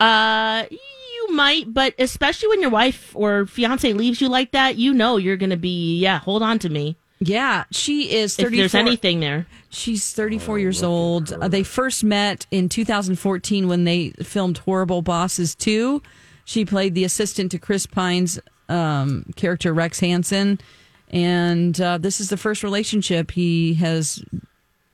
Uh, 0.00 0.64
you 0.68 1.28
might, 1.32 1.72
but 1.72 1.94
especially 2.00 2.48
when 2.48 2.60
your 2.60 2.70
wife 2.70 3.12
or 3.14 3.46
fiance 3.46 3.92
leaves 3.92 4.20
you 4.20 4.28
like 4.28 4.50
that, 4.50 4.74
you 4.76 4.92
know 4.92 5.16
you're 5.16 5.36
gonna 5.36 5.56
be 5.56 5.96
yeah. 5.98 6.18
Hold 6.18 6.42
on 6.42 6.58
to 6.58 6.68
me 6.68 6.96
Yeah, 7.20 7.64
she 7.72 8.12
is 8.14 8.38
if 8.38 8.44
34. 8.46 8.56
there's 8.56 8.74
anything 8.74 9.20
there. 9.20 9.46
She's 9.70 10.12
34 10.12 10.58
years 10.60 10.82
old. 10.82 11.32
Uh, 11.32 11.48
they 11.48 11.62
first 11.62 12.04
met 12.04 12.46
in 12.50 12.68
2014 12.68 13.66
when 13.68 13.84
they 13.84 14.10
filmed 14.22 14.58
Horrible 14.58 15.02
Bosses 15.02 15.54
2. 15.56 16.00
She 16.44 16.64
played 16.64 16.94
the 16.94 17.04
assistant 17.04 17.50
to 17.52 17.58
Chris 17.58 17.86
Pine's 17.86 18.38
um, 18.68 19.24
character, 19.36 19.74
Rex 19.74 20.00
Hanson. 20.00 20.60
And 21.10 21.80
uh, 21.80 21.98
this 21.98 22.20
is 22.20 22.28
the 22.28 22.36
first 22.36 22.62
relationship 22.62 23.32
he 23.32 23.74
has 23.74 24.22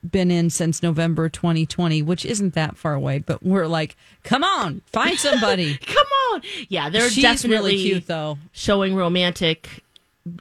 been 0.09 0.31
in 0.31 0.51
since 0.51 0.83
November 0.83 1.29
2020, 1.29 2.03
which 2.03 2.25
isn't 2.25 2.55
that 2.55 2.77
far 2.77 2.95
away. 2.95 3.19
But 3.19 3.43
we're 3.43 3.67
like, 3.67 3.97
come 4.23 4.45
on, 4.45 4.83
find 4.87 5.19
somebody. 5.19 5.77
Come 5.87 6.07
on, 6.33 6.43
yeah, 6.69 6.91
they're 6.91 7.11
She's 7.11 7.23
definitely 7.23 7.73
really 7.73 7.83
cute, 7.83 8.07
though. 8.07 8.39
showing 8.53 8.95
romantic 8.95 9.84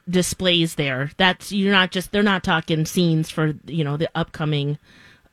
displays 0.10 0.76
there. 0.76 1.12
That's 1.18 1.52
you're 1.52 1.72
not 1.72 1.92
just 1.92 2.12
they're 2.12 2.24
not 2.24 2.44
talking 2.44 2.86
scenes 2.86 3.30
for 3.30 3.54
you 3.66 3.84
know 3.84 3.98
the 3.98 4.10
upcoming 4.16 4.78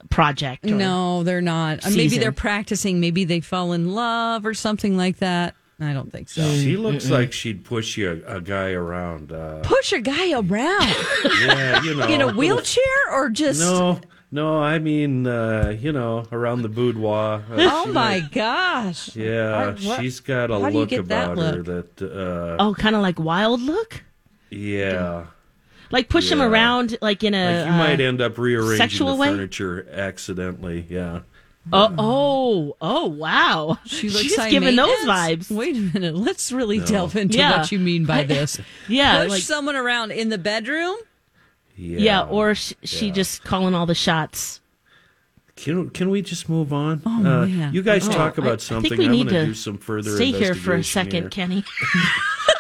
project. 0.09 0.65
or- 0.67 0.75
No, 0.75 1.23
they're 1.23 1.41
not. 1.43 1.85
Uh, 1.87 1.91
Maybe 1.91 2.19
they're 2.19 2.33
practicing. 2.33 3.01
Maybe 3.01 3.25
they 3.25 3.41
fall 3.41 3.73
in 3.73 3.93
love 3.95 4.45
or 4.47 4.55
something 4.55 4.97
like 4.97 5.19
that. 5.19 5.55
I 5.83 5.95
don't 5.95 6.13
think 6.13 6.29
so. 6.29 6.43
She 6.43 6.77
looks 6.77 7.09
like 7.09 7.33
she'd 7.33 7.65
push 7.65 7.97
you 7.97 8.23
a, 8.27 8.37
a 8.37 8.41
guy 8.43 8.73
around. 8.73 9.33
Uh, 9.33 9.61
Push 9.63 9.95
a 9.95 10.01
guy 10.01 10.33
around 10.33 10.95
yeah, 11.43 11.83
you 11.83 11.95
know, 11.95 12.07
in 12.07 12.21
a 12.21 12.33
wheelchair 12.35 12.85
or 13.11 13.31
just. 13.31 13.61
No, 13.61 13.99
no, 14.31 14.59
I 14.63 14.79
mean, 14.79 15.27
uh, 15.27 15.75
you 15.81 15.91
know, 15.93 16.27
around 16.33 16.63
the 16.63 16.69
boudoir. 16.69 17.43
Uh, 17.51 17.57
Oh 17.73 17.87
my 17.87 18.21
might- 18.21 18.31
gosh. 18.33 19.17
Yeah, 19.17 19.55
Are- 19.55 19.73
what- 19.73 20.01
she's 20.03 20.21
got 20.21 20.51
a 20.51 20.61
how 20.61 20.69
do 20.69 20.75
you 20.75 20.81
look 20.81 20.89
get 20.91 21.09
that 21.09 21.33
about 21.33 21.55
her 21.57 21.63
that. 21.63 22.03
Uh, 22.03 22.63
Oh, 22.63 22.75
kind 22.75 22.95
of 22.95 23.01
like 23.01 23.19
wild 23.19 23.63
look, 23.63 24.03
yeah. 24.51 25.27
like 25.91 26.09
push 26.09 26.31
him 26.31 26.39
Yeah. 26.41 26.47
around 26.47 26.99
like 27.01 27.23
in 27.25 27.35
a. 27.35 27.45
Like 27.59 27.67
you 27.67 27.73
uh, 27.73 27.79
might 27.79 28.01
end 28.01 28.21
up 28.21 28.39
rearranging 28.39 28.77
sexual 28.79 29.11
the 29.11 29.17
way? 29.17 29.29
furniture 29.29 29.87
accidentally. 29.93 30.87
Yeah. 30.89 31.21
Oh, 31.73 31.95
oh, 31.99 32.77
oh! 32.81 33.07
Wow, 33.07 33.79
She 33.85 34.09
looks 34.09 34.23
she's 34.23 34.37
high 34.37 34.51
giving 34.51 34.75
those 34.77 34.97
vibes. 35.05 35.51
Wait 35.51 35.77
a 35.77 35.81
minute. 35.81 36.17
Let's 36.17 36.51
really 36.53 36.81
delve 36.81 37.17
into 37.17 37.37
Yeah. 37.37 37.59
what 37.59 37.71
you 37.71 37.79
mean 37.79 38.07
by 38.07 38.25
this. 38.25 38.59
Yeah, 38.89 39.23
Push 39.25 39.31
like 39.31 39.43
someone 39.43 39.77
around 39.77 40.11
in 40.11 40.31
the 40.31 40.39
bedroom? 40.39 40.97
Yeah. 41.77 41.99
yeah, 41.99 42.23
or 42.25 42.55
sh- 42.55 42.73
she 42.83 43.11
just 43.11 43.45
calling 43.45 43.75
all 43.75 43.85
the 43.87 43.95
shots. 43.95 44.61
Can 45.55 45.91
can 45.91 46.09
we 46.09 46.23
just 46.23 46.49
move 46.49 46.73
on? 46.73 47.03
Oh, 47.05 47.11
uh, 47.43 47.47
man. 47.47 47.75
You 47.75 47.83
guys 47.83 48.09
Oh, 48.09 48.13
talk 48.13 48.39
about 48.39 48.55
I- 48.55 48.57
something. 48.63 48.87
I 48.93 48.97
think 48.97 48.99
we 48.99 49.05
I'm 49.07 49.13
need 49.13 49.29
to 49.29 49.45
do 49.47 49.55
some 49.55 49.77
further 49.77 50.17
Stay 50.17 50.33
here 50.33 50.55
for 50.55 50.75
a 50.75 50.83
second, 50.83 51.25
here. 51.25 51.29
Kenny. 51.31 51.63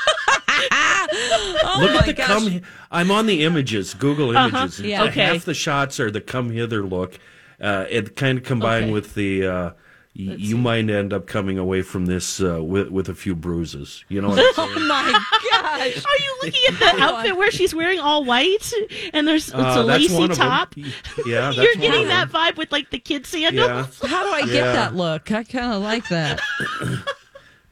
Oh 1.63 1.79
Look 1.81 1.91
at 1.93 2.07
the 2.07 2.13
gosh. 2.15 2.27
come. 2.29 2.61
I'm 2.91 3.11
on 3.11 3.27
the 3.27 3.45
images, 3.45 3.95
Google 3.95 4.37
Uh-huh. 4.37 4.49
Images. 4.59 4.81
Yeah. 4.81 5.05
Okay. 5.05 5.25
Half 5.25 5.45
the 5.45 5.55
shots 5.55 5.99
are 6.01 6.11
the 6.11 6.21
come 6.21 6.51
hither 6.51 6.83
look. 6.85 7.19
Uh, 7.61 7.85
it 7.91 8.17
kind 8.17 8.39
of 8.39 8.45
combined 8.45 8.85
Okay. 8.87 8.93
with 8.93 9.15
the. 9.15 9.47
Uh, 9.47 9.71
y- 10.17 10.35
you 10.39 10.57
might 10.57 10.89
end 10.91 11.13
up 11.13 11.27
coming 11.27 11.59
away 11.59 11.83
from 11.83 12.07
this 12.07 12.41
uh, 12.41 12.63
with 12.65 12.89
with 12.89 13.09
a 13.09 13.15
few 13.15 13.35
bruises. 13.35 14.05
You 14.09 14.23
know 14.23 14.29
what 14.31 14.39
I'm 14.39 14.55
saying? 14.55 14.77
Oh 14.77 14.87
my 14.89 15.25
gosh. 15.53 16.05
Are 16.05 16.19
you 16.25 16.39
looking 16.43 16.63
at 16.69 16.79
the 16.97 17.03
outfit 17.03 17.37
where 17.37 17.51
she's 17.51 17.75
wearing 17.75 18.01
all 18.01 18.25
white 18.25 18.73
and 19.13 19.27
there's 19.29 19.49
it's 19.49 19.55
Uh, 19.55 19.75
a 19.79 19.83
lacy 19.83 20.15
one 20.15 20.25
of 20.25 20.31
'em. 20.31 20.37
top? 20.49 20.75
Yeah, 20.77 20.85
that's 21.27 21.57
You're 21.59 21.67
one 21.75 21.81
getting 21.81 22.03
of 22.03 22.09
that 22.09 22.23
'em. 22.23 22.29
vibe 22.31 22.57
with 22.57 22.73
like 22.73 22.91
the 22.91 22.99
kid 22.99 23.27
sandals. 23.27 23.69
Yeah, 24.03 24.09
How 24.09 24.25
do 24.25 24.31
I 24.33 24.41
get 24.47 24.55
Yeah. 24.55 24.73
that 24.73 24.97
look? 24.97 25.31
I 25.31 25.45
kind 25.45 25.75
of 25.75 25.83
like 25.83 26.09
that. 26.09 26.41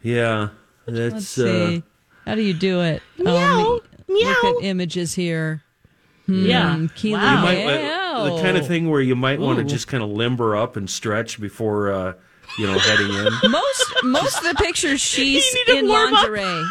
yeah. 0.03 0.49
Let's 0.86 1.14
That's 1.14 1.26
see. 1.28 1.82
How 2.29 2.35
do 2.35 2.43
you 2.43 2.53
do 2.55 2.81
it? 2.83 3.03
Meow, 3.16 3.33
Oh, 3.35 3.81
me- 4.09 4.22
meow. 4.22 4.35
Look 4.43 4.62
at 4.62 4.64
images 4.68 5.14
here. 5.14 5.62
Yeah. 6.26 6.76
Hmm, 6.76 7.11
Wow. 7.12 7.43
might, 7.43 7.55
Hale. 7.57 8.37
the 8.37 8.43
kind 8.43 8.59
of 8.59 8.66
thing 8.66 8.91
where 8.91 9.01
you 9.01 9.16
might 9.16 9.41
want 9.41 9.59
to 9.61 9.64
just 9.64 9.89
kind 9.89 10.03
of 10.03 10.11
limber 10.11 10.55
up 10.57 10.76
and 10.76 10.89
stretch 10.91 11.41
before 11.41 11.91
uh, 11.91 12.12
you 12.59 12.66
know 12.66 12.79
heading 12.79 13.09
in. 13.14 13.33
Most 13.51 13.95
most 14.05 14.37
of 14.39 14.45
the 14.45 14.55
pictures 14.62 15.01
she's 15.14 15.45
You 15.47 15.55
need 15.66 15.72
to 15.72 15.79
in 15.79 15.89
warm 15.89 16.12
up. 16.12 16.29
lingerie, 16.29 16.64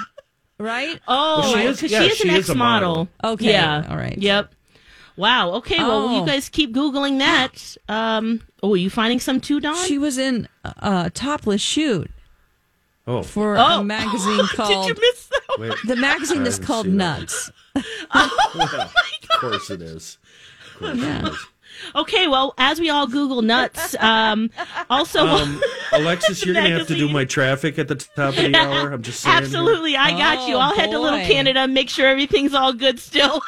right? 0.59 0.99
Oh, 1.07 1.39
Well, 1.41 1.53
she 1.53 1.85
is- 1.85 1.91
yeah, 1.91 2.01
she 2.01 2.05
is 2.11 2.17
she 2.17 2.29
an 2.29 2.35
is 2.35 2.49
a 2.49 2.51
ex 2.51 2.55
model. 2.57 2.89
model. 3.23 3.33
Okay, 3.33 3.49
Yeah. 3.51 3.87
all 3.89 3.97
right. 3.97 4.15
Yep. 4.17 4.53
Wow. 5.15 5.53
Okay. 5.53 5.79
Well, 5.79 6.09
Oh. 6.09 6.19
you 6.19 6.25
guys 6.27 6.49
keep 6.49 6.71
googling 6.75 7.17
that. 7.17 7.75
Um. 7.89 8.41
Oh, 8.61 8.73
are 8.73 8.77
you 8.77 8.91
finding 8.91 9.19
some 9.19 9.41
too, 9.41 9.59
Dawn? 9.59 9.75
She 9.87 9.97
was 9.97 10.19
in 10.19 10.47
a 10.63 11.09
topless 11.11 11.61
shoot 11.61 12.11
Oh, 13.07 13.23
for 13.23 13.57
oh, 13.57 13.79
a 13.79 13.83
magazine 13.83 14.45
called. 14.53 14.85
Did 14.87 14.95
you 14.97 15.01
miss 15.01 15.25
that? 15.27 15.36
Wait. 15.59 15.73
the 15.85 15.95
magazine 15.95 16.45
is 16.45 16.59
called 16.59 16.85
seen 16.85 16.97
that. 16.97 17.19
Nuts. 17.21 17.51
Well, 18.55 18.81
of 18.81 19.39
course 19.41 19.69
it 19.69 19.81
is. 19.81 20.17
Of 20.75 20.79
course 20.79 20.97
it 20.97 21.27
is. 21.27 21.37
Okay. 21.93 22.27
Well, 22.27 22.55
as 22.57 22.79
we 22.79 22.89
all 22.89 23.05
Google 23.05 23.43
nuts, 23.43 23.95
um, 23.99 24.49
also. 24.89 25.27
Um, 25.27 25.61
Alexis, 25.91 26.43
you're 26.45 26.55
going 26.55 26.71
to 26.71 26.77
have 26.79 26.87
to 26.87 26.95
do 26.95 27.07
my 27.07 27.23
traffic 27.25 27.77
at 27.77 27.87
the 27.87 27.95
top 27.95 28.29
of 28.29 28.35
the 28.37 28.55
hour. 28.55 28.91
I'm 28.93 29.03
just 29.03 29.19
saying. 29.19 29.35
here. 29.35 29.43
Absolutely, 29.43 29.95
I 29.95 30.11
got 30.11 30.47
you. 30.49 30.55
Oh, 30.55 30.59
I'll 30.59 30.75
head 30.75 30.89
to 30.89 30.97
Little. 30.99 31.19
Canada, 31.19 31.67
make 31.67 31.89
sure 31.89 32.07
everything's 32.07 32.55
all 32.55 32.73
good 32.73 32.99
still. 32.99 33.41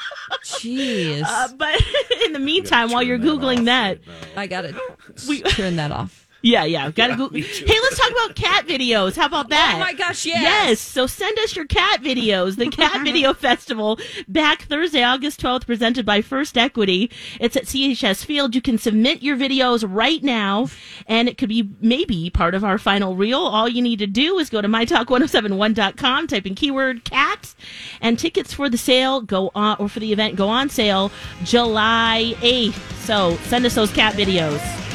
Jeez, 0.43 1.23
Uh, 1.25 1.47
but 1.57 1.81
in 2.25 2.33
the 2.33 2.39
meantime, 2.39 2.91
while 2.91 3.01
you're 3.01 3.17
Turn 3.17 3.25
that 3.25 3.33
googling 3.41 3.65
that. 3.65 3.99
I 4.37 4.45
gotta 4.45 4.79
we- 5.27 5.41
turn 5.41 5.77
that 5.77 5.91
off. 5.91 6.27
Yeah, 6.41 6.63
yeah, 6.63 6.91
gotta 6.95 7.15
go. 7.15 7.29
Hey, 7.29 7.41
let's 7.41 7.97
talk 7.97 8.11
about 8.11 8.35
cat 8.35 8.67
videos. 8.67 9.15
How 9.15 9.27
about 9.27 9.47
oh 9.47 9.49
that? 9.49 9.73
Oh 9.75 9.79
my 9.79 9.93
gosh, 9.93 10.25
yes. 10.25 10.41
Yes. 10.41 10.79
So 10.79 11.07
send 11.07 11.37
us 11.39 11.55
your 11.55 11.65
cat 11.65 12.01
videos. 12.01 12.55
The 12.55 12.69
Cat 12.69 13.03
Video 13.03 13.33
Festival 13.33 13.99
back 14.27 14.63
Thursday, 14.63 15.03
August 15.03 15.41
12th, 15.41 15.65
presented 15.65 16.05
by 16.05 16.21
First 16.21 16.57
Equity. 16.57 17.09
It's 17.39 17.55
at 17.55 17.65
CHS 17.65 18.25
Field. 18.25 18.55
You 18.55 18.61
can 18.61 18.77
submit 18.77 19.21
your 19.21 19.37
videos 19.37 19.85
right 19.87 20.23
now, 20.23 20.67
and 21.07 21.27
it 21.27 21.37
could 21.37 21.49
be 21.49 21.69
maybe 21.81 22.29
part 22.29 22.55
of 22.55 22.63
our 22.63 22.77
final 22.77 23.15
reel. 23.15 23.39
All 23.39 23.67
you 23.67 23.81
need 23.81 23.99
to 23.99 24.07
do 24.07 24.37
is 24.39 24.49
go 24.49 24.61
to 24.61 24.67
mytalk1071.com, 24.67 26.27
type 26.27 26.45
in 26.45 26.55
keyword 26.55 27.03
cat, 27.03 27.53
and 28.01 28.17
tickets 28.17 28.53
for 28.53 28.69
the 28.69 28.77
sale 28.77 29.21
go 29.21 29.51
on, 29.55 29.77
or 29.79 29.89
for 29.89 29.99
the 29.99 30.11
event 30.11 30.35
go 30.35 30.47
on 30.47 30.69
sale 30.69 31.11
July 31.43 32.33
8th. 32.39 32.79
So 32.99 33.35
send 33.43 33.65
us 33.65 33.75
those 33.75 33.91
cat 33.91 34.13
videos. 34.13 34.88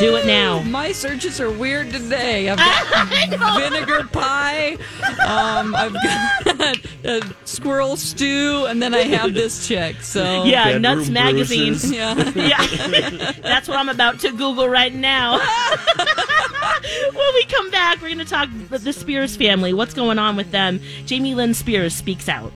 Do 0.00 0.16
it 0.16 0.24
now. 0.24 0.62
My 0.62 0.92
searches 0.92 1.40
are 1.42 1.50
weird 1.50 1.90
today. 1.90 2.48
I've 2.48 2.58
got 3.30 3.60
vinegar 3.60 4.04
pie. 4.10 4.78
Um, 5.26 5.74
I've 5.74 5.92
got 5.92 6.78
uh, 7.04 7.20
squirrel 7.44 7.96
stew, 7.98 8.64
and 8.66 8.82
then 8.82 8.94
I 8.94 9.00
have 9.02 9.34
this 9.34 9.68
chick. 9.68 10.00
So 10.00 10.44
Yeah, 10.44 10.64
Bedroom 10.64 10.82
Nuts 10.82 11.10
Magazine. 11.10 11.72
bruises. 11.72 11.92
yeah. 11.92 12.14
Yeah, 12.88 13.32
that's 13.42 13.68
what 13.68 13.76
I'm 13.78 13.90
about 13.90 14.20
to 14.20 14.30
Google 14.32 14.70
right 14.70 14.94
now. 14.94 15.38
when 17.12 17.34
we 17.34 17.44
come 17.44 17.70
back, 17.70 18.00
we're 18.00 18.08
going 18.08 18.18
to 18.18 18.24
talk 18.24 18.48
the 18.70 18.92
Spears 18.94 19.36
family. 19.36 19.74
What's 19.74 19.92
going 19.92 20.18
on 20.18 20.34
with 20.34 20.50
them? 20.50 20.80
Jamie 21.04 21.34
Lynn 21.34 21.52
Spears 21.52 21.94
speaks 21.94 22.26
out. 22.26 22.48